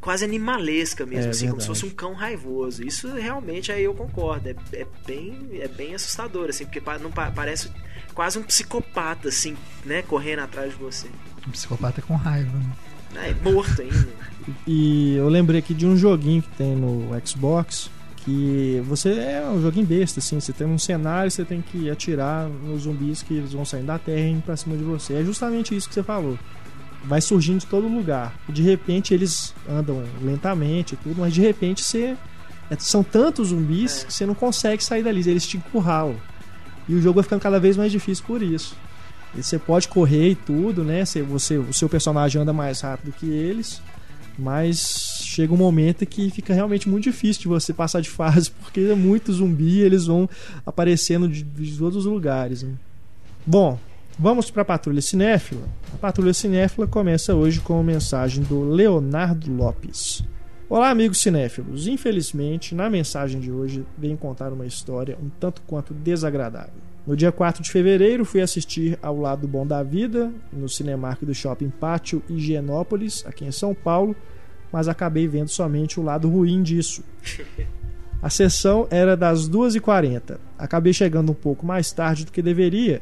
quase 0.00 0.24
animalesca 0.24 1.04
mesmo, 1.04 1.26
É, 1.26 1.30
assim, 1.30 1.48
como 1.48 1.60
se 1.60 1.66
verdade. 1.66 1.80
fosse 1.80 1.84
um 1.92 1.94
cão 1.94 2.14
raivoso. 2.14 2.82
Isso 2.82 3.12
realmente 3.14 3.70
aí 3.70 3.84
eu 3.84 3.92
concordo, 3.94 4.48
é, 4.48 4.54
é 4.72 4.86
bem 5.06 5.48
é 5.60 5.68
bem 5.68 5.94
assustador, 5.94 6.48
assim, 6.48 6.64
porque 6.64 6.80
não 7.02 7.10
pa- 7.10 7.30
parece 7.30 7.70
quase 8.14 8.38
um 8.38 8.42
psicopata, 8.42 9.28
assim, 9.28 9.54
né, 9.84 10.00
correndo 10.02 10.38
atrás 10.40 10.70
de 10.72 10.78
você. 10.78 11.06
Um 11.46 11.50
psicopata 11.50 12.00
com 12.00 12.14
raiva. 12.16 12.50
né? 13.12 13.30
É, 13.30 13.34
morto 13.50 13.82
ainda. 13.82 14.08
E 14.66 15.16
eu 15.16 15.28
lembrei 15.28 15.58
aqui 15.58 15.74
de 15.74 15.84
um 15.86 15.96
joguinho 15.96 16.40
que 16.40 16.50
tem 16.56 16.74
no 16.76 17.08
Xbox 17.26 17.90
que 18.26 18.82
você 18.86 19.10
é 19.10 19.48
um 19.48 19.62
joguinho 19.62 19.86
besta, 19.86 20.18
assim, 20.20 20.38
você 20.40 20.52
tem 20.52 20.66
um 20.66 20.78
cenário, 20.78 21.30
você 21.30 21.44
tem 21.44 21.62
que 21.62 21.88
atirar 21.88 22.48
nos 22.48 22.82
zumbis 22.82 23.22
que 23.22 23.32
eles 23.34 23.52
vão 23.52 23.64
saindo 23.64 23.86
da 23.86 23.98
terra 23.98 24.20
e 24.20 24.30
indo 24.32 24.42
pra 24.42 24.56
cima 24.56 24.76
de 24.76 24.82
você. 24.82 25.14
É 25.14 25.24
justamente 25.24 25.74
isso 25.74 25.88
que 25.88 25.94
você 25.94 26.02
falou. 26.02 26.36
Vai 27.04 27.20
surgindo 27.20 27.60
de 27.60 27.66
todo 27.66 27.86
lugar. 27.86 28.34
De 28.48 28.62
repente 28.62 29.14
eles 29.14 29.54
andam 29.68 30.02
lentamente 30.20 30.94
e 30.94 30.96
tudo, 30.96 31.20
mas 31.20 31.32
de 31.32 31.40
repente 31.40 31.82
você. 31.84 32.16
é- 32.68 32.76
São 32.80 33.04
tantos 33.04 33.48
zumbis 33.48 34.02
É. 34.02 34.06
que 34.06 34.12
você 34.12 34.26
não 34.26 34.34
consegue 34.34 34.82
sair 34.82 35.04
dali, 35.04 35.20
eles 35.20 35.46
te 35.46 35.56
encurralam. 35.56 36.16
E 36.88 36.94
o 36.96 37.00
jogo 37.00 37.14
vai 37.14 37.22
ficando 37.22 37.40
cada 37.40 37.60
vez 37.60 37.76
mais 37.76 37.92
difícil 37.92 38.24
por 38.26 38.42
isso. 38.42 38.76
E 39.36 39.42
você 39.42 39.56
pode 39.58 39.86
correr 39.86 40.30
e 40.30 40.34
tudo, 40.34 40.82
né? 40.82 41.04
Você, 41.04 41.22
você, 41.22 41.58
o 41.58 41.72
seu 41.72 41.88
personagem 41.88 42.42
anda 42.42 42.52
mais 42.52 42.80
rápido 42.80 43.12
que 43.12 43.26
eles, 43.26 43.80
mas 44.38 45.20
chega 45.22 45.52
um 45.52 45.56
momento 45.56 46.04
que 46.06 46.30
fica 46.30 46.54
realmente 46.54 46.88
muito 46.88 47.04
difícil 47.04 47.42
de 47.42 47.48
você 47.48 47.72
passar 47.72 48.00
de 48.00 48.10
fase, 48.10 48.50
porque 48.62 48.80
é 48.80 48.94
muito 48.94 49.32
zumbi, 49.32 49.80
eles 49.80 50.06
vão 50.06 50.28
aparecendo 50.64 51.28
de, 51.28 51.42
de 51.42 51.76
todos 51.76 51.98
os 51.98 52.06
lugares. 52.06 52.62
né? 52.62 52.72
Bom, 53.46 53.78
vamos 54.18 54.50
para 54.50 54.62
a 54.62 54.64
Patrulha 54.64 55.00
Cinéfila. 55.00 55.68
A 55.94 55.98
Patrulha 55.98 56.34
Cinéfila 56.34 56.86
começa 56.86 57.34
hoje 57.34 57.60
com 57.60 57.78
a 57.78 57.82
mensagem 57.82 58.42
do 58.44 58.68
Leonardo 58.70 59.52
Lopes. 59.52 60.24
Olá, 60.68 60.90
amigos 60.90 61.18
cinéfilos. 61.18 61.86
Infelizmente, 61.86 62.74
na 62.74 62.90
mensagem 62.90 63.40
de 63.40 63.52
hoje, 63.52 63.86
venho 63.96 64.16
contar 64.16 64.52
uma 64.52 64.66
história 64.66 65.16
um 65.22 65.28
tanto 65.38 65.62
quanto 65.62 65.94
desagradável. 65.94 66.85
No 67.06 67.14
dia 67.14 67.30
4 67.30 67.62
de 67.62 67.70
fevereiro, 67.70 68.24
fui 68.24 68.40
assistir 68.40 68.98
ao 69.00 69.16
Lado 69.16 69.46
Bom 69.46 69.64
da 69.64 69.80
Vida, 69.80 70.32
no 70.52 70.68
Cinemark 70.68 71.24
do 71.24 71.32
Shopping 71.32 71.70
Pátio 71.70 72.20
Higienópolis, 72.28 73.24
aqui 73.24 73.44
em 73.44 73.52
São 73.52 73.72
Paulo, 73.72 74.16
mas 74.72 74.88
acabei 74.88 75.28
vendo 75.28 75.48
somente 75.48 76.00
o 76.00 76.02
lado 76.02 76.28
ruim 76.28 76.62
disso. 76.62 77.04
A 78.20 78.28
sessão 78.28 78.88
era 78.90 79.16
das 79.16 79.48
2h40. 79.48 80.38
Acabei 80.58 80.92
chegando 80.92 81.30
um 81.30 81.34
pouco 81.34 81.64
mais 81.64 81.92
tarde 81.92 82.24
do 82.24 82.32
que 82.32 82.42
deveria, 82.42 83.00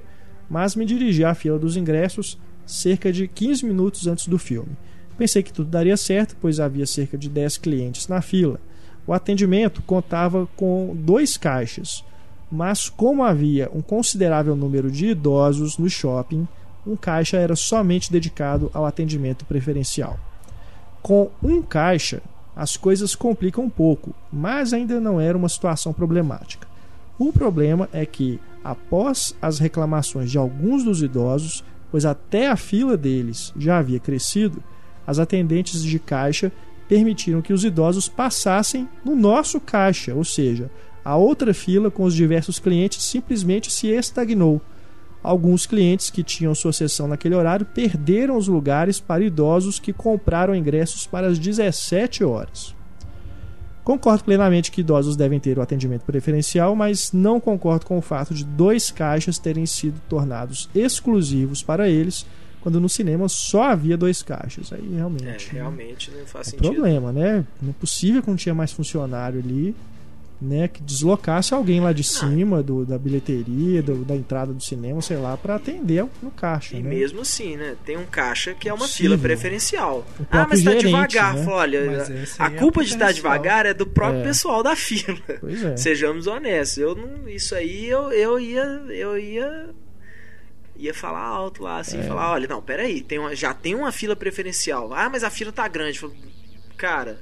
mas 0.51 0.77
me 0.77 0.85
dirigi 0.85 1.25
à 1.25 1.35
fila 1.35 1.59
dos 1.59 1.77
ingressos 1.77 2.39
cerca 2.67 3.11
de 3.11 3.27
15 3.27 3.65
minutos 3.65 4.07
antes 4.07 4.27
do 4.27 4.39
filme. 4.39 4.77
Pensei 5.17 5.43
que 5.43 5.53
tudo 5.53 5.71
daria 5.71 5.97
certo, 5.97 6.37
pois 6.41 6.61
havia 6.61 6.85
cerca 6.85 7.17
de 7.17 7.31
10 7.31 7.57
clientes 7.59 8.09
na 8.09 8.21
fila. 8.21 8.61
O 9.07 9.15
atendimento 9.15 9.81
contava 9.83 10.47
com 10.57 10.95
dois 10.95 11.37
caixas, 11.37 12.05
mas 12.55 12.89
como 12.89 13.25
havia 13.25 13.69
um 13.75 13.83
considerável 13.83 14.55
número 14.55 14.89
de 14.89 15.09
idosos 15.09 15.77
no 15.77 15.91
shopping, 15.91 16.47
um 16.87 16.95
caixa 16.95 17.37
era 17.37 17.57
somente 17.57 18.13
dedicado 18.13 18.71
ao 18.73 18.87
atendimento 18.87 19.45
preferencial. 19.45 20.19
Com 21.03 21.31
um 21.43 21.61
caixa, 21.61 22.23
as 22.55 22.77
coisas 22.77 23.17
complicam 23.17 23.65
um 23.65 23.71
pouco, 23.71 24.15
mas 24.33 24.73
ainda 24.73 25.01
não 25.01 25.21
era 25.21 25.37
uma 25.37 25.49
situação 25.49 25.93
problemática. 25.93 26.69
O 27.19 27.33
problema 27.33 27.89
é 27.93 28.07
que, 28.07 28.39
após 28.63 29.35
as 29.43 29.59
reclamações 29.59 30.31
de 30.31 30.39
alguns 30.39 30.85
dos 30.85 31.03
idosos, 31.03 31.65
pois 31.91 32.05
até 32.05 32.49
a 32.49 32.57
fila 32.57 32.97
deles 32.97 33.53
já 33.57 33.79
havia 33.79 33.99
crescido, 33.99 34.63
as 35.05 35.19
atendentes 35.19 35.83
de 35.83 35.99
caixa 35.99 36.53
permitiram 36.89 37.43
que 37.43 37.53
os 37.53 37.65
idosos 37.65 38.09
passassem 38.09 38.89
no 39.05 39.17
nosso 39.17 39.61
caixa, 39.61 40.15
ou 40.15 40.25
seja, 40.25 40.71
a 41.05 41.17
outra 41.17 41.53
fila 41.53 41.91
com 41.91 42.05
os 42.05 42.15
diversos 42.15 42.59
clientes 42.59 43.03
simplesmente 43.05 43.71
se 43.71 43.89
estagnou. 43.89 44.61
Alguns 45.23 45.65
clientes 45.67 46.11
que 46.11 46.23
tinham 46.23 46.55
sua 46.55 46.73
sessão 46.73 47.09
naquele 47.09 47.35
horário 47.35 47.65
perderam 47.65 48.37
os 48.37 48.47
lugares 48.49 49.01
para 49.01 49.25
idosos 49.25 49.79
que 49.79 49.93
compraram 49.93 50.55
ingressos 50.55 51.07
para 51.07 51.27
as 51.27 51.39
17 51.39 52.23
horas. 52.25 52.75
Concordo 53.83 54.25
plenamente 54.25 54.71
que 54.71 54.81
idosos 54.81 55.15
devem 55.15 55.39
ter 55.39 55.59
o 55.59 55.63
atendimento 55.63 56.03
preferencial, 56.03 56.75
mas 56.75 57.13
não 57.13 57.39
concordo 57.39 57.85
com 57.85 57.99
o 57.99 58.03
fato 58.03 58.33
de 58.35 58.43
dois 58.45 58.91
caixas 58.91 59.39
terem 59.39 59.67
sido 59.67 60.01
tornados 60.09 60.71
exclusivos 60.75 61.63
para 61.63 61.87
eles, 61.89 62.25
quando 62.63 62.81
no 62.81 62.89
cinema 62.89 63.29
só 63.29 63.65
havia 63.65 63.95
dois 63.97 64.23
caixas. 64.23 64.73
Aí 64.73 64.81
É, 64.93 64.97
realmente. 64.97 65.25
né? 65.25 65.37
realmente 65.53 66.11
não 66.11 66.25
faz 66.27 66.49
É 66.49 66.51
sentido. 66.53 66.73
problema, 66.73 67.13
né? 67.13 67.45
Não 67.61 67.71
é 67.71 67.75
possível 67.79 68.23
que 68.23 68.29
não 68.31 68.37
tinha 68.37 68.55
mais 68.55 68.73
funcionário 68.73 69.39
ali, 69.41 69.75
né? 70.41 70.69
Que 70.69 70.83
deslocasse 70.83 71.55
alguém 71.55 71.81
lá 71.81 71.93
de 71.93 72.05
cima 72.05 72.63
do, 72.63 72.85
da 72.85 72.99
bilheteria, 72.99 73.83
do- 73.83 74.05
da 74.05 74.15
entrada 74.15 74.53
do 74.53 74.63
cinema, 74.63 75.01
sei 75.01 75.17
lá, 75.17 75.37
para 75.37 75.55
atender 75.55 76.05
no 76.23 76.31
caixa, 76.31 76.77
E 76.77 76.83
né? 76.83 76.89
mesmo 76.91 77.21
assim, 77.23 77.57
né? 77.57 77.77
Tem 77.85 77.97
um 77.97 78.05
caixa 78.05 78.53
que 78.55 78.69
é 78.69 78.73
uma 78.73 78.81
Possível. 78.87 79.13
fila 79.13 79.19
preferencial. 79.23 80.07
Ah, 80.31 80.47
mas 80.49 80.63
tá 80.63 80.71
gerente, 80.73 80.87
devagar. 80.87 81.35
né? 81.35 81.45
Fala, 81.45 81.57
Olha, 81.63 82.07
a 82.39 82.47
é 82.47 82.51
culpa 82.51 82.83
de 82.85 82.91
estar 82.91 83.13
devagar 83.13 83.65
é 83.67 83.73
do 83.73 83.87
próprio 83.87 84.21
É. 84.21 84.25
pessoal 84.25 84.63
da 84.63 84.77
fila. 84.77 85.19
Pois 85.41 85.65
é. 85.65 85.77
Sejamos 85.77 86.27
honestos. 86.27 86.79
Eu 86.79 86.95
não, 86.95 87.29
isso 87.29 87.55
aí 87.55 87.87
eu, 87.87 88.13
eu 88.13 88.39
ia 88.39 88.63
eu 88.91 89.19
ia 89.19 89.71
ia 90.77 90.93
falar 90.93 91.21
alto 91.25 91.63
lá 91.63 91.79
assim, 91.79 92.01
É. 92.01 92.03
falar, 92.03 92.33
olha, 92.33 92.49
não, 92.49 92.61
peraí, 92.61 93.01
tem 93.01 93.19
uma, 93.19 93.35
já 93.35 93.55
tem 93.55 93.75
uma 93.75 93.93
fila 93.93 94.17
preferencial. 94.17 94.93
Ah, 94.93 95.09
mas 95.09 95.23
a 95.23 95.31
fila 95.31 95.53
tá 95.53 95.67
grande. 95.69 95.99
Falo, 96.01 96.13
Cara, 96.77 97.19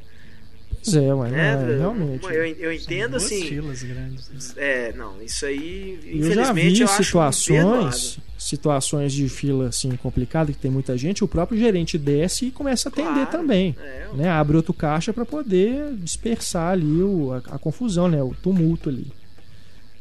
é, 0.89 1.15
mas 1.15 1.33
né? 1.33 1.57
não 1.57 1.69
é, 1.69 1.79
realmente. 1.79 2.25
Eu, 2.25 2.45
eu 2.45 2.73
entendo 2.73 3.11
Duas 3.11 3.25
assim. 3.25 3.45
filas 3.47 3.83
grandes. 3.83 4.29
né? 4.29 4.39
É, 4.57 4.93
não, 4.93 5.23
isso 5.23 5.47
aí, 5.47 5.99
Eu 6.05 6.33
já 6.33 6.43
infelizmente, 6.43 6.75
vi 6.75 6.81
eu, 6.81 6.89
situações, 6.89 8.19
situações 8.37 9.13
de 9.13 9.29
fila 9.29 9.69
assim 9.69 9.91
complicada 9.97 10.53
que 10.53 10.59
tem 10.59 10.71
muita 10.71 10.97
gente, 10.99 11.23
o 11.23 11.29
próprio 11.29 11.59
gerente 11.59 11.97
desce 11.97 12.47
e 12.47 12.51
começa 12.51 12.89
a 12.89 12.93
atender 12.93 13.13
Claro, 13.13 13.31
também. 13.31 13.77
É, 13.81 14.09
né, 14.15 14.29
abre 14.29 14.57
outro 14.57 14.75
caixa 14.75 15.13
para 15.13 15.25
poder 15.25 15.95
dispersar 15.95 16.73
ali 16.73 17.01
o, 17.03 17.33
a, 17.33 17.39
a 17.55 17.59
confusão, 17.59 18.09
né, 18.09 18.23
o 18.23 18.35
tumulto 18.35 18.89
ali. 18.89 19.13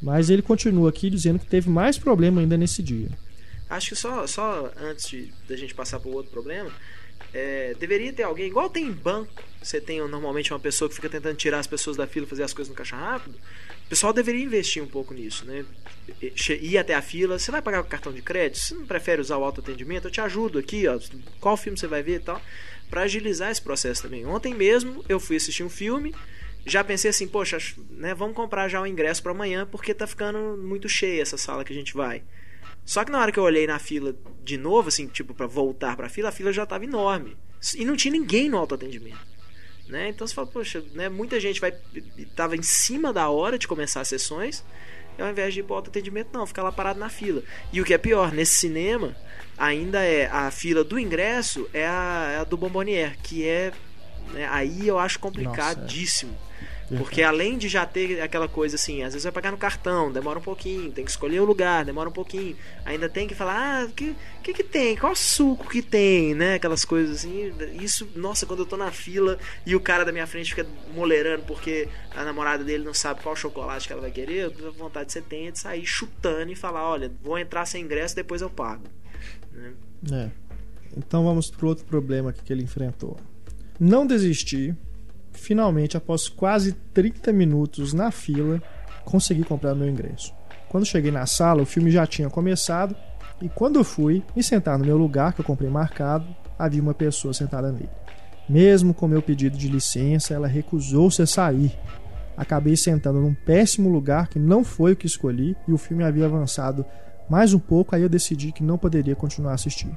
Mas 0.02 0.32
ele 0.32 0.42
continua 0.42 0.90
aqui 0.90 1.10
dizendo 1.10 1.38
que 1.38 1.46
teve 1.46 1.70
mais 1.70 1.98
problema 1.98 2.42
ainda 2.42 2.58
nesse 2.58 2.82
dia. 2.82 3.10
Acho 3.70 3.90
que 3.90 3.96
só, 3.96 4.26
só 4.26 4.72
antes 4.82 5.08
de, 5.08 5.32
da 5.48 5.56
gente 5.56 5.76
passar 5.76 6.00
para 6.00 6.10
o 6.10 6.14
outro 6.14 6.32
problema, 6.32 6.72
é, 7.34 7.76
deveria 7.80 8.12
ter 8.12 8.24
alguém, 8.24 8.48
igual 8.48 8.70
tem 8.70 8.86
em 8.86 8.92
banco, 8.92 9.44
você 9.62 9.80
tem 9.80 10.00
normalmente 10.00 10.52
uma 10.52 10.60
pessoa 10.60 10.90
que 10.90 10.96
fica 10.96 11.10
tentando 11.10 11.36
tirar 11.36 11.60
as 11.60 11.68
pessoas 11.68 11.96
da 11.96 12.08
fila, 12.08 12.26
fazer 12.26 12.44
as 12.44 12.54
coisas 12.54 12.70
no 12.70 12.76
caixa 12.76 12.96
rápido. 12.96 13.36
O 13.86 13.90
pessoal 13.90 14.12
deveria 14.12 14.44
investir 14.44 14.82
um 14.82 14.88
pouco 14.88 15.14
nisso, 15.14 15.46
né? 15.46 15.66
Ir 16.62 16.78
até 16.78 16.96
a 16.96 17.02
fila, 17.02 17.38
você 17.38 17.52
vai 17.52 17.62
pagar 17.62 17.84
com 17.84 17.90
cartão 17.90 18.12
de 18.12 18.22
crédito? 18.22 18.60
Você 18.60 18.74
não 18.74 18.86
prefere 18.86 19.22
usar 19.22 19.38
o 19.38 19.44
autoatendimento? 19.44 20.08
Eu 20.08 20.12
te 20.12 20.22
ajudo 20.22 20.58
aqui, 20.58 20.88
ó, 20.88 21.00
qual 21.40 21.56
filme 21.56 21.78
você 21.78 21.88
vai 21.88 22.02
ver 22.02 22.16
e 22.16 22.20
tal, 22.20 22.42
para 22.90 23.04
agilizar 23.04 23.52
esse 23.52 23.62
processo 23.62 24.02
também. 24.02 24.26
Ontem 24.26 24.54
mesmo 24.54 25.04
eu 25.08 25.20
fui 25.20 25.36
assistir 25.36 25.64
um 25.64 25.70
filme, 25.70 26.16
já 26.66 26.84
pensei 26.84 27.10
assim, 27.10 27.28
poxa, 27.28 27.58
né, 27.92 28.14
vamos 28.14 28.36
comprar 28.36 28.68
já 28.68 28.82
o 28.82 28.88
ingresso 28.88 29.22
para 29.22 29.32
amanhã 29.32 29.68
porque 29.70 29.94
tá 29.94 30.08
ficando 30.08 30.58
muito 30.58 30.90
cheia 30.90 31.22
essa 31.22 31.38
sala 31.38 31.64
que 31.64 31.74
a 31.74 31.76
gente 31.76 31.94
vai. 31.94 32.24
Só 32.92 33.06
que 33.06 33.12
na 33.12 33.22
hora 33.22 33.32
que 33.32 33.40
eu 33.40 33.44
olhei 33.46 33.66
na 33.66 33.80
fila 33.80 34.14
de 34.44 34.58
novo, 34.58 34.90
assim, 34.90 35.08
tipo, 35.08 35.34
pra 35.34 35.48
voltar 35.48 35.96
pra 35.96 36.10
fila, 36.10 36.28
a 36.28 36.32
fila 36.32 36.52
já 36.52 36.66
tava 36.66 36.84
enorme. 36.84 37.38
E 37.78 37.86
não 37.86 37.96
tinha 37.96 38.12
ninguém 38.12 38.50
no 38.50 38.58
autoatendimento. 38.58 39.26
Né? 39.88 40.10
Então 40.10 40.28
você 40.28 40.34
fala, 40.34 40.48
poxa, 40.48 40.84
né, 40.92 41.08
muita 41.08 41.40
gente 41.40 41.62
vai 41.62 41.72
tava 42.36 42.58
em 42.58 42.62
cima 42.62 43.14
da 43.14 43.30
hora 43.30 43.58
de 43.58 43.66
começar 43.66 44.02
as 44.02 44.10
sessões, 44.10 44.62
e 45.18 45.22
ao 45.22 45.30
invés 45.30 45.54
de 45.54 45.62
ir 45.62 45.64
pro 45.64 45.76
autoatendimento, 45.76 46.32
não, 46.34 46.46
ficar 46.46 46.64
lá 46.64 46.72
parado 46.74 47.00
na 47.00 47.08
fila. 47.08 47.42
E 47.72 47.80
o 47.80 47.86
que 47.86 47.94
é 47.94 47.98
pior, 47.98 48.34
nesse 48.34 48.56
cinema, 48.56 49.16
ainda 49.58 50.04
é 50.04 50.26
a 50.26 50.52
fila 50.52 50.84
do 50.84 51.00
ingresso 51.00 51.70
é 51.72 51.88
a, 51.88 52.32
é 52.34 52.38
a 52.40 52.44
do 52.44 52.58
Bombonier, 52.58 53.18
que 53.24 53.48
é. 53.48 53.72
né, 54.34 54.50
aí 54.52 54.86
eu 54.86 55.00
acho 55.00 55.18
complicadíssimo. 55.18 56.38
Porque 56.98 57.24
além 57.24 57.58
de 57.58 57.70
já 57.70 57.86
ter 57.86 58.20
aquela 58.22 58.48
coisa 58.48 58.76
assim, 58.76 59.02
às 59.02 59.14
vezes 59.14 59.24
vai 59.24 59.32
pagar 59.32 59.52
no 59.52 59.58
cartão, 59.58 60.12
demora 60.12 60.40
um 60.40 60.42
pouquinho, 60.42 60.92
tem 60.92 61.06
que 61.06 61.12
escolher 61.12 61.40
o 61.40 61.46
lugar, 61.46 61.86
demora 61.86 62.10
um 62.10 62.12
pouquinho. 62.12 62.56
Ainda 62.84 63.08
tem 63.08 63.28
que 63.28 63.36
falar, 63.36 63.84
ah, 63.84 63.86
o 63.86 63.90
que, 63.94 64.14
que 64.44 64.54
que 64.54 64.64
tem? 64.64 64.98
Qual 64.98 65.16
suco 65.16 65.70
que 65.70 65.82
tem, 65.82 66.36
né? 66.36 66.56
Aquelas 66.56 66.84
coisas 66.84 67.18
assim. 67.18 67.54
Isso, 67.80 68.10
nossa, 68.16 68.46
quando 68.46 68.62
eu 68.62 68.66
tô 68.66 68.76
na 68.76 68.92
fila 68.92 69.40
e 69.66 69.74
o 69.74 69.80
cara 69.80 70.04
da 70.04 70.12
minha 70.12 70.28
frente 70.28 70.54
fica 70.54 70.68
molerando 70.94 71.44
porque 71.44 71.88
a 72.14 72.26
namorada 72.26 72.64
dele 72.64 72.84
não 72.84 72.94
sabe 72.94 73.22
qual 73.22 73.36
chocolate 73.36 73.88
que 73.88 73.94
ela 73.94 74.02
vai 74.02 74.12
querer, 74.12 74.44
eu 74.44 74.52
tenho 74.52 74.72
vontade 74.74 75.08
de 75.08 75.14
você 75.14 75.22
tem 75.22 75.50
de 75.50 75.60
sair 75.60 75.86
chutando 75.86 76.52
e 76.52 76.56
falar, 76.56 76.84
olha, 76.90 77.12
vou 77.24 77.40
entrar 77.40 77.66
sem 77.66 77.84
ingresso, 77.84 78.16
depois 78.16 78.42
eu 78.42 78.50
pago. 78.50 78.84
Né? 79.54 79.74
É. 80.12 80.30
Então 80.98 81.24
vamos 81.24 81.50
pro 81.50 81.68
outro 81.68 81.86
problema 81.86 82.34
que 82.34 82.52
ele 82.52 82.64
enfrentou. 82.64 83.18
Não 83.80 84.06
desisti. 84.06 84.76
Finalmente, 85.32 85.98
após 85.98 86.28
quase 86.28 86.74
30 86.94 87.32
minutos 87.32 87.94
na 87.94 88.12
fila, 88.12 88.62
consegui 89.04 89.44
comprar 89.44 89.76
meu 89.76 89.90
ingresso. 89.90 90.34
Quando 90.70 90.86
cheguei 90.86 91.12
na 91.12 91.26
sala, 91.26 91.62
o 91.62 91.66
filme 91.66 91.92
já 91.92 92.06
tinha 92.06 92.30
começado 92.30 92.96
e 93.42 93.50
quando 93.50 93.80
eu 93.80 93.84
fui 93.84 94.24
me 94.36 94.44
sentar 94.44 94.78
no 94.78 94.86
meu 94.86 94.98
lugar 94.98 95.34
que 95.34 95.42
eu 95.42 95.46
comprei 95.46 95.70
marcado, 95.70 96.28
havia 96.58 96.82
uma 96.82 96.94
pessoa 96.94 97.34
sentada 97.34 97.72
nele. 97.72 97.90
Mesmo 98.48 98.94
com 98.94 99.08
meu 99.08 99.22
pedido 99.22 99.58
de 99.58 99.68
licença, 99.68 100.34
ela 100.34 100.48
recusou-se 100.48 101.22
a 101.22 101.28
sair. 101.28 101.78
Acabei 102.38 102.76
sentando 102.76 103.20
num 103.20 103.34
péssimo 103.34 103.90
lugar 103.90 104.28
que 104.28 104.40
não 104.40 104.64
foi 104.64 104.94
o 104.94 104.96
que 104.96 105.06
escolhi 105.06 105.56
e 105.68 105.74
o 105.74 105.78
filme 105.78 106.04
havia 106.04 106.26
avançado 106.26 106.86
mais 107.30 107.54
um 107.54 107.60
pouco, 107.60 107.96
aí 107.96 108.02
eu 108.02 108.10
decidi 108.10 108.52
que 108.52 108.64
não 108.64 108.78
poderia 108.78 109.16
continuar 109.16 109.52
a 109.52 109.56
assistir. 109.56 109.90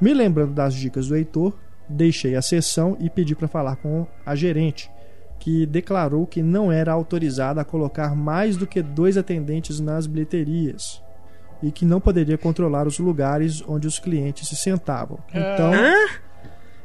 Me 0.00 0.12
lembrando 0.12 0.52
das 0.52 0.74
dicas 0.74 1.08
do 1.08 1.16
Heitor, 1.16 1.54
deixei 1.88 2.36
a 2.36 2.42
sessão 2.42 2.96
e 3.00 3.08
pedi 3.08 3.34
para 3.34 3.48
falar 3.48 3.76
com 3.76 4.06
a 4.24 4.34
gerente, 4.34 4.90
que 5.38 5.64
declarou 5.66 6.26
que 6.26 6.42
não 6.42 6.70
era 6.70 6.92
autorizada 6.92 7.60
a 7.60 7.64
colocar 7.64 8.14
mais 8.14 8.56
do 8.56 8.66
que 8.66 8.82
dois 8.82 9.16
atendentes 9.16 9.80
nas 9.80 10.06
bilheterias 10.06 11.02
e 11.62 11.72
que 11.72 11.84
não 11.84 12.00
poderia 12.00 12.38
controlar 12.38 12.86
os 12.86 12.98
lugares 12.98 13.62
onde 13.66 13.86
os 13.86 13.98
clientes 13.98 14.48
se 14.48 14.56
sentavam. 14.56 15.18
Então, 15.30 15.72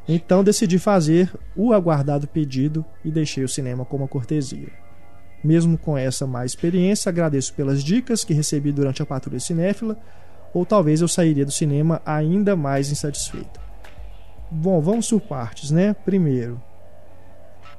então 0.08 0.43
decidi 0.43 0.80
fazer 0.80 1.32
o 1.56 1.74
aguardado 1.74 2.28
pedido 2.28 2.86
e 3.04 3.12
deixei 3.12 3.43
o 3.43 3.49
cinema 3.49 3.86
como 3.86 4.08
cortesia. 4.08 4.70
Mesmo 5.43 5.78
com 5.78 5.97
essa 5.97 6.26
má 6.26 6.45
experiência, 6.45 7.10
agradeço 7.10 7.54
pelas 7.54 7.84
dicas 7.84 8.24
que 8.24 8.34
recebi 8.34 8.72
durante 8.72 9.01
a 9.01 9.06
patrulha 9.06 9.39
cinéfila, 9.39 9.97
ou 10.54 10.66
talvez 10.66 11.01
eu 11.01 11.08
sairia 11.08 11.45
do 11.45 11.51
cinema 11.51 12.01
ainda 12.06 12.56
mais 12.56 12.91
insatisfeito. 12.91 13.62
Bom, 14.54 14.80
vamos 14.82 15.10
por 15.10 15.22
partes, 15.22 15.72
né? 15.72 15.95
Primeiro, 16.06 16.62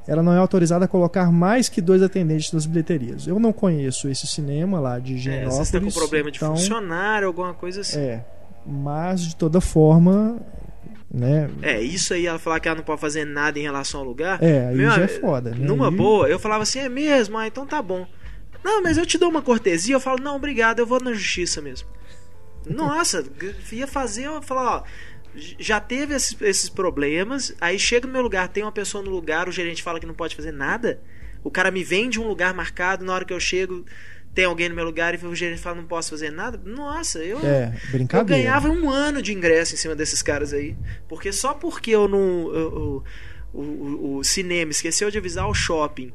ela 0.06 0.22
não 0.22 0.32
é 0.32 0.38
autorizada 0.38 0.84
a 0.84 0.88
colocar 0.88 1.30
mais 1.32 1.68
que 1.68 1.80
dois 1.80 2.02
atendentes 2.02 2.52
nas 2.52 2.66
bilheterias. 2.66 3.26
Eu 3.26 3.38
não 3.38 3.52
conheço 3.52 4.08
esse 4.08 4.26
cinema 4.26 4.80
lá 4.80 4.98
de 4.98 5.12
É, 5.12 5.16
Higienópolis. 5.16 5.54
você 5.54 5.62
está 5.76 5.80
com 5.80 5.90
problema 5.90 6.30
de 6.30 6.38
então, 6.38 6.56
funcionário, 6.56 7.26
alguma 7.28 7.54
coisa 7.54 7.80
assim. 7.82 7.98
É, 8.00 8.24
mas 8.66 9.22
de 9.22 9.36
toda 9.36 9.60
forma, 9.60 10.40
né? 11.10 11.48
É, 11.62 11.80
isso 11.80 12.12
aí, 12.12 12.26
ela 12.26 12.38
falar 12.38 12.58
que 12.60 12.68
ela 12.68 12.76
não 12.78 12.84
pode 12.84 13.00
fazer 13.00 13.24
nada 13.24 13.58
em 13.58 13.62
relação 13.62 14.00
ao 14.00 14.06
lugar. 14.06 14.42
É, 14.42 14.66
aí 14.68 14.76
Meu, 14.76 14.90
já 14.90 15.02
é 15.04 15.08
foda, 15.08 15.50
né? 15.52 15.64
Numa 15.66 15.88
Aí- 15.88 15.96
boa, 15.96 16.28
eu 16.28 16.38
falava 16.38 16.64
assim, 16.64 16.80
é 16.80 16.88
mesmo? 16.88 17.38
Ah, 17.38 17.46
então 17.46 17.64
tá 17.66 17.80
bom. 17.80 18.06
Não, 18.64 18.82
mas 18.82 18.98
eu 18.98 19.06
te 19.06 19.16
dou 19.18 19.28
uma 19.30 19.42
cortesia. 19.42 19.94
Eu 19.94 20.00
falo, 20.00 20.22
não, 20.22 20.36
obrigado, 20.36 20.78
eu 20.80 20.86
vou 20.86 20.98
na 21.00 21.12
justiça 21.12 21.62
mesmo. 21.62 21.86
Nossa, 22.68 23.24
ia 23.70 23.86
fazer, 23.86 24.24
eu 24.24 24.42
falar, 24.42 24.78
ó, 24.78 24.82
já 25.36 25.80
teve 25.80 26.14
esses, 26.14 26.36
esses 26.40 26.68
problemas, 26.68 27.54
aí 27.60 27.78
chega 27.78 28.06
no 28.06 28.12
meu 28.12 28.22
lugar, 28.22 28.48
tem 28.48 28.62
uma 28.62 28.72
pessoa 28.72 29.02
no 29.02 29.10
lugar, 29.10 29.48
o 29.48 29.52
gerente 29.52 29.82
fala 29.82 29.98
que 30.00 30.06
não 30.06 30.14
pode 30.14 30.36
fazer 30.36 30.52
nada. 30.52 31.00
O 31.42 31.50
cara 31.50 31.70
me 31.70 31.84
vende 31.84 32.18
um 32.20 32.26
lugar 32.26 32.54
marcado, 32.54 33.04
na 33.04 33.12
hora 33.12 33.24
que 33.24 33.32
eu 33.32 33.40
chego, 33.40 33.84
tem 34.34 34.44
alguém 34.44 34.68
no 34.68 34.74
meu 34.74 34.84
lugar 34.84 35.14
e 35.14 35.26
o 35.26 35.34
gerente 35.34 35.60
fala 35.60 35.76
não 35.76 35.86
posso 35.86 36.10
fazer 36.10 36.30
nada. 36.30 36.60
Nossa, 36.64 37.18
eu 37.18 37.38
É, 37.44 37.72
eu 38.20 38.24
ganhava 38.24 38.68
um 38.68 38.90
ano 38.90 39.20
de 39.20 39.32
ingresso 39.32 39.74
em 39.74 39.76
cima 39.76 39.94
desses 39.94 40.22
caras 40.22 40.52
aí. 40.52 40.76
Porque 41.08 41.32
só 41.32 41.54
porque 41.54 41.90
eu 41.90 42.08
não. 42.08 42.52
eu- 42.54 43.04
o, 43.52 43.60
o, 43.60 44.16
o 44.16 44.24
cinema 44.24 44.72
esqueceu 44.72 45.10
de 45.10 45.18
avisar 45.18 45.48
o 45.48 45.54
shopping 45.54 46.12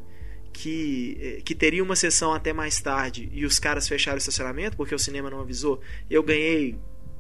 que, 0.52 1.18
eh, 1.22 1.42
que 1.42 1.56
teria 1.56 1.82
uma 1.82 1.96
sessão 1.96 2.34
até 2.34 2.52
mais 2.52 2.82
tarde 2.82 3.30
e 3.32 3.46
os 3.46 3.60
caras 3.60 3.88
fecharam 3.88 4.16
o 4.16 4.18
estacionamento 4.18 4.76
porque 4.76 4.94
o 4.94 5.00
cinema 5.00 5.30
não 5.30 5.40
avisou, 5.40 5.80
eu 6.10 6.22
ganhei 6.22 6.78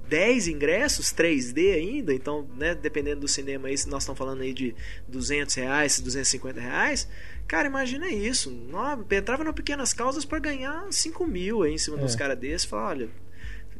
10 0.10 0.48
ingressos, 0.48 1.14
3D 1.14 1.74
ainda, 1.76 2.14
então, 2.14 2.48
né, 2.58 2.74
dependendo 2.74 3.22
do 3.22 3.28
cinema 3.28 3.68
aí, 3.68 3.78
se 3.78 3.88
nós 3.88 4.04
estamos 4.04 4.18
falando 4.18 4.42
aí 4.42 4.54
de 4.54 4.76
200 5.08 5.54
reais, 5.56 6.00
250 6.00 6.60
reais, 6.60 7.08
cara, 7.48 7.68
imagina 7.68 8.10
isso, 8.10 8.52
entrava 9.12 9.44
no 9.44 9.54
Pequenas 9.54 9.94
Causas 9.94 10.26
para 10.26 10.40
ganhar 10.40 10.86
5 10.92 11.26
mil 11.28 11.62
aí 11.64 11.74
em 11.74 11.78
cima 11.78 11.98
É. 11.98 12.02
dos 12.02 12.16
caras 12.16 12.38
desses, 12.38 12.66
falar, 12.66 12.90
olha, 12.90 13.10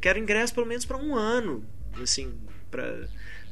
quero 0.00 0.18
ingresso 0.18 0.54
pelo 0.54 0.66
menos 0.66 0.84
para 0.84 0.96
um 0.96 1.14
ano, 1.14 1.64
assim, 2.00 2.32
para 2.70 3.08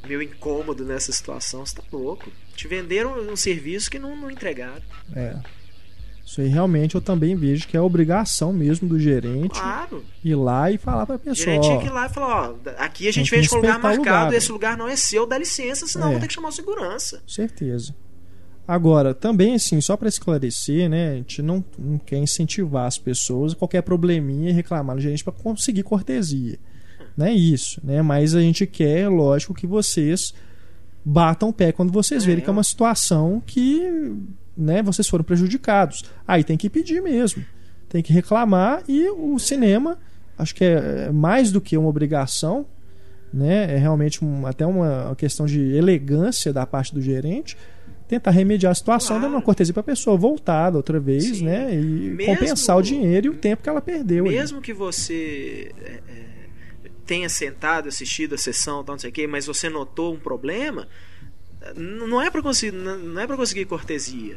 meu 0.07 0.23
incômodo 0.23 0.85
nessa 0.85 1.11
situação, 1.11 1.67
você 1.67 1.75
tá 1.75 1.83
louco. 1.93 2.31
Te 2.55 2.69
venderam 2.69 3.19
um 3.19 3.35
serviço 3.37 3.91
que 3.91 3.99
não, 3.99 4.15
não 4.15 4.31
entregaram. 4.31 4.83
É. 5.15 5.37
Isso 6.29 6.43
aí 6.43 6.49
realmente 6.49 6.95
eu 6.95 7.01
também 7.01 7.35
vejo 7.35 7.67
que 7.67 7.75
é 7.75 7.81
obrigação 7.81 8.53
mesmo 8.53 8.87
do 8.87 8.99
gerente 8.99 9.59
Claro. 9.59 10.05
ir 10.23 10.35
lá 10.35 10.71
e 10.71 10.77
falar 10.77 11.07
pra 11.07 11.17
O 11.17 11.19
pessoa. 11.19 11.37
gerente 11.47 11.63
tinha 11.65 11.79
que 11.81 11.87
ir 11.87 11.91
lá 11.91 12.05
e 12.05 12.09
falar, 12.11 12.51
ó, 12.51 12.55
aqui 12.77 13.09
a 13.09 13.13
gente 13.13 13.31
vende 13.31 13.49
com 13.49 13.57
lugar 13.57 13.73
respeitar 13.77 13.95
o 13.95 13.97
marcado, 13.97 14.25
lugar, 14.27 14.37
esse 14.37 14.53
lugar 14.53 14.77
não 14.77 14.87
é 14.87 14.95
seu, 14.95 15.27
dá 15.27 15.39
licença, 15.39 15.87
senão 15.87 16.07
É. 16.07 16.09
eu 16.09 16.13
vou 16.13 16.21
ter 16.21 16.27
que 16.29 16.35
chamar 16.35 16.49
o 16.49 16.53
segurança. 16.53 17.23
Certeza. 17.27 17.95
Agora, 18.67 19.15
também 19.15 19.55
assim, 19.55 19.81
só 19.81 19.97
para 19.97 20.09
esclarecer, 20.11 20.91
né, 20.91 21.13
a 21.13 21.15
gente 21.15 21.41
não, 21.41 21.65
não 21.79 21.97
quer 21.97 22.19
incentivar 22.19 22.85
as 22.87 22.99
pessoas 22.99 23.55
qualquer 23.55 23.81
probleminha 23.81 24.51
e 24.51 24.53
reclamar 24.53 24.95
no 24.97 25.01
gerente 25.01 25.25
para 25.25 25.33
conseguir 25.33 25.83
cortesia. 25.83 26.59
Não 27.17 27.25
é 27.25 27.33
isso, 27.33 27.81
né? 27.83 28.03
Mas 28.03 28.35
a 28.35 28.41
gente 28.43 28.67
quer, 28.67 29.09
lógico, 29.09 29.55
que 29.55 29.67
vocês 29.67 30.35
batam 31.03 31.49
o 31.49 31.53
pé 31.55 31.73
quando 31.73 31.91
vocês 31.91 32.23
É, 32.23 32.27
verem 32.27 32.45
que 32.45 32.51
é 32.51 32.53
eu- 32.53 32.55
uma 32.57 32.63
situação 32.63 33.43
que, 33.47 33.81
né, 34.59 34.83
vocês 34.83 35.07
foram 35.09 35.23
prejudicados. 35.25 36.03
Aí 36.27 36.43
tem 36.43 36.57
que 36.57 36.69
pedir 36.69 37.01
mesmo. 37.01 37.45
Tem 37.89 38.03
que 38.03 38.13
reclamar 38.13 38.83
e 38.89 39.09
o 39.11 39.39
cinema, 39.39 39.99
acho 40.37 40.55
que 40.55 40.65
é 40.65 41.11
mais 41.13 41.51
do 41.53 41.61
que 41.61 41.77
uma 41.79 41.89
obrigação, 41.89 42.67
né? 43.33 43.73
É 43.75 43.77
realmente 43.79 44.25
um- 44.25 44.47
até 44.47 44.67
uma 44.67 45.15
questão 45.17 45.47
de 45.47 45.61
elegância 45.75 46.53
da 46.53 46.67
parte 46.67 46.95
do 46.95 47.01
gerente 47.01 47.57
tentar 48.07 48.31
remediar 48.31 48.73
a 48.73 48.75
situação, 48.75 49.09
Claro. 49.17 49.23
dando 49.23 49.35
uma 49.35 49.43
cortesia 49.43 49.73
para 49.75 49.83
a 49.83 49.85
pessoa 49.85 50.17
voltar 50.17 50.71
da 50.71 50.79
outra 50.79 50.99
vez, 50.99 51.25
Sim. 51.25 51.45
né? 51.45 51.75
E 51.75 51.77
Mesmo- 51.79 52.35
compensar 52.35 52.77
o 52.79 52.83
dinheiro 52.83 53.27
e 53.27 53.29
o 53.31 53.35
tempo 53.35 53.63
que 53.63 53.69
ela 53.69 53.83
perdeu. 53.83 54.25
ali. 54.27 54.35
Mesmo 54.35 54.63
que 54.63 54.73
você 54.73 55.71
é, 55.79 56.01
é, 56.09 56.91
tenha 57.05 57.29
sentado, 57.29 57.87
assistido 57.89 58.35
a 58.35 58.39
sessão, 58.39 58.83
tal, 58.83 58.95
não 58.95 58.99
sei 59.01 59.11
o 59.11 59.13
quê, 59.13 59.27
mas 59.27 59.45
você 59.47 59.69
notou 59.69 60.15
um 60.15 60.19
problema, 60.19 60.89
não 61.77 62.21
é 62.21 62.31
para 62.31 62.43
conseguir, 62.43 62.73
não 62.77 63.21
é 63.21 63.27
para 63.27 63.37
conseguir 63.37 63.65
cortesia. 63.67 64.37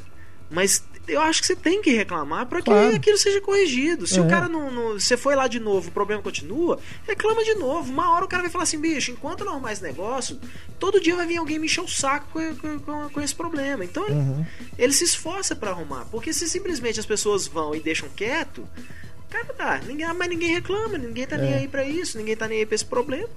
Mas 0.54 0.84
eu 1.08 1.22
acho 1.22 1.40
que 1.40 1.48
você 1.48 1.56
tem 1.56 1.82
que 1.82 1.92
reclamar 1.92 2.46
para 2.46 2.60
que 2.60 2.66
Claro. 2.66 2.94
aquilo 2.94 3.18
seja 3.18 3.40
corrigido. 3.40 4.06
Se 4.06 4.20
É. 4.20 4.22
o 4.22 4.28
cara 4.28 4.50
não, 4.50 4.70
não- 4.70 5.00
Você 5.00 5.16
foi 5.16 5.34
lá 5.34 5.48
de 5.48 5.62
novo, 5.62 5.88
o 5.88 5.92
problema 5.94 6.22
continua, 6.22 6.78
reclama 7.08 7.42
de 7.46 7.56
novo. 7.56 7.90
Uma 7.90 8.14
hora 8.14 8.26
o 8.26 8.28
cara 8.28 8.44
vai 8.44 8.52
falar 8.52 8.64
assim, 8.66 8.78
bicho, 8.78 9.12
enquanto 9.12 9.46
não 9.46 9.54
arrumar 9.54 9.72
esse 9.72 9.82
negócio, 9.82 10.38
todo 10.78 11.00
dia 11.00 11.16
vai 11.16 11.26
vir 11.26 11.38
alguém 11.38 11.58
me 11.58 11.68
encher 11.68 11.80
o 11.82 11.88
saco 11.88 12.28
com, 12.34 12.80
com- 12.80 13.10
com- 13.10 13.22
esse 13.22 13.34
problema. 13.34 13.86
Então 13.86 14.04
ele, 14.06 14.16
Uhum. 14.16 14.46
ele 14.78 14.92
se 14.92 15.06
esforça 15.06 15.56
para 15.56 15.70
arrumar. 15.72 16.06
Porque 16.12 16.34
se 16.34 16.50
simplesmente 16.50 17.00
as 17.00 17.06
pessoas 17.06 17.48
vão 17.48 17.74
e 17.74 17.80
deixam 17.80 18.10
quieto, 18.10 18.68
cara, 19.30 19.46
tá, 19.54 19.82
ninguém, 19.88 20.14
mas 20.14 20.28
ninguém 20.30 20.54
reclama, 20.54 20.98
ninguém 20.98 21.26
tá 21.26 21.38
nem 21.38 21.54
É. 21.54 21.58
aí 21.60 21.68
pra 21.70 21.86
isso, 21.86 22.18
ninguém 22.18 22.36
tá 22.36 22.46
nem 22.50 22.60
aí 22.60 22.66
pra 22.66 22.76
esse 22.76 22.84
problema. 22.86 23.30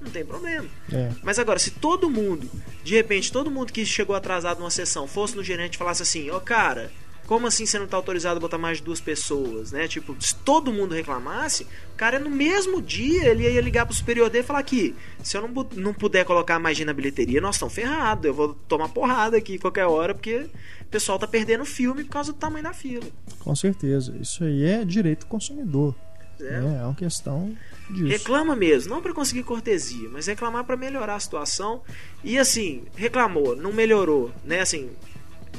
Não 0.00 0.10
tem 0.10 0.24
problema. 0.24 0.66
É. 0.92 1.10
Mas 1.22 1.38
agora, 1.38 1.58
se 1.58 1.70
todo 1.72 2.08
mundo, 2.08 2.48
de 2.84 2.94
repente, 2.94 3.32
todo 3.32 3.50
mundo 3.50 3.72
que 3.72 3.84
chegou 3.84 4.14
atrasado 4.14 4.58
numa 4.58 4.70
sessão 4.70 5.06
fosse 5.06 5.36
no 5.36 5.42
gerente 5.42 5.74
e 5.74 5.78
falasse 5.78 6.02
assim, 6.02 6.30
ó, 6.30 6.38
cara, 6.38 6.90
como 7.28 7.46
assim 7.46 7.66
você 7.66 7.78
não 7.78 7.86
tá 7.86 7.94
autorizado 7.94 8.38
a 8.38 8.40
botar 8.40 8.56
mais 8.56 8.78
de 8.78 8.84
duas 8.84 9.02
pessoas, 9.02 9.70
né? 9.70 9.86
Tipo, 9.86 10.16
se 10.18 10.34
todo 10.34 10.72
mundo 10.72 10.94
reclamasse, 10.94 11.64
o 11.92 11.96
cara 11.96 12.18
no 12.18 12.30
mesmo 12.30 12.80
dia 12.80 13.28
ele 13.28 13.46
ia 13.46 13.60
ligar 13.60 13.84
pro 13.84 13.94
superior 13.94 14.30
dele 14.30 14.44
e 14.44 14.46
falar 14.46 14.60
aqui, 14.60 14.96
se 15.22 15.36
eu 15.36 15.46
não, 15.46 15.68
não 15.74 15.92
puder 15.92 16.24
colocar 16.24 16.58
mais 16.58 16.78
gente 16.78 16.86
na 16.86 16.94
bilheteria, 16.94 17.38
nós 17.38 17.56
estamos 17.56 17.74
ferrados, 17.74 18.24
eu 18.24 18.32
vou 18.32 18.54
tomar 18.66 18.88
porrada 18.88 19.36
aqui 19.36 19.58
qualquer 19.58 19.84
hora, 19.84 20.14
porque 20.14 20.48
o 20.80 20.86
pessoal 20.90 21.18
tá 21.18 21.26
perdendo 21.26 21.60
o 21.60 21.66
filme 21.66 22.02
por 22.02 22.12
causa 22.12 22.32
do 22.32 22.38
tamanho 22.38 22.64
da 22.64 22.72
fila. 22.72 23.04
Com 23.40 23.54
certeza. 23.54 24.16
Isso 24.18 24.42
aí 24.42 24.64
é 24.64 24.82
direito 24.82 25.20
do 25.20 25.26
consumidor. 25.26 25.94
É. 26.40 26.60
né? 26.60 26.78
É 26.80 26.84
uma 26.84 26.94
questão 26.94 27.54
disso. 27.90 28.06
Reclama 28.06 28.54
mesmo, 28.54 28.94
não 28.94 29.02
para 29.02 29.12
conseguir 29.12 29.42
cortesia, 29.42 30.08
mas 30.12 30.26
reclamar 30.26 30.64
para 30.64 30.76
melhorar 30.76 31.14
a 31.16 31.20
situação. 31.20 31.82
E 32.22 32.38
assim, 32.38 32.82
reclamou, 32.96 33.56
não 33.56 33.72
melhorou, 33.72 34.30
né? 34.44 34.60
Assim, 34.60 34.90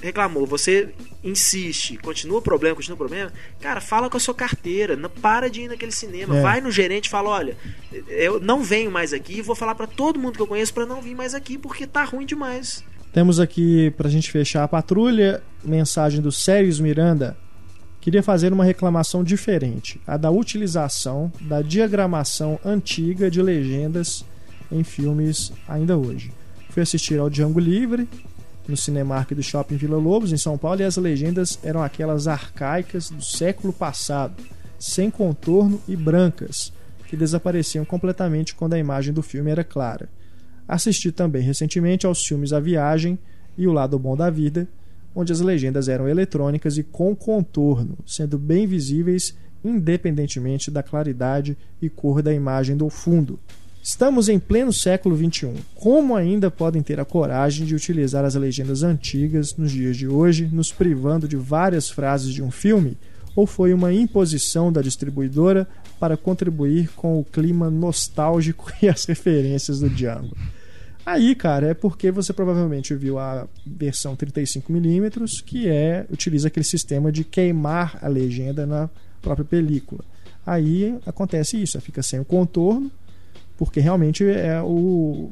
reclamou, 0.02 0.46
você 0.46 0.90
insiste, 1.24 1.98
continua 1.98 2.40
o 2.40 2.42
problema, 2.42 2.76
continua 2.76 2.96
o 2.96 2.98
problema. 2.98 3.34
Cara, 3.60 3.82
fala 3.82 4.10
com 4.10 4.16
a 4.16 4.20
sua 4.20 4.34
carteira, 4.34 4.96
não 4.96 5.10
para 5.10 5.50
de 5.50 5.62
ir 5.64 5.68
naquele 5.68 5.92
cinema, 5.92 6.38
É. 6.38 6.42
vai 6.42 6.62
no 6.62 6.72
gerente 6.72 7.08
e 7.08 7.10
fala, 7.10 7.30
olha, 7.30 7.58
eu 8.08 8.40
não 8.40 8.64
venho 8.64 8.90
mais 8.90 9.12
aqui, 9.12 9.42
vou 9.42 9.56
falar 9.56 9.76
para 9.76 9.88
todo 9.88 10.18
mundo 10.20 10.36
que 10.36 10.42
eu 10.42 10.48
conheço 10.48 10.74
para 10.74 10.86
não 10.86 11.02
vir 11.02 11.16
mais 11.16 11.34
aqui 11.34 11.58
porque 11.58 11.86
tá 11.86 12.04
ruim 12.06 12.26
demais. 12.26 12.84
Temos 13.12 13.40
aqui, 13.40 13.92
pra 13.98 14.08
gente 14.08 14.32
fechar 14.32 14.64
a 14.64 14.68
patrulha, 14.68 15.42
mensagem 15.64 16.22
do 16.22 16.32
Sérios 16.32 16.80
Miranda. 16.80 17.36
Queria 18.02 18.24
fazer 18.24 18.54
uma 18.54 18.64
reclamação 18.64 19.24
diferente, 19.24 20.00
a 20.08 20.16
da 20.16 20.32
utilização 20.32 21.32
da 21.41 21.62
diagramação 21.62 22.58
antiga 22.64 23.30
de 23.30 23.41
legendas 23.41 24.24
em 24.72 24.84
filmes 24.84 25.52
ainda 25.68 25.97
hoje. 25.97 26.32
Fui 26.70 26.82
assistir 26.82 27.20
ao 27.20 27.30
Django 27.30 27.60
Livre, 27.60 28.08
no 28.68 28.78
Cinemark 28.78 29.32
do 29.34 29.43
Shopping 29.43 29.76
Vila 29.76 29.97
Lobos, 29.97 30.32
em 30.32 30.38
São 30.38 30.58
Paulo, 30.58 30.80
e 30.80 30.86
as 30.86 30.95
legendas 30.95 31.60
eram 31.62 31.84
aquelas 31.84 32.28
arcaicas 32.28 33.10
do 33.10 33.22
século 33.22 33.74
passado, 33.74 34.41
sem 34.78 35.10
contorno 35.10 35.82
e 35.88 35.95
brancas, 35.95 36.72
que 37.08 37.18
desapareciam 37.18 37.84
completamente 37.84 38.56
quando 38.56 38.76
a 38.76 38.80
imagem 38.80 39.14
do 39.14 39.24
filme 39.24 39.52
era 39.52 39.64
clara. 39.64 40.08
Assisti 40.68 41.12
também 41.12 41.41
recentemente 41.41 42.06
aos 42.06 42.24
filmes 42.24 42.54
A 42.54 42.60
Viagem 42.60 43.18
e 43.58 43.68
O 43.68 43.74
Lado 43.74 43.97
Bom 44.00 44.16
da 44.16 44.30
Vida, 44.30 44.68
onde 45.14 45.32
as 45.32 45.41
legendas 45.41 45.88
eram 45.89 46.07
eletrônicas 46.07 46.78
e 46.78 46.84
com 46.84 47.16
contorno, 47.16 47.97
sendo 48.05 48.38
bem 48.38 48.68
visíveis 48.68 49.36
independentemente 49.64 50.72
da 50.72 50.82
claridade 50.82 51.57
e 51.82 51.89
cor 51.89 52.22
da 52.22 52.34
imagem 52.34 52.78
do 52.78 52.89
fundo. 52.89 53.39
Estamos 53.82 54.28
em 54.30 54.38
pleno 54.38 54.74
século 54.74 55.18
XXI. 55.18 55.53
Como 55.74 56.16
ainda 56.16 56.51
podem 56.51 56.82
ter 56.84 56.99
a 56.99 57.05
coragem 57.05 57.66
de 57.66 57.74
utilizar 57.74 58.26
as 58.26 58.36
legendas 58.36 58.84
antigas 58.84 59.55
nos 59.55 59.72
dias 59.72 59.95
de 59.97 60.07
hoje, 60.07 60.49
nos 60.51 60.72
privando 60.72 61.28
de 61.28 61.38
várias 61.38 61.89
frases 61.89 62.34
de 62.34 62.43
um 62.43 62.51
filme? 62.51 62.97
Ou 63.36 63.47
foi 63.47 63.74
uma 63.74 63.93
imposição 63.93 64.72
da 64.72 64.82
distribuidora 64.82 65.68
para 65.99 66.18
contribuir 66.18 66.89
com 66.95 67.20
o 67.20 67.24
clima 67.24 67.70
nostálgico 67.70 68.72
e 68.82 68.89
as 68.89 69.05
referências 69.05 69.80
do 69.80 69.89
Django? 69.89 70.36
Aí, 71.10 71.34
cara, 71.34 71.70
é 71.70 71.74
porque 71.74 72.12
você 72.12 72.32
provavelmente 72.32 72.93
viu 72.93 73.18
a 73.18 73.47
versão 73.66 74.16
35mm, 74.16 75.43
que 75.43 75.68
é 75.68 76.05
utiliza 76.07 76.49
aquele 76.49 76.64
sistema 76.64 77.12
de 77.12 77.24
queimar 77.24 77.97
a 77.99 78.07
legenda 78.07 78.64
na 78.64 78.88
própria 79.20 79.43
película. 79.43 80.05
Aí 80.45 80.99
acontece 81.07 81.60
isso, 81.60 81.82
fica 81.82 82.03
sem 82.03 82.20
o 82.20 82.26
contorno, 82.26 82.91
porque 83.57 83.80
realmente 83.80 84.24
é 84.24 84.62
o 84.62 85.32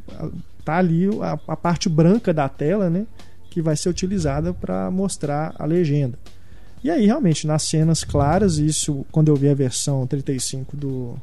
tá 0.65 0.77
ali 0.77 1.05
a, 1.21 1.39
a 1.47 1.55
parte 1.55 1.87
branca 1.87 2.33
da 2.33 2.49
tela, 2.49 2.89
né, 2.89 3.05
que 3.51 3.61
vai 3.61 3.77
ser 3.77 3.89
utilizada 3.89 4.55
para 4.55 4.89
mostrar 4.89 5.53
a 5.59 5.65
legenda. 5.65 6.17
E 6.83 6.89
aí 6.89 7.05
realmente 7.05 7.45
nas 7.45 7.61
cenas 7.61 8.03
claras, 8.03 8.57
isso 8.57 9.05
quando 9.11 9.27
eu 9.27 9.35
vi 9.35 9.47
a 9.47 9.53
versão 9.53 10.07
35 10.07 10.75
do 10.75 11.21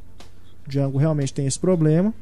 Django 0.64 0.96
realmente 0.96 1.34
tem 1.34 1.44
esse 1.44 1.58
problema 1.58 2.14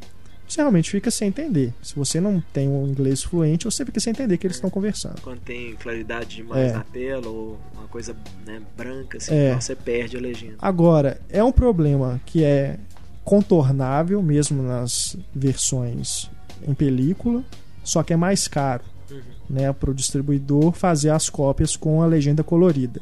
você 0.52 0.60
realmente 0.60 0.90
fica 0.90 1.10
sem 1.10 1.28
entender. 1.28 1.72
Se 1.82 1.94
você 1.96 2.20
não 2.20 2.42
tem 2.52 2.68
um 2.68 2.86
inglês 2.86 3.22
fluente, 3.22 3.64
você 3.64 3.84
fica 3.84 3.98
sem 4.00 4.10
entender 4.12 4.36
que 4.38 4.46
eles 4.46 4.56
estão 4.56 4.70
conversando. 4.70 5.20
Quando 5.22 5.40
tem 5.40 5.74
claridade 5.76 6.36
demais 6.36 6.70
É. 6.70 6.72
na 6.74 6.84
tela 6.84 7.28
ou 7.28 7.58
uma 7.74 7.88
coisa 7.88 8.14
né, 8.46 8.60
branca, 8.76 9.18
assim, 9.18 9.34
É. 9.34 9.48
então 9.50 9.60
você 9.60 9.74
perde 9.74 10.16
a 10.16 10.20
legenda. 10.20 10.54
Agora, 10.58 11.20
é 11.28 11.42
um 11.42 11.52
problema 11.52 12.20
que 12.26 12.44
é 12.44 12.78
contornável 13.24 14.22
mesmo 14.22 14.62
nas 14.62 15.16
versões 15.34 16.30
em 16.66 16.74
película, 16.74 17.42
só 17.82 18.02
que 18.02 18.12
é 18.12 18.16
mais 18.16 18.46
caro 18.46 18.84
Uhum. 19.10 19.20
né, 19.50 19.72
para 19.72 19.90
o 19.90 19.94
distribuidor 19.94 20.72
fazer 20.72 21.10
as 21.10 21.28
cópias 21.28 21.76
com 21.76 22.02
a 22.02 22.06
legenda 22.06 22.42
colorida. 22.42 23.00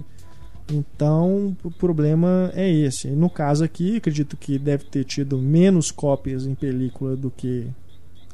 Então, 0.70 1.56
o 1.64 1.70
problema 1.70 2.50
é 2.54 2.70
esse. 2.70 3.08
No 3.08 3.28
caso 3.28 3.64
aqui, 3.64 3.96
acredito 3.96 4.36
que 4.36 4.58
deve 4.58 4.84
ter 4.84 5.04
tido 5.04 5.36
menos 5.36 5.90
cópias 5.90 6.46
em 6.46 6.54
película 6.54 7.16
do 7.16 7.30
que 7.30 7.66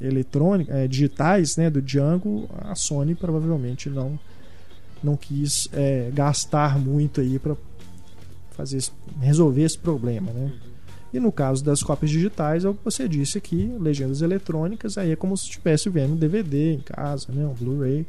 eletrônica, 0.01 0.73
eh, 0.73 0.87
digitais, 0.87 1.57
né, 1.57 1.71
do 1.71 1.81
Django. 1.81 2.49
A 2.61 2.75
Sony 2.75 3.15
provavelmente 3.15 3.89
não 3.89 4.19
não 5.03 5.15
quis 5.17 5.69
eh, 5.73 6.11
gastar 6.13 6.79
muito 6.79 7.21
aí 7.21 7.39
para 7.39 7.55
fazer 8.51 8.83
resolver 9.21 9.63
esse 9.63 9.79
problema, 9.79 10.33
né? 10.33 10.53
E 11.13 11.21
no 11.21 11.31
caso 11.31 11.65
das 11.65 11.83
cópias 11.83 12.11
digitais, 12.11 12.65
é 12.65 12.69
o 12.69 12.75
que 12.75 12.85
você 12.85 13.07
disse 13.09 13.39
aqui, 13.39 13.73
legendas 13.79 14.23
eletrônicas, 14.23 14.99
aí 14.99 15.13
é 15.13 15.17
como 15.17 15.37
se 15.37 15.45
estivesse 15.45 15.89
vendo 15.89 16.15
um 16.15 16.17
DVD 16.17 16.75
em 16.75 16.81
casa, 16.81 17.31
né, 17.33 17.47
um 17.47 17.55
Blu-ray, 17.55 18.07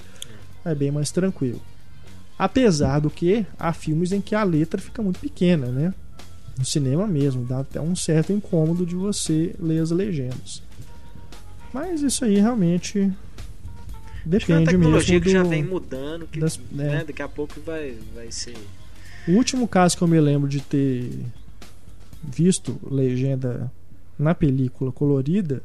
é 0.66 0.74
bem 0.74 0.92
mais 0.92 1.12
tranquilo. 1.12 1.62
Apesar 2.38 3.00
do 3.00 3.10
que 3.10 3.46
há 3.58 3.74
filmes 3.74 4.12
em 4.12 4.22
que 4.22 4.36
a 4.36 4.44
letra 4.44 4.80
fica 4.80 5.02
muito 5.02 5.20
pequena, 5.20 5.68
né? 5.68 5.94
No 6.58 6.66
cinema 6.66 7.08
mesmo, 7.08 7.44
dá 7.46 7.60
até 7.60 7.80
um 7.82 7.96
certo 7.96 8.32
incômodo 8.34 8.86
de 8.86 8.96
você 8.96 9.56
ler 9.60 9.80
as 9.82 9.92
legendas. 9.92 10.62
Mas 11.74 12.02
isso 12.02 12.26
aí 12.26 12.40
realmente 12.40 13.00
Acho 13.00 13.04
é 13.04 13.06
uma 13.06 14.26
depende 14.26 14.66
tecnologia 14.66 15.14
mesmo 15.16 15.24
que 15.26 15.32
já 15.32 15.44
do- 15.44 15.50
vem 15.50 15.64
mudando, 15.64 16.28
que 16.28 16.40
das- 16.40 16.60
né, 16.72 17.02
é. 17.02 17.04
daqui 17.06 17.22
a 17.22 17.28
pouco 17.28 17.60
vai, 17.66 17.96
vai 18.16 18.32
ser. 18.32 18.56
O 19.28 19.32
último 19.32 19.68
caso 19.68 19.98
que 19.98 20.04
eu 20.04 20.08
me 20.08 20.20
lembro 20.20 20.48
de 20.50 20.62
ter 20.62 21.10
visto 22.24 22.80
legenda 22.90 23.72
na 24.18 24.34
película 24.34 24.92
colorida, 24.92 25.62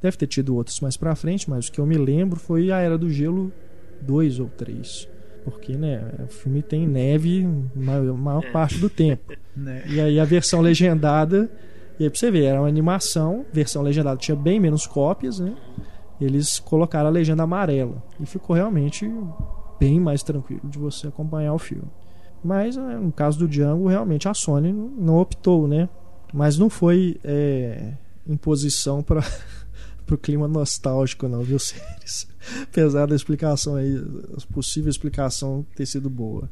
deve 0.00 0.16
ter 0.16 0.26
tido 0.26 0.54
outros 0.54 0.80
mais 0.80 0.96
pra 0.96 1.14
frente, 1.16 1.48
mas 1.50 1.66
o 1.68 1.72
que 1.72 1.80
eu 1.80 1.86
me 1.86 1.96
lembro 1.96 2.38
foi 2.38 2.70
a 2.70 2.78
Era 2.78 2.96
do 2.96 3.10
Gelo 3.10 3.52
2 4.00 4.38
ou 4.38 4.48
3. 4.48 5.08
Porque, 5.46 5.76
né, 5.76 6.02
o 6.24 6.26
filme 6.26 6.60
tem 6.60 6.86
neve 6.86 7.48
maior, 7.74 8.14
maior 8.18 8.44
É. 8.44 8.50
parte 8.50 8.78
do 8.78 8.90
tempo. 8.90 9.32
Né? 9.56 9.84
E 9.88 9.98
aí 9.98 10.20
a 10.20 10.24
versão 10.26 10.60
legendada, 10.60 11.50
e 11.98 12.04
aí 12.04 12.10
pra 12.10 12.18
você 12.18 12.30
ver, 12.30 12.44
era 12.44 12.60
uma 12.60 12.68
animação, 12.68 13.46
versão 13.50 13.80
legendada 13.80 14.18
tinha 14.18 14.36
bem 14.36 14.60
menos 14.60 14.86
cópias, 14.86 15.38
né? 15.40 15.54
Eles 16.20 16.58
colocaram 16.58 17.06
a 17.06 17.10
legenda 17.10 17.42
amarela. 17.44 18.02
E 18.20 18.26
ficou 18.26 18.54
realmente 18.54 19.10
bem 19.80 19.98
mais 19.98 20.22
tranquilo 20.22 20.60
de 20.64 20.78
você 20.78 21.06
acompanhar 21.06 21.54
o 21.54 21.58
filme. 21.58 21.88
Mas 22.44 22.76
né, 22.76 22.98
no 23.00 23.10
caso 23.10 23.38
do 23.38 23.48
Django, 23.48 23.88
realmente 23.88 24.28
a 24.28 24.34
Sony 24.34 24.74
não- 24.74 24.88
não 24.90 25.16
optou, 25.16 25.66
né? 25.66 25.88
Mas 26.34 26.58
não 26.58 26.68
foi 26.68 27.16
é, 27.24 27.94
imposição 28.28 29.02
para 29.02 29.20
o 30.14 30.18
clima 30.18 30.46
nostálgico, 30.46 31.28
não, 31.28 31.42
viu, 31.42 31.58
Séries? 31.60 32.28
Apesar 32.62 33.06
da 33.06 33.16
explicação 33.16 33.76
aí, 33.76 33.96
a 34.36 34.52
possível 34.52 34.90
explicação 34.90 35.66
ter 35.74 35.86
sido 35.86 36.08
boa. 36.08 36.48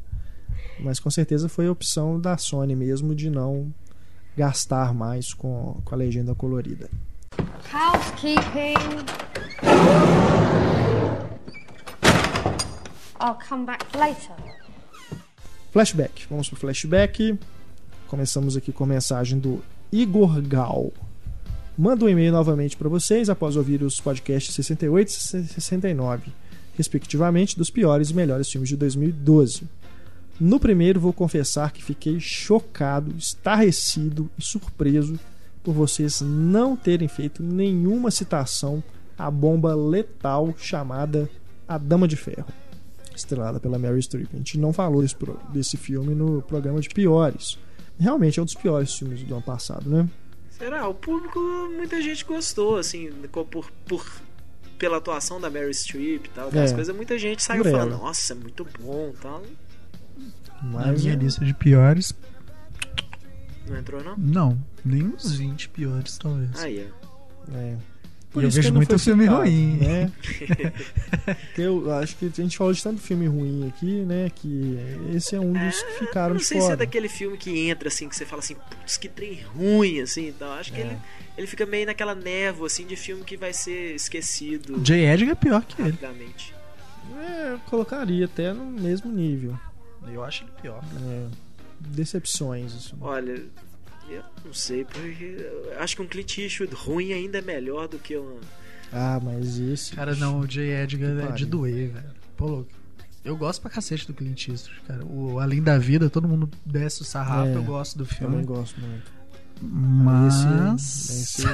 Mas 0.81 0.99
com 0.99 1.11
certeza 1.11 1.49
foi 1.49 1.67
a 1.67 1.73
opção 1.73 2.21
da 2.21 2.37
Sony 2.37 2.75
mesmo 2.75 3.15
de 3.15 3.31
não 3.31 3.73
gastar 4.37 4.93
mais 4.93 5.33
com, 5.33 5.81
com 5.85 5.95
a 5.95 5.99
legenda 5.99 6.35
colorida. 6.35 6.91
Housekeeping. 7.73 8.75
I'll 13.21 13.39
come 13.49 13.65
back 13.65 13.85
later. 13.97 14.37
Flashback. 15.73 16.27
Vamos 16.29 16.49
pro 16.49 16.59
flashback. 16.59 17.39
Começamos 18.07 18.57
aqui 18.57 18.73
com 18.73 18.85
a 18.85 18.87
mensagem 18.87 19.39
do 19.39 19.63
Igor 19.91 20.41
Gal. 20.43 20.93
Manda 21.77 22.05
um 22.05 22.09
e-mail 22.09 22.33
novamente 22.33 22.77
para 22.77 22.89
vocês 22.89 23.29
após 23.29 23.57
ouvir 23.57 23.83
os 23.83 24.01
podcasts 24.01 24.55
68 24.55 25.09
e 25.09 25.13
69, 25.13 26.33
respectivamente, 26.77 27.57
dos 27.57 27.71
piores 27.71 28.11
e 28.11 28.15
melhores 28.15 28.49
filmes 28.49 28.69
de 28.69 28.77
2012. 28.77 29.63
No 30.39 30.61
primeiro, 30.61 31.01
vou 31.01 31.13
confessar 31.13 31.73
que 31.73 31.83
fiquei 31.83 32.21
chocado, 32.21 33.15
estarrecido 33.17 34.31
e 34.39 34.43
surpreso 34.43 35.19
por 35.63 35.75
vocês 35.75 36.21
não 36.21 36.77
terem 36.77 37.09
feito 37.09 37.43
nenhuma 37.43 38.11
citação 38.11 38.83
à 39.19 39.31
bomba 39.31 39.75
letal 39.75 40.55
chamada 40.57 41.29
A 41.67 41.79
Dama 41.79 42.07
de 42.07 42.17
Ferro 42.17 42.53
estrelada 43.17 43.61
pela 43.61 43.79
Mary 43.79 44.03
Streep. 44.03 44.29
A 44.33 44.37
gente 44.37 44.59
não 44.59 44.73
falou 44.73 45.05
desse 45.53 45.77
filme 45.77 46.15
no 46.15 46.43
programa 46.43 46.81
de 46.81 46.89
piores. 46.89 47.59
Realmente 47.99 48.39
é 48.39 48.43
um 48.43 48.45
dos 48.45 48.55
piores 48.55 48.93
filmes 48.95 49.23
do 49.23 49.35
ano 49.35 49.43
passado, 49.43 49.89
né? 49.89 50.09
Será? 50.59 50.89
O 50.89 50.95
público, 50.95 51.39
muita 51.75 52.01
gente 52.01 52.25
gostou, 52.25 52.77
assim, 52.77 53.11
por, 53.51 53.71
por, 53.87 54.23
pela 54.79 54.99
atuação 54.99 55.41
da 55.41 55.51
Mary 55.51 55.75
Streep 55.75 56.27
e 56.27 56.31
tal, 56.31 56.49
aquelas 56.49 56.71
É. 56.71 56.75
coisas, 56.75 56.95
muita 56.95 57.19
gente 57.19 57.43
saiu 57.43 57.65
falando, 57.65 57.91
nossa, 57.99 58.33
é 58.33 58.37
muito 58.37 58.67
bom 58.81 59.11
e 59.15 59.17
tal. 59.21 59.43
Na 60.63 60.87
Mas 60.87 61.03
minha 61.03 61.15
é, 61.15 61.17
lista 61.17 61.45
de 61.45 61.53
piores, 61.55 62.15
Não 63.67 63.77
entrou, 63.79 64.03
não? 64.05 64.17
não. 64.17 64.59
Nem 64.85 65.03
uns 65.09 65.33
20 65.37 65.69
piores, 65.71 66.17
talvez. 66.19 66.63
Aí, 66.63 66.89
ó. 67.51 67.57
é. 67.57 67.77
E 68.41 68.45
eu 68.45 68.49
isso 68.49 68.57
vejo 68.57 68.69
que 68.69 68.73
não 68.73 68.79
muito 68.79 68.99
filme 68.99 69.25
citado, 69.25 69.41
ruim. 69.43 69.77
Né? 69.79 70.13
Eu 71.57 71.93
acho 71.93 72.17
que 72.17 72.27
a 72.27 72.29
gente 72.43 72.57
falou 72.57 72.73
de 72.73 72.83
tanto 72.83 73.01
filme 73.01 73.27
ruim 73.27 73.69
aqui, 73.69 74.03
né? 74.05 74.31
Que 74.35 74.77
esse 75.15 75.35
é 75.37 75.41
um 75.41 75.53
dos 75.53 75.83
que 75.83 75.91
Eu 75.93 75.99
ficaram 76.07 76.35
não 76.35 76.41
sei 76.41 76.59
se 76.59 76.65
é 76.65 76.67
fora. 76.67 76.77
daquele 76.79 77.09
filme 77.09 77.37
que 77.39 77.69
entra, 77.69 77.89
assim, 77.89 78.09
que 78.09 78.17
você 78.17 78.27
fala 78.27 78.41
assim, 78.41 78.55
putz, 78.55 78.97
que 78.97 79.09
trem 79.09 79.41
ruim, 79.55 80.01
assim, 80.01 80.29
então. 80.29 80.53
Acho 80.53 80.73
que 80.73 80.81
É. 80.81 80.85
ele, 80.87 80.97
ele 81.39 81.47
fica 81.47 81.65
meio 81.65 81.87
naquela 81.87 82.15
névoa, 82.15 82.67
assim, 82.67 82.85
de 82.87 82.97
filme 82.97 83.23
que 83.25 83.37
vai 83.37 83.53
ser 83.53 83.95
esquecido 83.95 84.81
J. 84.81 84.97
Edgar 85.07 85.33
é 85.33 85.35
pior 85.35 85.63
que 85.65 85.81
ele. 85.81 85.99
É, 87.17 87.53
eu 87.53 87.59
colocaria 87.71 88.25
até 88.25 88.53
no 88.53 88.65
mesmo 88.67 89.11
nível. 89.13 89.59
Eu 90.13 90.25
acho 90.25 90.45
ele 90.45 90.51
pior. 90.61 90.83
É, 91.07 91.27
decepções. 91.81 92.75
Assim. 92.75 92.97
Olha, 93.01 93.43
eu 94.11 94.23
não 94.45 94.53
sei, 94.55 94.85
porque 94.85 95.37
eu 95.39 95.81
acho 95.81 95.97
que 95.97 96.03
um 96.03 96.07
Clint 96.07 96.39
Eastwood 96.39 96.75
ruim 96.75 97.13
ainda 97.13 97.39
é 97.39 97.43
melhor 97.43 97.89
do 97.89 97.99
que 97.99 98.17
um, 98.17 98.39
Ah, 98.93 99.21
mas 99.23 99.59
esse. 99.59 99.93
Cara, 99.95 100.15
não, 100.15 100.41
o 100.41 100.47
J. 100.47 100.63
Edgar 100.83 101.17
Que 101.27 101.33
é 101.33 101.33
de 101.33 101.47
doer, 101.47 101.91
velho. 101.91 102.11
Pô, 102.37 102.47
louco. 102.47 102.69
Eu 103.25 103.37
gosto 103.37 103.63
pra 103.63 103.71
cacete 103.71 104.07
do 104.07 104.13
Clint 104.13 104.49
Eastwood, 104.49 104.81
cara. 104.87 105.05
O 105.07 105.41
Além 105.41 105.63
da 105.63 105.79
Vida, 105.79 106.11
todo 106.11 106.29
mundo 106.29 106.49
desce 106.67 107.01
o 107.01 107.05
sarrafo, 107.05 107.49
É, 107.49 107.57
eu 107.57 107.63
gosto 107.65 107.97
do 107.97 108.05
Também 108.05 108.19
filme. 108.19 108.45
gosto 108.45 108.79
muito. 108.81 109.11
Mas. 109.63 110.45
Esse, 110.77 111.43
esse 111.43 111.47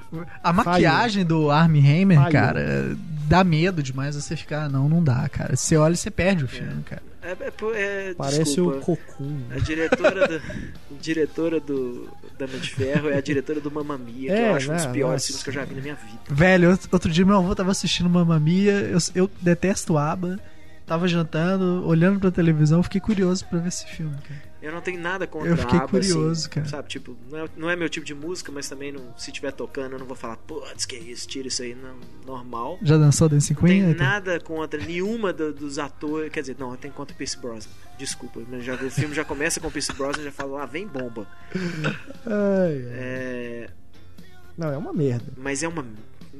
A 0.42 0.52
maquiagem 0.52 1.24
do 1.26 1.50
Armie 1.50 1.80
Hammer, 2.02 2.16
Falhou. 2.18 2.32
cara, 2.32 2.96
dá 3.28 3.44
medo 3.44 3.82
demais 3.82 4.14
você 4.16 4.36
ficar. 4.36 4.64
"Ah, 4.64 4.68
Não, 4.68 4.88
não 4.88 5.02
dá, 5.04 5.28
cara. 5.28 5.54
Você 5.56 5.76
olha 5.76 5.92
e 5.94 5.96
você 5.96 6.10
perde 6.10 6.44
o 6.44 6.48
filme, 6.48 6.82
cara. 6.84 7.02
É, 7.22 7.30
é, 7.32 7.50
pô, 7.50 7.72
é, 7.74 8.14
parece 8.14 8.44
desculpa. 8.44 8.76
o 8.78 8.80
Cocum. 8.80 9.40
A 9.50 9.58
diretora, 9.58 10.28
do, 10.28 10.36
a 10.36 11.00
diretora 11.00 11.60
do 11.60 12.08
Dama 12.38 12.58
de 12.58 12.70
Ferro 12.70 13.08
é 13.10 13.16
a 13.16 13.20
diretora 13.20 13.60
do 13.60 13.70
Mamma 13.70 13.98
Mia, 13.98 14.30
que 14.32 14.38
É, 14.38 14.50
eu 14.50 14.54
acho 14.54 14.70
um 14.70 14.74
dos 14.76 14.86
né, 14.86 14.92
piores 14.92 15.26
filmes 15.26 15.42
que 15.42 15.48
eu 15.50 15.54
já 15.54 15.64
vi 15.64 15.74
na 15.74 15.80
minha 15.82 15.94
vida. 15.96 16.18
Velho, 16.30 16.70
outro- 16.70 16.88
outro 16.92 17.10
dia 17.10 17.26
meu 17.26 17.36
avô 17.36 17.54
tava 17.54 17.70
assistindo 17.72 18.08
Mamma 18.08 18.38
Mia, 18.38 18.72
eu, 18.72 18.98
eu 19.14 19.30
detesto 19.42 19.98
ABBA, 19.98 20.38
tava 20.88 21.06
jantando, 21.06 21.86
olhando 21.86 22.18
pra 22.18 22.30
televisão, 22.30 22.82
fiquei 22.82 23.00
curioso 23.00 23.44
pra 23.46 23.58
ver 23.58 23.68
esse 23.68 23.86
filme, 23.86 24.16
cara. 24.26 24.48
Eu 24.60 24.72
não 24.72 24.80
tenho 24.80 25.00
nada 25.00 25.24
contra 25.24 25.50
Eu 25.50 25.56
fiquei 25.56 25.78
a 25.78 25.82
ABBA, 25.82 25.90
curioso, 26.00 26.40
assim, 26.40 26.48
cara. 26.50 26.66
Sabe, 26.66 26.88
tipo, 26.88 27.16
não 27.30 27.38
é, 27.38 27.48
não 27.56 27.70
é 27.70 27.76
meu 27.76 27.88
tipo 27.88 28.04
de 28.04 28.12
música, 28.14 28.50
mas 28.50 28.68
também 28.68 28.90
não, 28.90 29.16
se 29.16 29.30
tiver 29.30 29.52
tocando 29.52 29.92
eu 29.92 29.98
não 30.00 30.06
vou 30.06 30.16
falar, 30.16 30.36
putz, 30.38 30.84
que 30.84 30.96
isso, 30.96 31.28
tira 31.28 31.46
isso 31.46 31.62
aí, 31.62 31.76
não, 31.76 31.94
normal. 32.26 32.76
Já 32.82 32.96
dançou 32.96 33.28
Dancing 33.28 33.54
Não 33.54 33.62
tem 33.62 33.82
Queen? 33.84 33.94
nada 33.94 34.40
contra 34.40 34.82
nenhuma 34.82 35.32
do- 35.32 35.52
dos 35.52 35.78
atores. 35.78 36.32
Quer 36.32 36.40
dizer, 36.40 36.56
não, 36.58 36.72
eu 36.72 36.76
tenho 36.76 36.92
contra 36.92 37.14
o 37.14 37.16
Pierce 37.16 37.38
Brosnan. 37.38 37.70
Desculpa, 37.96 38.40
mas 38.50 38.64
já, 38.64 38.74
o 38.74 38.90
filme 38.90 39.14
já 39.14 39.24
começa 39.24 39.60
com 39.60 39.68
o 39.68 39.70
Pierce 39.70 39.92
Brosnan 39.92 40.22
e 40.22 40.24
já 40.24 40.32
fala, 40.32 40.58
lá 40.58 40.66
vem 40.66 40.88
bomba. 40.88 41.24
Ai, 41.54 41.62
ai. 42.26 42.82
É, 42.90 43.70
Não, 44.56 44.72
é 44.72 44.76
uma 44.76 44.92
merda. 44.92 45.26
mas 45.36 45.62
é 45.62 45.68
uma. 45.68 45.84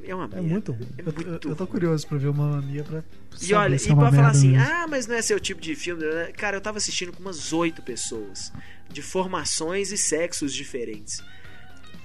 É 0.03 0.15
uma 0.15 0.29
É 0.33 0.41
muito 0.41 0.71
ruim. 0.71 0.87
É 0.97 1.01
Eu, 1.01 1.05
muito 1.05 1.21
eu, 1.47 1.51
eu 1.51 1.55
tô 1.55 1.67
curioso 1.67 2.07
pra 2.07 2.17
ver 2.17 2.27
o 2.27 2.33
Mamma 2.33 2.61
Mia 2.61 2.83
pra 2.83 3.03
E 3.41 3.53
olha, 3.53 3.75
e 3.75 3.87
é 3.89 3.93
uma 3.93 4.03
pode 4.05 4.15
falar 4.15 4.29
assim, 4.29 4.49
mesmo. 4.51 4.65
ah, 4.71 4.85
mas 4.87 5.07
não 5.07 5.15
é 5.15 5.21
seu 5.21 5.39
tipo 5.39 5.61
de 5.61 5.75
filme. 5.75 6.03
né? 6.03 6.31
Cara, 6.37 6.57
eu 6.57 6.61
tava 6.61 6.77
assistindo 6.77 7.11
com 7.13 7.21
umas 7.21 7.51
oito 7.53 7.81
pessoas, 7.81 8.51
de 8.89 9.01
formações 9.01 9.91
e 9.91 9.97
sexos 9.97 10.53
diferentes. 10.53 11.23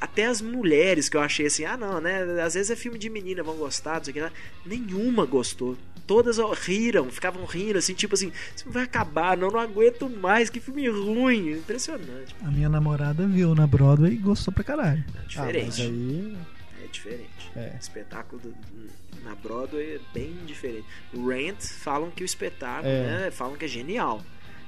Até 0.01 0.27
as 0.27 0.41
mulheres 0.43 1.09
que 1.09 1.17
eu 1.17 1.21
achei 1.21 1.47
assim, 1.47 1.65
ah 1.65 1.77
não, 1.77 2.01
né? 2.01 2.23
Às 2.43 2.55
vezes 2.55 2.71
é 2.71 2.77
filme 2.77 2.99
de 2.99 3.09
menina, 3.09 3.43
vão 3.43 3.57
gostar, 3.57 3.97
não 3.97 4.05
sei 4.05 4.11
o 4.11 4.15
que 4.15 4.21
lá. 4.21 4.33
Nenhuma 4.67 5.25
gostou. 5.25 5.77
Todas 6.07 6.37
riram, 6.61 7.11
ficavam 7.11 7.47
rindo, 7.47 7.79
assim, 7.79 7.95
tipo 7.95 8.13
assim, 8.15 8.31
isso 8.55 8.67
vai 8.69 8.83
acabar, 8.83 9.39
não, 9.39 9.49
não 9.49 9.59
aguento 9.59 10.07
mais, 10.11 10.51
que 10.51 10.61
filme 10.61 10.87
ruim. 10.87 11.53
Impressionante. 11.53 12.37
A 12.43 12.51
minha 12.51 12.69
namorada 12.69 13.27
viu 13.27 13.55
na 13.55 13.67
Broadway 13.67 14.13
e 14.13 14.17
gostou 14.17 14.53
pra 14.53 14.63
caralho. 14.63 15.03
É 15.15 15.19
Ah, 15.19 15.23
mas 15.23 15.29
diferente. 15.29 15.83
aí. 15.83 16.37
É 16.95 17.09
diferente. 17.11 17.51
É. 17.57 17.73
O 17.75 17.81
espetáculo 17.81 18.41
do- 18.43 18.55
na 19.25 19.35
Broadway 19.35 19.97
é 19.97 20.01
bem 20.13 20.35
diferente. 20.47 20.85
O 21.13 21.29
Rent 21.29 21.61
falam 21.63 22.11
que 22.11 22.23
o 22.23 22.27
espetáculo, 22.27 22.89
É. 22.93 23.25
né? 23.25 23.31
Falam 23.31 23.57
que 23.57 23.65
é 23.65 23.69
genial. 23.69 24.21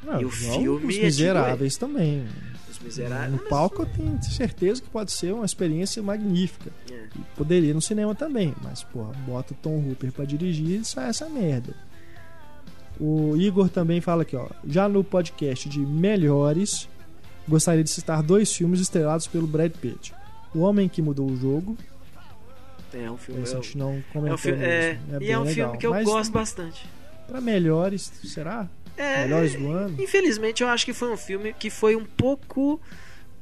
Não, 0.03 0.21
E 0.21 0.25
o 0.25 0.31
filme 0.31 0.87
Os 0.93 0.99
é 0.99 1.03
Miseráveis 1.03 1.77
também. 1.77 2.27
Os 2.71 2.79
Miseráveis. 2.79 3.33
No 3.33 3.39
palco 3.49 3.83
eu 3.83 3.87
tenho 3.87 4.23
certeza 4.23 4.81
que 4.83 4.89
pode 4.89 5.11
ser 5.13 5.33
uma 5.33 5.45
experiência 5.45 6.03
magnífica. 6.03 6.71
É. 6.91 6.95
E 7.17 7.19
poderia 7.37 7.73
no 7.75 7.81
cinema 7.83 8.15
também, 8.15 8.55
mas, 8.63 8.83
porra, 8.83 9.13
bota 9.27 9.53
o 9.53 9.57
Tom 9.57 9.79
Hooper 9.89 10.13
pra 10.13 10.25
dirigir 10.25 10.81
e 10.81 10.85
sai 10.85 11.09
essa 11.09 11.29
merda. 11.29 11.75
O 12.99 13.37
Igor 13.37 13.69
também 13.69 14.01
fala 14.01 14.23
aqui, 14.23 14.37
ó. 14.37 14.49
Já 14.67 14.89
no 14.89 15.03
podcast 15.05 15.69
de 15.69 15.81
Melhores, 15.81 16.89
gostaria 17.49 17.85
de 17.85 17.91
citar 17.91 18.23
dois 18.23 18.53
filmes 18.55 18.81
estrelados 18.81 19.27
pelo 19.27 19.47
Brad 19.47 19.73
Pitt. 19.73 20.15
O 20.55 20.61
Homem 20.61 20.89
que 20.89 21.03
Mudou 21.03 21.31
o 21.31 21.37
Jogo. 21.37 21.77
É 23.05 23.11
um 23.11 23.17
filme. 23.17 23.43
Esse 23.43 23.55
a 23.55 23.59
É, 23.59 23.63
gente 23.63 23.79
não 23.79 23.93
é 23.95 24.03
comentou 24.13 24.35
um 24.35 24.39
filme, 24.39 24.65
é, 24.65 24.99
mesmo. 25.09 25.23
e 25.23 25.31
é 25.31 25.39
um 25.39 25.43
legal. 25.43 25.55
filme 25.67 25.79
que 25.79 25.87
eu 25.87 25.91
Mas, 25.91 26.05
gosto 26.05 26.33
bastante. 26.33 26.87
Pra 27.27 27.41
melhores, 27.41 28.11
será? 28.25 28.69
É, 28.97 29.23
Melhores 29.25 29.55
do 29.55 29.71
ano? 29.71 30.03
Infelizmente, 30.03 30.63
eu 30.63 30.69
acho 30.69 30.85
que 30.85 30.93
foi 30.95 31.11
um 31.13 31.17
filme 31.17 31.53
que 31.53 31.69
foi 31.69 31.95
um 31.97 32.05
pouco 32.05 32.81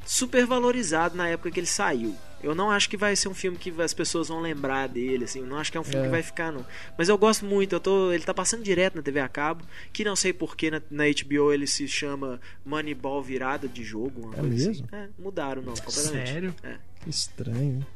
supervalorizado 0.05 1.17
na 1.17 1.29
época 1.29 1.51
que 1.51 1.61
ele 1.61 1.67
saiu. 1.67 2.15
Eu 2.43 2.55
não 2.55 2.71
acho 2.71 2.91
que 2.91 2.97
vai 2.97 3.17
ser 3.17 3.29
um 3.29 3.35
filme 3.35 3.57
que 3.57 3.73
as 3.81 3.95
pessoas 3.95 4.29
vão 4.29 4.39
lembrar 4.41 4.87
dele, 4.87 5.25
assim. 5.25 5.41
Eu 5.41 5.47
não 5.47 5.57
acho 5.57 5.73
que 5.73 5.79
é 5.79 5.81
um 5.81 5.85
filme 5.85 6.01
É. 6.01 6.05
que 6.05 6.11
vai 6.11 6.23
ficar, 6.23 6.53
não. 6.53 6.65
Mas 6.99 7.09
eu 7.09 7.17
gosto 7.17 7.47
muito. 7.47 7.73
Eu 7.75 7.81
tô, 7.81 8.13
ele 8.13 8.23
tá 8.23 8.35
passando 8.35 8.63
direto 8.63 8.97
na 8.97 9.03
TV 9.03 9.19
a 9.21 9.29
cabo. 9.29 9.65
Que 9.95 10.05
não 10.05 10.15
sei 10.15 10.31
porquê 10.33 10.71
na, 10.71 10.83
na 10.91 11.05
HBO 11.05 11.53
ele 11.55 11.67
se 11.67 11.89
chama 11.89 12.39
Moneyball 12.65 13.23
Virada 13.23 13.67
de 13.67 13.83
Jogo. 13.83 14.27
Uma 14.27 14.35
É 14.35 14.41
coisa 14.41 14.69
mesmo? 14.71 14.87
Assim. 14.93 15.05
É, 15.05 15.09
mudaram 15.19 15.63
o 15.63 15.65
nome 15.65 15.81
completamente. 15.81 16.31
Sério? 16.33 16.55
É. 16.63 16.75
Que 17.03 17.09
estranho. 17.09 17.87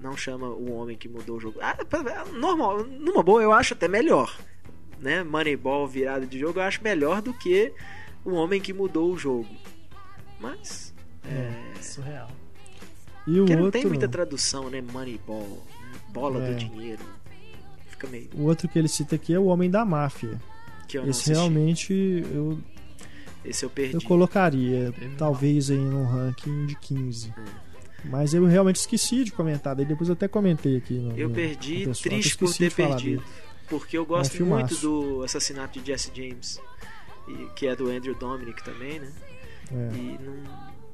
Não 0.00 0.16
chama 0.16 0.48
o 0.48 0.72
homem 0.72 0.96
que 0.96 1.08
mudou 1.08 1.36
o 1.36 1.40
jogo. 1.40 1.58
Ah, 1.62 1.76
normal, 2.32 2.84
numa 2.84 3.22
boa, 3.22 3.42
eu 3.42 3.52
acho 3.52 3.74
até 3.74 3.88
melhor. 3.88 4.36
Né? 5.00 5.22
Moneyball 5.24 5.86
virada 5.86 6.26
de 6.26 6.38
jogo 6.38 6.58
eu 6.58 6.62
acho 6.64 6.82
melhor 6.82 7.20
do 7.22 7.32
que 7.34 7.72
o 8.24 8.32
homem 8.32 8.60
que 8.60 8.72
mudou 8.72 9.12
o 9.12 9.18
jogo. 9.18 9.48
Mas. 10.40 10.94
É. 11.24 11.80
Surreal. 11.82 12.30
E 13.26 13.32
o 13.40 13.44
Porque 13.44 13.52
outro, 13.52 13.64
não 13.64 13.70
tem 13.70 13.84
muita 13.86 14.08
tradução, 14.08 14.70
né? 14.70 14.80
Moneyball. 14.80 15.64
né? 15.80 15.98
Bola 16.10 16.42
É. 16.44 16.52
do 16.52 16.56
dinheiro. 16.56 17.02
Fica 17.90 18.06
meio. 18.08 18.28
o 18.34 18.42
outro 18.44 18.68
que 18.68 18.78
ele 18.78 18.88
cita 18.88 19.16
aqui 19.16 19.32
é 19.32 19.38
o 19.38 19.46
Homem 19.46 19.70
da 19.70 19.84
Máfia. 19.84 20.38
Que 20.86 20.98
eu 20.98 21.08
Esse 21.08 21.30
realmente 21.32 21.92
eu, 22.32 22.58
Esse 23.44 23.64
eu 23.64 23.70
perdi. 23.70 23.94
eu 23.94 24.02
colocaria, 24.02 24.92
Teve 24.92 25.16
talvez 25.16 25.70
aí 25.70 25.78
num 25.78 26.04
ranking 26.04 26.66
de 26.66 26.76
15. 26.78 27.32
É. 27.36 27.65
Mas 28.04 28.34
eu 28.34 28.44
realmente 28.44 28.76
esqueci 28.76 29.24
de 29.24 29.32
comentar, 29.32 29.74
daí 29.74 29.84
depois 29.84 30.08
eu 30.08 30.12
até 30.12 30.28
comentei 30.28 30.76
aqui. 30.76 30.94
No, 30.94 31.16
Eu 31.18 31.30
perdi, 31.30 31.80
no 31.80 31.88
pessoal, 31.88 32.14
triste 32.14 32.38
por 32.38 32.54
ter 32.54 32.72
perdido. 32.72 33.22
Porque 33.68 33.98
eu 33.98 34.06
gosto 34.06 34.40
É 34.40 34.44
um 34.44 34.46
muito 34.46 34.76
do 34.76 35.24
assassinato 35.24 35.80
de 35.80 35.86
Jesse 35.88 36.12
James. 36.14 36.60
E, 37.26 37.48
que 37.56 37.66
é 37.66 37.74
do 37.74 37.90
Andrew 37.90 38.14
Dominic 38.14 38.62
também, 38.64 39.00
né? 39.00 39.10
É. 39.72 39.96
E 39.96 40.18
não. 40.22 40.36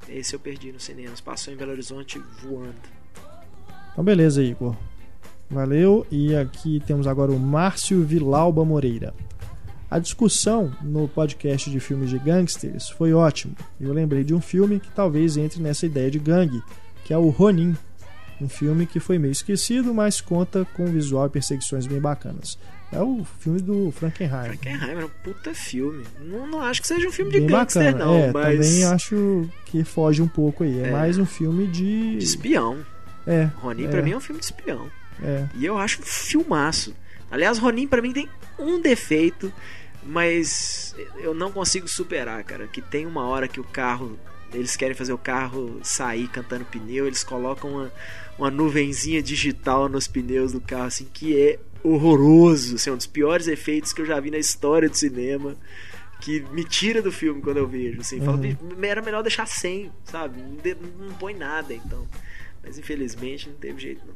Esse 0.09 0.35
eu 0.35 0.41
perdi 0.41 0.73
no 0.73 0.81
cinema. 0.81 1.15
Passou 1.23 1.53
em 1.53 1.57
Belo 1.57 1.73
Horizonte 1.73 2.19
voando. 2.43 2.75
Então 3.93 4.03
beleza, 4.03 4.43
Igor. 4.43 4.75
Valeu. 5.51 6.07
E 6.11 6.35
aqui 6.35 6.81
temos 6.87 7.07
agora 7.07 7.31
o 7.31 7.39
Márcio 7.39 8.03
Vilauba 8.03 8.65
Moreira. 8.65 9.15
A 9.91 9.99
discussão 9.99 10.75
no 10.81 11.07
podcast 11.07 11.71
de 11.71 11.79
filmes 11.79 12.09
de 12.09 12.19
gangsters 12.19 12.89
foi 12.89 13.13
ótimo. 13.13 13.55
Eu 13.79 13.93
lembrei 13.93 14.25
de 14.25 14.35
um 14.35 14.41
filme 14.41 14.81
que 14.81 14.91
talvez 14.91 15.37
entre 15.37 15.61
nessa 15.61 15.85
ideia 15.85 16.11
de 16.11 16.19
gangue, 16.19 16.63
que 17.05 17.13
é 17.13 17.19
o 17.19 17.29
Ronin. 17.29 17.77
Um 18.41 18.49
filme 18.49 18.87
que 18.87 18.99
foi 18.99 19.19
meio 19.19 19.31
esquecido, 19.31 19.95
mas 19.95 20.21
conta 20.21 20.67
com 20.75 20.87
visual 20.87 21.27
e 21.27 21.31
perseguições 21.31 21.87
bem 21.87 22.01
bacanas. 22.01 22.59
É 22.91 23.01
o 23.01 23.25
filme 23.39 23.61
do 23.61 23.93
Frankenheim. 23.93 24.47
Frankenheimer 24.59 25.03
é 25.03 25.05
um 25.05 25.11
puta 25.23 25.55
filme. 25.55 26.05
Não, 26.21 26.47
não 26.47 26.61
acho 26.61 26.83
que 26.83 26.89
seja 26.89 27.07
um 27.09 27.13
filme 27.13 27.31
de 27.31 27.39
Bem 27.41 27.47
gangster, 27.49 27.85
bacana. 27.93 28.05
não, 28.05 28.17
é, 28.19 28.33
mas. 28.33 28.67
também 28.67 28.85
acho 28.85 29.49
que 29.67 29.85
foge 29.85 30.21
um 30.21 30.27
pouco 30.29 30.65
aí. 30.65 30.81
É, 30.81 30.89
É. 30.89 30.91
mais 30.91 31.19
um 31.19 31.25
filme 31.25 31.67
de. 31.69 32.17
De 32.19 32.25
espião. 32.25 32.79
É, 33.27 33.45
Ronin 33.59 33.85
É. 33.85 33.89
pra 33.89 34.03
mim 34.03 34.11
é 34.11 34.17
um 34.17 34.21
filme 34.21 34.41
de 34.41 34.47
espião. 34.47 34.89
é. 35.23 35.47
E 35.55 35.65
eu 35.65 35.79
acho 35.79 36.01
um 36.01 36.05
filmaço. 36.05 36.95
Aliás, 37.31 37.59
Ronin 37.59 37.87
pra 37.87 38.03
mim 38.03 38.13
tem 38.13 38.29
um 38.59 38.81
defeito, 38.81 39.51
mas 40.05 40.95
eu 41.23 41.33
não 41.33 41.51
consigo 41.53 41.87
superar, 41.89 42.43
cara. 42.45 42.67
Que 42.67 42.83
tem 42.83 43.07
uma 43.07 43.25
hora 43.27 43.47
que 43.49 43.61
o 43.61 43.65
carro. 43.65 44.19
Eles 44.55 44.77
querem 44.77 44.95
fazer 44.95 45.13
o 45.13 45.19
carro 45.19 45.79
sair 45.83 46.29
cantando 46.29 46.65
pneu, 46.65 47.07
eles 47.07 47.25
colocam 47.25 47.71
uma, 47.71 47.93
uma 48.39 48.51
nuvenzinha 48.51 49.23
digital 49.23 49.89
nos 49.89 50.07
pneus 50.07 50.53
do 50.53 50.61
carro, 50.61 50.85
assim, 50.87 51.07
que 51.13 51.37
é 51.41 51.59
horroroso. 51.83 52.77
Assim, 52.77 52.91
um 52.91 52.97
dos 52.97 53.07
piores 53.07 53.47
efeitos 53.49 53.93
que 53.93 54.01
eu 54.03 54.07
já 54.07 54.19
vi 54.21 54.31
na 54.31 54.39
história 54.39 54.89
do 54.89 54.97
cinema. 54.97 55.55
Que 56.21 56.41
me 56.53 56.63
tira 56.63 57.03
do 57.03 57.11
filme 57.11 57.43
quando 57.43 57.57
eu 57.57 57.67
vejo. 57.67 58.01
Assim, 58.01 58.21
Falo, 58.21 58.37
Uhum. 58.37 58.43
"Bicho, 58.43 58.59
era 58.85 59.03
melhor 59.03 59.23
deixar 59.23 59.45
sem, 59.49 59.91
sabe? 60.05 60.41
Não, 60.41 60.55
de- 60.57 60.77
não 61.01 61.13
põe 61.15 61.35
nada, 61.35 61.75
então. 61.75 62.07
Mas 62.63 62.79
infelizmente 62.79 63.49
não 63.49 63.57
teve 63.57 63.81
jeito, 63.83 64.03
não. 64.07 64.15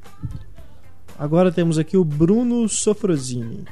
Agora 1.18 1.50
temos 1.50 1.78
aqui 1.78 1.96
o 1.96 2.04
Bruno 2.04 2.68
Sofrosini. 2.68 3.64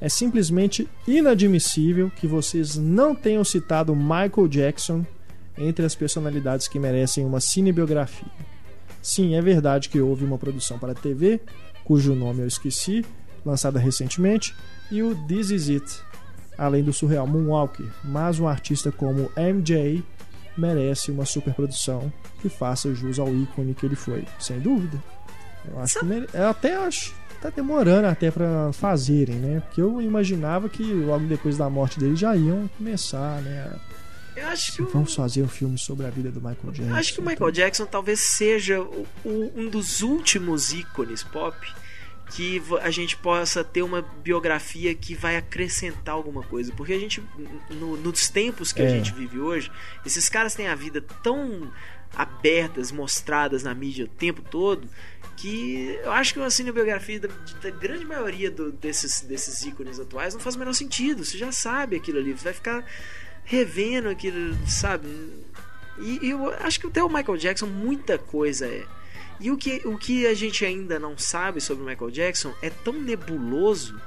É 0.00 0.08
simplesmente 0.08 0.88
inadmissível 1.06 2.10
que 2.16 2.26
vocês 2.26 2.76
não 2.76 3.14
tenham 3.14 3.44
citado 3.44 3.94
Michael 3.94 4.48
Jackson 4.48 5.06
entre 5.58 5.84
as 5.84 5.94
personalidades 5.94 6.68
que 6.68 6.78
merecem 6.78 7.24
uma 7.24 7.40
cinebiografia. 7.40 8.30
Sim, 9.02 9.34
é 9.34 9.42
verdade 9.42 9.88
que 9.88 10.00
houve 10.00 10.24
uma 10.24 10.38
produção 10.38 10.78
para 10.78 10.94
TV, 10.94 11.40
cujo 11.84 12.14
nome 12.14 12.42
eu 12.42 12.46
esqueci, 12.46 13.04
lançada 13.44 13.78
recentemente, 13.78 14.54
e 14.90 15.02
o 15.02 15.14
This 15.26 15.50
Is 15.50 15.68
It, 15.68 16.00
além 16.58 16.82
do 16.82 16.92
surreal 16.92 17.26
Moonwalker, 17.26 17.86
mas 18.04 18.40
um 18.40 18.48
artista 18.48 18.90
como 18.90 19.30
MJ 19.36 20.02
merece 20.56 21.10
uma 21.10 21.24
superprodução 21.24 22.12
que 22.40 22.48
faça 22.48 22.94
jus 22.94 23.18
ao 23.18 23.34
ícone 23.34 23.74
que 23.74 23.86
ele 23.86 23.96
foi, 23.96 24.24
sem 24.38 24.58
dúvida. 24.58 25.02
Eu 25.70 25.78
acho 25.80 26.00
que 26.00 26.04
mere... 26.04 26.26
eu 26.32 26.48
até 26.48 26.76
acho 26.76 27.14
tá 27.40 27.50
demorando 27.50 28.08
até 28.08 28.30
pra 28.30 28.72
fazerem, 28.72 29.36
né? 29.36 29.60
Porque 29.60 29.80
eu 29.80 30.00
imaginava 30.00 30.68
que 30.68 30.82
logo 30.82 31.26
depois 31.26 31.56
da 31.56 31.68
morte 31.68 31.98
dele 31.98 32.16
já 32.16 32.34
iam 32.36 32.68
começar, 32.76 33.40
né? 33.42 33.70
Eu 34.36 34.46
acho 34.48 34.72
que 34.74 34.82
o, 34.82 34.88
Vamos 34.88 35.14
fazer 35.14 35.42
um 35.42 35.48
filme 35.48 35.78
sobre 35.78 36.06
a 36.06 36.10
vida 36.10 36.30
do 36.30 36.40
Michael 36.40 36.72
Jackson. 36.72 36.94
acho 36.94 37.14
que 37.14 37.20
o 37.20 37.24
Michael 37.24 37.50
Jackson 37.50 37.86
talvez 37.86 38.20
seja 38.20 38.80
o- 38.80 39.06
o- 39.24 39.52
um 39.56 39.68
dos 39.68 40.02
últimos 40.02 40.72
ícones 40.72 41.22
pop 41.22 41.56
que 42.32 42.60
a 42.82 42.90
gente 42.90 43.16
possa 43.16 43.62
ter 43.62 43.82
uma 43.82 44.02
biografia 44.02 44.94
que 44.94 45.14
vai 45.14 45.36
acrescentar 45.36 46.14
alguma 46.14 46.42
coisa. 46.42 46.72
Porque 46.72 46.92
a 46.92 46.98
gente, 46.98 47.22
no- 47.70 47.96
nos 47.96 48.28
tempos 48.28 48.72
que 48.72 48.82
a 48.82 48.84
É. 48.84 48.88
gente 48.90 49.12
vive 49.14 49.38
hoje, 49.38 49.70
esses 50.04 50.28
caras 50.28 50.54
têm 50.54 50.66
a 50.66 50.74
vida 50.74 51.00
tão 51.22 51.70
abertas, 52.14 52.90
mostradas 52.92 53.62
na 53.62 53.74
mídia 53.74 54.06
o 54.06 54.08
tempo 54.08 54.42
todo, 54.42 54.88
que 55.36 55.98
eu 56.02 56.10
acho 56.12 56.32
que 56.32 56.40
uma 56.40 56.50
cinebiografia 56.50 57.20
da, 57.20 57.28
da 57.62 57.70
grande 57.70 58.04
maioria 58.04 58.50
do- 58.50 58.72
desses, 58.72 59.20
desses 59.20 59.62
ícones 59.64 60.00
atuais 60.00 60.34
não 60.34 60.40
faz 60.40 60.56
o 60.56 60.58
menor 60.58 60.72
sentido. 60.72 61.24
Você 61.24 61.36
já 61.38 61.52
sabe 61.52 61.96
aquilo 61.96 62.18
ali, 62.18 62.32
você 62.32 62.44
vai 62.44 62.52
ficar 62.54 62.84
revendo 63.46 64.08
aquilo, 64.10 64.54
sabe? 64.68 65.08
E, 65.98 66.18
e 66.26 66.30
eu 66.30 66.50
acho 66.60 66.78
que 66.78 66.86
até 66.88 67.02
o 67.02 67.08
Michael 67.08 67.38
Jackson 67.38 67.66
muita 67.66 68.18
coisa 68.18 68.66
é. 68.66 68.84
E 69.40 69.50
o 69.50 69.56
que, 69.56 69.80
o 69.86 69.96
que 69.96 70.26
a 70.26 70.34
gente 70.34 70.64
ainda 70.64 70.98
não 70.98 71.16
sabe 71.16 71.60
sobre 71.60 71.82
o 71.84 71.86
Michael 71.86 72.10
Jackson 72.10 72.52
é 72.60 72.68
tão 72.70 72.92
nebuloso 72.94 73.98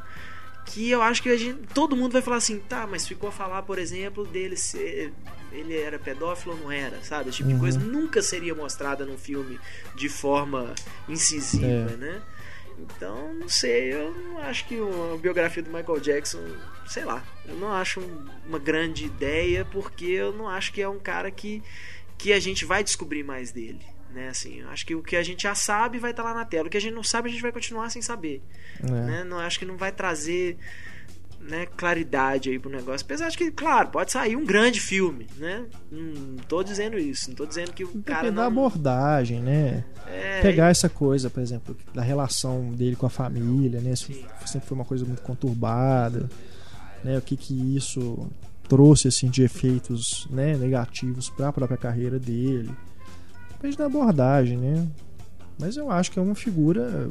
que 0.66 0.90
eu 0.92 1.02
acho 1.02 1.24
que 1.24 1.30
a 1.30 1.38
gente, 1.38 1.60
todo 1.74 1.96
mundo 1.96 2.12
vai 2.14 2.22
falar 2.22 2.38
assim, 2.38 2.60
tá, 2.60 2.86
mas 2.86 3.08
ficou 3.08 3.30
a 3.30 3.32
falar, 3.32 3.64
por 3.64 3.80
exemplo, 3.80 4.24
dele 4.26 4.56
ser. 4.56 5.12
Ele 5.52 5.76
era 5.76 5.98
pedófilo 5.98 6.54
ou 6.56 6.60
não 6.62 6.72
era, 6.72 7.02
sabe? 7.04 7.30
Esse 7.30 7.38
tipo 7.38 7.50
de 7.50 7.56
Uhum. 7.56 7.60
coisa 7.60 7.80
nunca 7.80 8.22
seria 8.22 8.54
mostrada 8.54 9.04
num 9.04 9.18
filme 9.18 9.60
de 9.96 10.08
forma 10.08 10.76
incisiva, 11.08 11.66
É. 11.66 11.98
né? 11.98 12.22
Então, 12.82 13.34
não 13.34 13.50
sei, 13.50 13.94
eu 13.94 14.12
não 14.14 14.40
acho 14.40 14.66
que 14.68 14.76
a 14.78 15.18
biografia 15.18 15.62
do 15.64 15.70
Michael 15.72 16.00
Jackson, 16.00 16.42
sei 16.88 17.04
lá, 17.06 17.24
eu 17.48 17.56
não 17.56 17.72
acho 17.74 18.00
um- 18.00 18.26
uma 18.48 18.60
grande 18.60 19.06
ideia, 19.06 19.66
porque 19.66 20.06
eu 20.06 20.32
não 20.34 20.48
acho 20.50 20.72
que 20.74 20.82
é 20.82 20.88
um 20.90 21.00
cara 21.00 21.30
que, 21.30 21.62
que 22.18 22.32
a 22.34 22.40
gente 22.40 22.66
vai 22.66 22.84
descobrir 22.84 23.24
mais 23.24 23.52
dele. 23.52 23.82
Né, 24.12 24.28
assim, 24.30 24.62
eu 24.62 24.70
acho 24.70 24.88
que 24.88 24.96
o 24.96 25.04
que 25.04 25.16
a 25.16 25.22
gente 25.22 25.44
já 25.44 25.54
sabe 25.54 26.00
vai 26.00 26.10
estar 26.10 26.24
lá 26.24 26.34
na 26.34 26.44
tela. 26.44 26.66
O 26.68 26.70
que 26.72 26.78
a 26.78 26.82
gente 26.82 26.96
não 26.96 27.04
sabe, 27.04 27.30
a 27.30 27.32
gente 27.32 27.44
vai 27.44 27.52
continuar 27.52 27.92
sem 27.92 28.02
saber 28.02 28.42
É. 28.84 28.90
né? 28.90 29.24
Não 29.24 29.38
acho 29.38 29.60
que 29.60 29.66
não 29.66 29.78
vai 29.78 29.92
trazer 29.92 30.58
né, 31.40 31.66
claridade 31.78 32.50
aí 32.50 32.60
pro 32.60 32.70
negócio. 32.70 33.06
Apesar 33.06 33.30
de 33.30 33.38
que, 33.38 33.52
claro, 33.52 33.90
pode 33.90 34.12
sair 34.12 34.36
um 34.36 34.46
grande 34.46 34.80
filme, 34.80 35.28
né? 35.38 35.66
Não 35.92 36.36
tô 36.48 36.64
dizendo 36.64 36.98
isso, 36.98 37.30
não 37.30 37.36
tô 37.36 37.46
dizendo 37.46 37.74
que 37.74 37.84
o 37.84 38.04
cara 38.04 38.22
Depende 38.22 38.36
da 38.36 38.42
não 38.42 38.48
abordagem, 38.48 39.40
né? 39.40 39.84
é, 40.08 40.42
Pegar 40.42 40.70
essa 40.70 40.90
coisa, 40.90 41.30
por 41.30 41.42
exemplo, 41.42 41.76
da 41.94 42.02
relação 42.02 42.72
dele 42.74 42.96
com 42.96 43.06
a 43.06 43.10
família, 43.10 43.80
né? 43.80 43.96
Sim. 43.96 44.24
sempre 44.46 44.68
foi 44.68 44.76
uma 44.76 44.86
coisa 44.86 45.06
muito 45.06 45.22
conturbada, 45.22 46.30
né? 47.04 47.18
O 47.18 47.22
que 47.22 47.38
que 47.38 47.76
isso 47.76 48.30
trouxe 48.68 49.08
assim 49.08 49.30
de 49.30 49.42
efeitos, 49.42 50.28
né, 50.30 50.56
negativos 50.56 51.30
para 51.30 51.48
a 51.48 51.54
própria 51.54 51.78
carreira 51.78 52.20
dele. 52.20 52.70
Depende 53.54 53.76
da 53.76 53.88
abordagem, 53.88 54.58
né? 54.58 54.88
Mas 55.60 55.76
eu 55.76 55.92
acho 55.92 56.12
que 56.12 56.20
é 56.20 56.22
uma 56.22 56.36
figura 56.36 57.10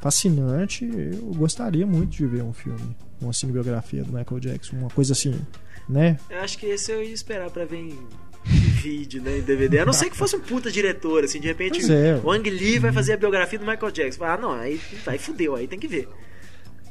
fascinante. 0.00 0.84
Eu 0.84 1.32
gostaria 1.36 1.86
muito 1.86 2.10
de 2.10 2.26
ver 2.26 2.42
um 2.42 2.52
filme, 2.52 2.96
uma 3.24 3.32
cinebiografia 3.32 4.02
do 4.04 4.12
Michael 4.12 4.40
Jackson, 4.40 4.76
uma 4.76 4.90
coisa 4.90 5.12
assim, 5.12 5.40
né? 5.88 6.18
Eu 6.30 6.40
acho 6.40 6.58
que 6.58 6.66
esse 6.66 6.90
eu 6.92 7.02
ia 7.02 7.12
esperar 7.12 7.50
pra 7.50 7.64
ver 7.64 7.78
em 7.78 7.98
vídeo, 8.44 9.22
né, 9.22 9.38
em 9.38 9.42
DVD. 9.42 9.78
A 9.80 9.86
não 9.86 9.92
ser 9.92 10.10
que 10.10 10.16
fosse 10.16 10.34
um 10.36 10.40
puta 10.40 10.70
diretor, 10.70 11.24
assim, 11.24 11.38
de 11.40 11.46
repente 11.46 11.80
é. 11.92 12.20
o 12.22 12.30
Ang 12.30 12.48
Lee 12.50 12.78
vai 12.78 12.92
fazer 12.92 13.12
a 13.12 13.16
biografia 13.16 13.58
do 13.58 13.64
Michael 13.66 13.92
Jackson. 13.92 14.24
Ah, 14.24 14.36
não, 14.36 14.52
aí, 14.52 14.80
aí 15.06 15.18
fudeu, 15.18 15.54
aí 15.54 15.68
tem 15.68 15.78
que 15.78 15.86
ver. 15.88 16.08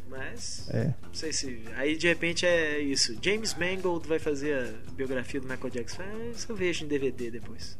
Mas, 0.09 0.67
É. 0.69 0.93
não 1.03 1.13
sei 1.13 1.31
se. 1.31 1.61
Aí 1.77 1.95
de 1.95 2.07
repente 2.07 2.45
é 2.45 2.79
isso. 2.79 3.17
James 3.21 3.55
Mangold 3.55 4.07
vai 4.07 4.19
fazer 4.19 4.53
a 4.55 4.91
biografia 4.93 5.39
do 5.39 5.47
Michael 5.47 5.69
Jackson. 5.69 6.01
Ah, 6.01 6.29
Isso 6.35 6.51
eu 6.51 6.55
vejo 6.55 6.83
em 6.83 6.87
DVD 6.87 7.31
depois. 7.31 7.77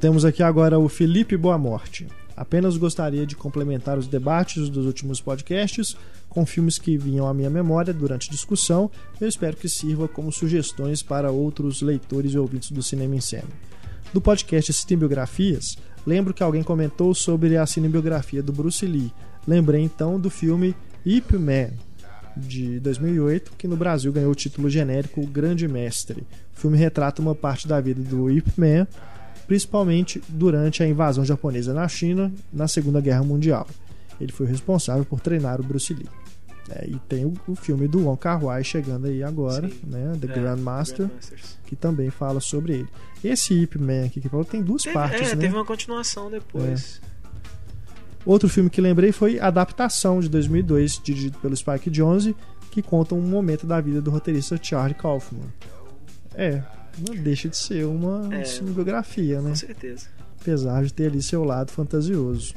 Temos 0.00 0.24
aqui 0.24 0.42
agora 0.42 0.78
o 0.78 0.88
Felipe 0.88 1.36
Boamorte. 1.36 2.06
Apenas 2.36 2.76
gostaria 2.76 3.26
de 3.26 3.34
complementar 3.34 3.96
os 3.96 4.06
debates 4.06 4.68
dos 4.68 4.84
últimos 4.84 5.20
podcasts 5.20 5.96
com 6.28 6.44
filmes 6.44 6.78
que 6.78 6.98
vinham 6.98 7.26
à 7.26 7.32
minha 7.32 7.48
memória 7.48 7.94
durante 7.94 8.30
discussão. 8.30 8.90
Eu 9.18 9.26
espero 9.26 9.56
que 9.56 9.68
sirva 9.68 10.06
como 10.06 10.30
sugestões 10.30 11.02
para 11.02 11.30
outros 11.30 11.80
leitores 11.80 12.34
e 12.34 12.38
ouvintes 12.38 12.70
do 12.70 12.82
Cinema 12.82 13.16
em 13.16 13.20
Cena. 13.20 13.48
Do 14.12 14.20
podcast 14.20 14.70
Cinebiografias, 14.72 15.78
lembro 16.06 16.34
que 16.34 16.42
alguém 16.42 16.62
comentou 16.62 17.14
sobre 17.14 17.56
a 17.56 17.66
cinebiografia 17.66 18.42
do 18.42 18.52
Bruce 18.52 18.84
Lee. 18.84 19.12
Lembrei 19.48 19.80
então 19.80 20.20
do 20.20 20.28
filme 20.28 20.76
Ip 21.06 21.38
Man, 21.38 21.70
de 22.36 22.78
2008, 22.80 23.52
que 23.56 23.66
no 23.66 23.76
Brasil 23.76 24.12
ganhou 24.12 24.30
o 24.30 24.34
título 24.34 24.68
genérico 24.68 25.26
Grande 25.26 25.66
Mestre. 25.66 26.26
O 26.54 26.60
filme 26.60 26.76
retrata 26.76 27.22
uma 27.22 27.34
parte 27.34 27.66
da 27.66 27.80
vida 27.80 28.02
do 28.02 28.30
Ip 28.30 28.48
Man, 28.58 28.86
principalmente 29.46 30.22
durante 30.28 30.82
a 30.82 30.88
invasão 30.88 31.24
japonesa 31.24 31.72
na 31.72 31.86
China 31.88 32.32
na 32.52 32.66
Segunda 32.66 33.00
Guerra 33.00 33.22
Mundial. 33.22 33.66
Ele 34.20 34.32
foi 34.32 34.46
responsável 34.46 35.04
por 35.04 35.20
treinar 35.20 35.60
o 35.60 35.64
Bruce 35.64 35.92
Lee. 35.92 36.08
É, 36.68 36.84
e 36.88 36.98
tem 37.08 37.24
o, 37.24 37.32
o 37.46 37.54
filme 37.54 37.86
do 37.86 38.00
Wong 38.06 38.18
Kar 38.18 38.42
Wai 38.44 38.64
chegando 38.64 39.06
aí 39.06 39.22
agora, 39.22 39.68
Sim. 39.68 39.78
né, 39.86 40.16
The 40.20 40.26
É, 40.26 40.34
Grandmaster, 40.34 41.08
que 41.64 41.76
também 41.76 42.10
fala 42.10 42.40
sobre 42.40 42.72
ele. 42.74 42.88
Esse 43.22 43.54
Ip 43.54 43.78
Man 43.78 44.06
aqui 44.06 44.20
que 44.20 44.28
falou 44.28 44.44
tem 44.44 44.62
duas 44.62 44.82
Teve, 44.82 44.94
partes, 44.94 45.30
é, 45.30 45.34
né? 45.36 45.40
teve 45.42 45.54
uma 45.54 45.64
continuação 45.64 46.28
depois. 46.30 47.00
Outro 48.24 48.48
filme 48.48 48.68
que 48.68 48.80
lembrei 48.80 49.12
foi 49.12 49.38
Adaptação, 49.38 50.18
de 50.18 50.28
2002, 50.28 51.00
dirigido 51.04 51.38
pelo 51.38 51.56
Spike 51.56 51.88
Jonze, 51.88 52.34
que 52.72 52.82
conta 52.82 53.14
um 53.14 53.20
momento 53.22 53.64
da 53.64 53.80
vida 53.80 54.02
do 54.02 54.10
roteirista 54.10 54.58
Charlie 54.60 54.94
Kaufman. 54.94 55.42
É, 56.34 56.62
não 56.98 57.14
deixa 57.14 57.48
de 57.48 57.56
ser 57.56 57.84
uma 57.86 58.28
É. 58.34 58.44
cinebiografia, 58.44 59.40
né? 59.40 59.50
Com 59.50 59.56
certeza. 59.56 60.06
Apesar 60.40 60.84
de 60.84 60.92
ter 60.92 61.06
ali 61.06 61.22
seu 61.22 61.44
lado 61.44 61.70
fantasioso. 61.72 62.54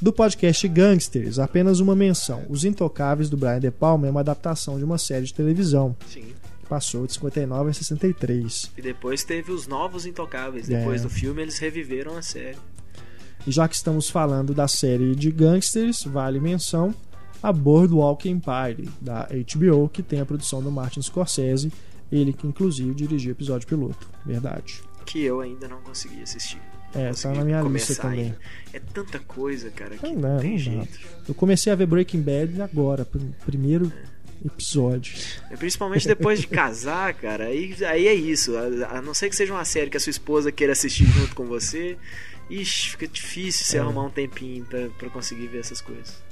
Do 0.00 0.12
podcast 0.12 0.66
Gangsters, 0.68 1.38
apenas 1.38 1.78
uma 1.80 1.94
menção. 1.94 2.44
Os 2.48 2.64
Intocáveis, 2.64 3.30
do 3.30 3.36
Brian 3.36 3.60
De 3.60 3.70
Palma, 3.70 4.06
é 4.06 4.10
uma 4.10 4.20
adaptação 4.20 4.76
de 4.78 4.84
uma 4.84 4.98
série 4.98 5.24
de 5.26 5.32
televisão, 5.34 5.94
Sim. 6.08 6.22
que 6.60 6.66
passou 6.68 7.06
de 7.06 7.12
59 7.12 7.70
a 7.70 7.72
63. 7.72 8.70
E 8.76 8.82
depois 8.82 9.22
teve 9.22 9.52
os 9.52 9.66
novos 9.68 10.04
Intocáveis. 10.06 10.68
É. 10.68 10.78
Depois 10.78 11.02
do 11.02 11.08
filme, 11.10 11.42
eles 11.42 11.58
reviveram 11.58 12.16
a 12.16 12.22
série. 12.22 12.58
E 13.46 13.50
já 13.52 13.68
que 13.68 13.74
estamos 13.76 14.08
falando 14.10 14.52
da 14.54 14.66
série 14.68 15.14
de 15.14 15.30
gangsters, 15.30 16.02
vale 16.04 16.40
menção 16.40 16.94
a 17.42 17.52
Boardwalk 17.52 18.28
Empire, 18.28 18.88
da 19.00 19.28
HBO, 19.28 19.88
que 19.88 20.02
tem 20.02 20.20
a 20.20 20.26
produção 20.26 20.62
do 20.62 20.70
Martin 20.70 21.02
Scorsese, 21.02 21.72
ele 22.12 22.32
que 22.32 22.46
inclusive 22.46 22.94
dirigiu 22.94 23.30
o 23.30 23.34
episódio 23.34 23.66
piloto. 23.66 24.08
Verdade. 24.24 24.80
Que 25.06 25.22
eu 25.24 25.40
ainda 25.40 25.66
não 25.66 25.80
consegui 25.80 26.22
assistir. 26.22 26.60
Não 26.94 27.00
É, 27.00 27.04
tá 27.04 27.10
consegui 27.10 27.38
na 27.38 27.44
minha 27.44 27.62
lista 27.62 27.94
também. 28.02 28.20
ainda. 28.26 28.38
É 28.72 28.78
tanta 28.78 29.18
coisa, 29.18 29.70
cara, 29.70 29.96
que 29.96 30.06
Não 30.06 30.14
não, 30.14 30.20
dá, 30.36 30.38
tem 30.42 30.50
não 30.52 30.58
jeito. 30.58 31.00
Eu 31.26 31.34
comecei 31.34 31.72
a 31.72 31.76
ver 31.76 31.86
Breaking 31.86 32.20
Bad 32.22 32.60
agora, 32.62 33.04
pr- 33.04 33.18
primeiro 33.46 33.90
episódio. 34.44 35.14
É, 35.50 35.56
Principalmente 35.56 36.06
depois 36.06 36.40
de 36.40 36.46
casar, 36.46 37.14
cara, 37.14 37.44
aí, 37.46 37.74
aí 37.84 38.06
é 38.06 38.14
isso. 38.14 38.56
A, 38.56 38.98
a 38.98 39.02
não 39.02 39.14
ser 39.14 39.28
que 39.28 39.36
seja 39.36 39.52
uma 39.52 39.64
série 39.64 39.88
que 39.90 39.96
a 39.96 40.00
sua 40.00 40.10
esposa 40.10 40.50
queira 40.52 40.72
assistir 40.72 41.06
junto 41.06 41.34
com 41.34 41.46
você, 41.46 41.96
ixi, 42.50 42.90
fica 42.90 43.06
difícil 43.08 43.64
você 43.64 43.76
É. 43.78 43.80
arrumar 43.80 44.04
um 44.04 44.10
tempinho 44.10 44.64
pra, 44.64 44.88
pra 44.98 45.10
conseguir 45.10 45.46
ver 45.46 45.60
essas 45.60 45.80
coisas. 45.80 46.22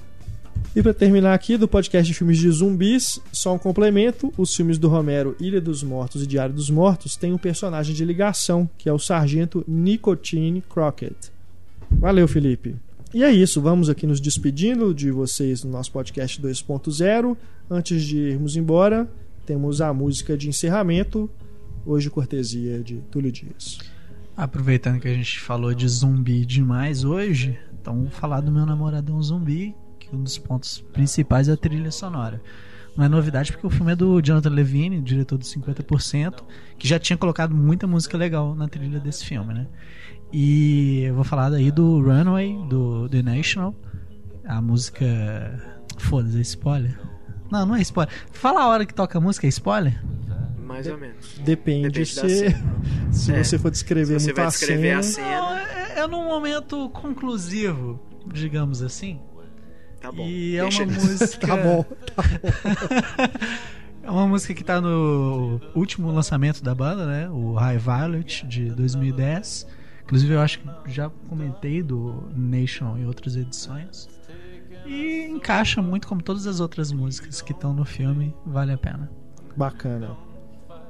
E 0.74 0.80
para 0.82 0.94
terminar 0.94 1.34
aqui 1.34 1.56
do 1.56 1.66
podcast 1.66 2.06
de 2.06 2.16
filmes 2.16 2.38
de 2.38 2.48
zumbis, 2.48 3.20
só 3.32 3.52
um 3.52 3.58
complemento: 3.58 4.32
os 4.38 4.54
filmes 4.54 4.78
do 4.78 4.88
Romero, 4.88 5.36
Ilha 5.40 5.60
dos 5.60 5.82
Mortos 5.82 6.22
e 6.22 6.26
Diário 6.26 6.54
dos 6.54 6.70
Mortos, 6.70 7.16
têm 7.16 7.32
um 7.32 7.38
personagem 7.38 7.92
de 7.94 8.04
ligação, 8.04 8.70
que 8.78 8.88
é 8.88 8.92
o 8.92 8.98
sargento 8.98 9.64
Nicotine 9.66 10.62
Crockett. 10.62 11.32
Valeu, 11.90 12.28
Felipe. 12.28 12.76
E 13.12 13.24
é 13.24 13.32
isso, 13.32 13.60
vamos 13.60 13.88
aqui 13.88 14.06
nos 14.06 14.20
despedindo 14.20 14.94
de 14.94 15.10
vocês 15.10 15.64
no 15.64 15.70
nosso 15.72 15.90
podcast 15.90 16.40
2.0. 16.40 17.36
Antes 17.68 18.04
de 18.04 18.18
irmos 18.18 18.54
embora, 18.54 19.10
temos 19.44 19.80
a 19.80 19.92
música 19.92 20.38
de 20.38 20.48
encerramento, 20.48 21.28
hoje 21.84 22.08
cortesia 22.08 22.78
de 22.78 22.98
Túlio 23.10 23.32
Dias. 23.32 23.78
Aproveitando 24.36 25.00
que 25.00 25.08
a 25.08 25.12
gente 25.12 25.40
falou 25.40 25.74
de 25.74 25.88
zumbi 25.88 26.46
demais 26.46 27.02
hoje, 27.02 27.58
então 27.80 28.02
vou 28.02 28.10
falar 28.10 28.40
do 28.40 28.52
meu 28.52 28.64
namoradão 28.64 29.20
zumbi, 29.20 29.74
que 30.10 30.16
um 30.16 30.22
dos 30.22 30.36
pontos 30.38 30.80
principais 30.92 31.48
é 31.48 31.52
a 31.52 31.56
trilha 31.56 31.90
sonora. 31.90 32.42
Não 32.96 33.04
é 33.04 33.08
novidade 33.08 33.52
porque 33.52 33.66
o 33.66 33.70
filme 33.70 33.92
é 33.92 33.96
do 33.96 34.20
Jonathan 34.20 34.50
Levine, 34.50 35.00
diretor 35.00 35.38
do 35.38 35.44
50%, 35.44 36.42
que 36.76 36.86
já 36.88 36.98
tinha 36.98 37.16
colocado 37.16 37.54
muita 37.54 37.86
música 37.86 38.18
legal 38.18 38.54
na 38.54 38.68
trilha 38.68 38.98
desse 38.98 39.24
filme, 39.24 39.54
né? 39.54 39.66
E 40.32 41.02
eu 41.04 41.14
vou 41.14 41.24
falar 41.24 41.50
daí 41.50 41.70
do 41.70 42.00
Runway, 42.02 42.56
do 42.68 43.08
The 43.08 43.22
National, 43.22 43.74
a 44.44 44.60
música. 44.60 45.06
Foda-se, 45.98 46.38
é 46.38 46.40
spoiler? 46.42 46.98
Não, 47.50 47.66
não 47.66 47.76
é 47.76 47.80
spoiler. 47.82 48.12
Fala 48.32 48.62
a 48.62 48.68
hora 48.68 48.84
que 48.86 48.94
toca 48.94 49.18
a 49.18 49.20
música, 49.20 49.46
é 49.46 49.48
spoiler? 49.48 50.02
Mais 50.58 50.86
ou 50.86 50.96
menos. 50.98 51.38
Depende, 51.44 51.88
Depende 51.88 52.14
da 52.14 52.28
se, 52.28 52.56
se 53.10 53.32
É, 53.32 53.42
você 53.42 53.58
for 53.58 53.70
descrever 53.70 54.20
se 54.20 54.26
você 54.26 54.26
muito 54.26 54.36
vai 54.36 54.46
a 54.46 54.48
descrever 54.48 54.90
a 54.92 55.02
cena. 55.02 55.26
cena, 55.26 55.40
Não, 55.40 55.56
é, 55.56 55.98
é 55.98 56.06
num 56.06 56.24
momento 56.24 56.88
conclusivo, 56.90 58.00
digamos 58.32 58.82
assim. 58.82 59.20
Tá 60.00 60.10
bom. 60.12 60.26
E 60.26 60.56
é 60.56 60.64
uma 60.64 60.86
nisso. 60.86 61.06
música. 61.06 61.46
Tá 61.46 61.56
bom. 61.56 61.84
É 64.02 64.10
uma 64.10 64.26
música 64.26 64.54
que 64.54 64.64
tá 64.64 64.80
no 64.80 65.60
último 65.74 66.10
lançamento 66.10 66.64
da 66.64 66.74
banda, 66.74 67.06
né? 67.06 67.28
O 67.28 67.52
High 67.52 67.78
Violet 67.78 68.46
de 68.46 68.70
2010. 68.70 69.66
Inclusive 70.02 70.34
eu 70.34 70.40
acho 70.40 70.58
que 70.58 70.90
já 70.90 71.10
comentei 71.28 71.82
do 71.82 72.24
Nation 72.34 72.96
em 72.96 73.06
outras 73.06 73.36
edições. 73.36 74.08
E 74.86 75.26
encaixa 75.28 75.80
muito 75.82 76.08
como 76.08 76.22
todas 76.22 76.46
as 76.46 76.58
outras 76.58 76.90
músicas 76.90 77.40
que 77.40 77.52
estão 77.52 77.72
no 77.72 77.84
filme, 77.84 78.34
vale 78.44 78.72
a 78.72 78.78
pena. 78.78 79.08
Bacana. 79.56 80.16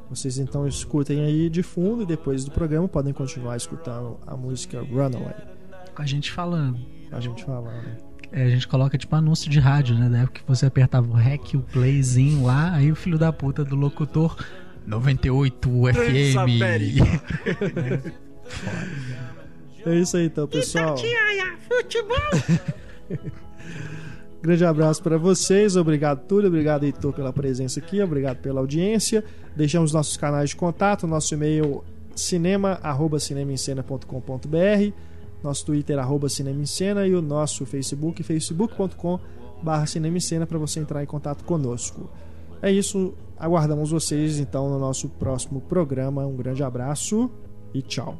Vocês 0.08 0.38
então 0.38 0.66
escutem 0.66 1.20
aí 1.20 1.50
de 1.50 1.62
fundo 1.62 2.02
e 2.02 2.06
depois 2.06 2.44
do 2.44 2.50
programa 2.50 2.88
podem 2.88 3.12
continuar 3.12 3.56
escutando 3.56 4.18
a 4.26 4.36
música 4.36 4.80
Runaway. 4.80 5.34
Com 5.94 6.00
a 6.02 6.06
gente 6.06 6.32
falando. 6.32 6.78
A 7.12 7.20
gente 7.20 7.44
falando. 7.44 8.09
É, 8.32 8.44
a 8.44 8.48
gente 8.48 8.68
coloca 8.68 8.96
tipo 8.96 9.14
anúncio 9.16 9.50
de 9.50 9.58
rádio, 9.58 9.96
né? 9.96 10.08
Da 10.08 10.18
época 10.18 10.40
que 10.40 10.48
você 10.48 10.66
apertava 10.66 11.08
o 11.08 11.14
REC, 11.14 11.54
o 11.54 11.60
playzinho 11.60 12.44
lá, 12.44 12.72
aí 12.74 12.92
o 12.92 12.96
filho 12.96 13.18
da 13.18 13.32
puta 13.32 13.64
do 13.64 13.74
locutor 13.74 14.36
98 14.86 15.68
FM. 15.94 16.36
América. 16.38 17.04
É 19.86 19.94
isso 19.94 20.16
aí 20.16 20.26
então, 20.26 20.46
pessoal. 20.46 20.94
Grande 24.42 24.64
abraço 24.64 25.02
para 25.02 25.18
vocês, 25.18 25.76
obrigado 25.76 26.26
Túlio, 26.26 26.48
obrigado 26.48 26.84
Heitor 26.84 27.12
pela 27.12 27.30
presença 27.30 27.78
aqui, 27.78 28.02
obrigado 28.02 28.38
pela 28.38 28.60
audiência. 28.60 29.22
Deixamos 29.54 29.92
nossos 29.92 30.16
canais 30.16 30.48
de 30.50 30.56
contato, 30.56 31.06
nosso 31.06 31.34
e-mail 31.34 31.84
cinema@cinemaencena.com.br, 32.16 34.94
nosso 35.42 35.64
Twitter 35.64 35.98
arroba 35.98 36.28
Cinema 36.28 36.60
em 36.60 36.66
Cena 36.66 37.06
e 37.06 37.14
o 37.14 37.22
nosso 37.22 37.64
Facebook 37.66 38.22
facebook.com/barra 38.22 39.86
Cinema 39.86 40.16
em 40.16 40.20
Cena 40.20 40.46
para 40.46 40.58
você 40.58 40.80
entrar 40.80 41.02
em 41.02 41.06
contato 41.06 41.44
conosco. 41.44 42.10
É 42.62 42.70
isso, 42.70 43.14
aguardamos 43.38 43.90
vocês 43.90 44.38
então 44.38 44.68
no 44.68 44.78
nosso 44.78 45.08
próximo 45.08 45.60
programa. 45.60 46.26
Um 46.26 46.36
grande 46.36 46.62
abraço 46.62 47.30
e 47.72 47.80
tchau. 47.82 48.18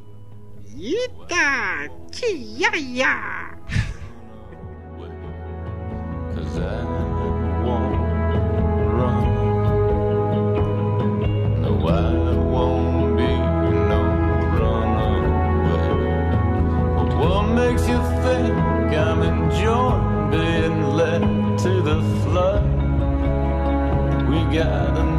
Eita! 0.79 1.91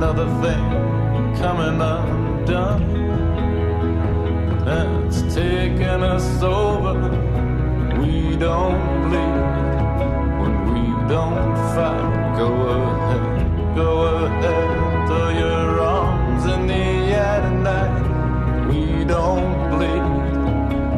Another 0.03 0.25
thing 0.41 0.65
coming 1.39 1.79
undone. 1.79 2.81
That's 4.65 5.21
taking 5.31 6.01
us 6.01 6.41
over. 6.41 6.95
We 8.01 8.35
don't 8.35 8.81
bleed 9.03 9.41
when 10.41 10.53
we 10.73 10.81
don't 11.07 11.55
fight. 11.75 12.35
Go 12.35 12.49
ahead, 12.73 13.75
go 13.75 13.89
ahead, 14.15 15.07
throw 15.07 15.29
your 15.29 15.79
arms 15.81 16.45
in 16.45 16.65
the 16.65 16.83
air 17.21 17.41
tonight. 17.41 17.93
We 18.69 19.05
don't 19.05 19.69
bleed 19.69 20.05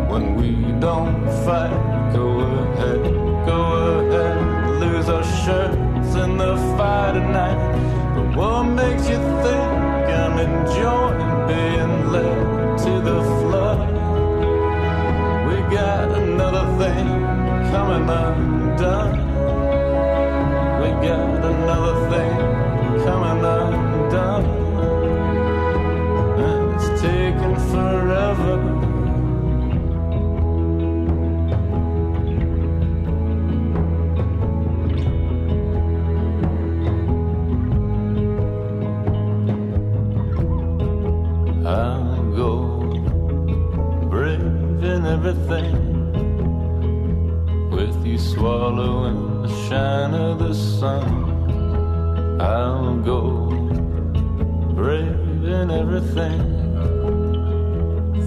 when 0.10 0.36
we 0.36 0.80
don't 0.80 1.26
fight. 1.44 1.76
Go 2.14 2.40
ahead, 2.40 3.04
go 3.46 3.60
ahead, 4.00 4.80
lose 4.80 5.10
our 5.10 5.26
shirts 5.44 6.16
in 6.16 6.38
the 6.38 6.56
fire 6.78 7.12
tonight. 7.12 7.73
What 8.36 8.64
makes 8.64 9.08
you 9.08 9.18
think 9.18 10.10
I'm 10.10 10.40
enjoying 10.40 11.48
being 11.48 12.12
led 12.12 12.78
to 12.80 13.00
the 13.00 13.22
flood? 13.22 13.94
We 15.48 15.62
got 15.76 16.10
another 16.18 16.66
thing 16.80 17.08
coming 17.70 18.10
undone. 18.10 19.18
We 20.82 20.90
got 21.08 21.46
another 21.46 22.10
thing 22.10 23.04
coming 23.06 23.46
undone. 23.46 24.63
I'll 53.06 53.10
go 53.10 53.50
brave 54.76 55.44
in 55.44 55.72
everything 55.72 56.40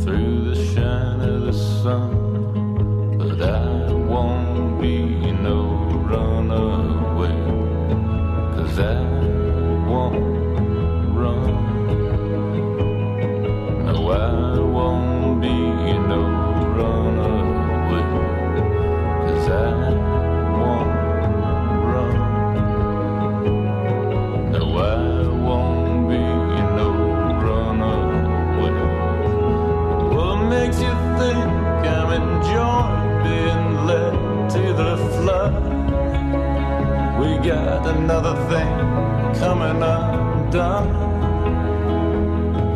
through 0.02 0.50
the 0.50 0.74
shine 0.74 1.20
of 1.22 1.46
the 1.46 1.52
sun. 1.54 3.16
But 3.16 3.40
I 3.40 3.90
won't 3.92 4.78
be 4.78 5.32
no 5.32 5.62
runaway, 6.04 6.75
got 37.46 37.86
another 37.86 38.34
thing 38.48 38.68
coming 39.38 39.80
undone 39.80 40.88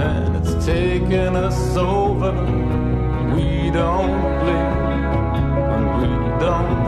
and 0.00 0.36
it's 0.36 0.64
taking 0.64 1.34
us 1.34 1.76
over. 1.76 2.30
We 3.34 3.70
don't 3.72 4.14
bleed 4.40 4.80
we 5.98 6.08
don't 6.38 6.79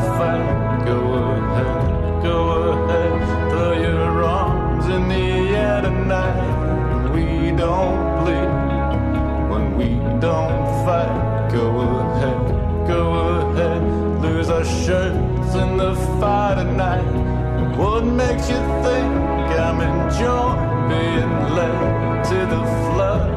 being 20.19 21.33
led 21.57 22.25
to 22.25 22.39
the 22.53 22.63
flood. 22.85 23.31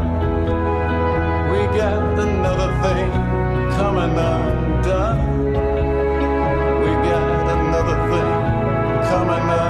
We 1.51 1.61
got 1.77 2.19
another 2.19 2.69
thing 2.83 3.11
coming 3.77 4.17
undone. 4.17 5.19
We 6.83 6.91
got 7.09 7.49
another 7.57 7.97
thing 8.11 9.09
coming. 9.09 9.64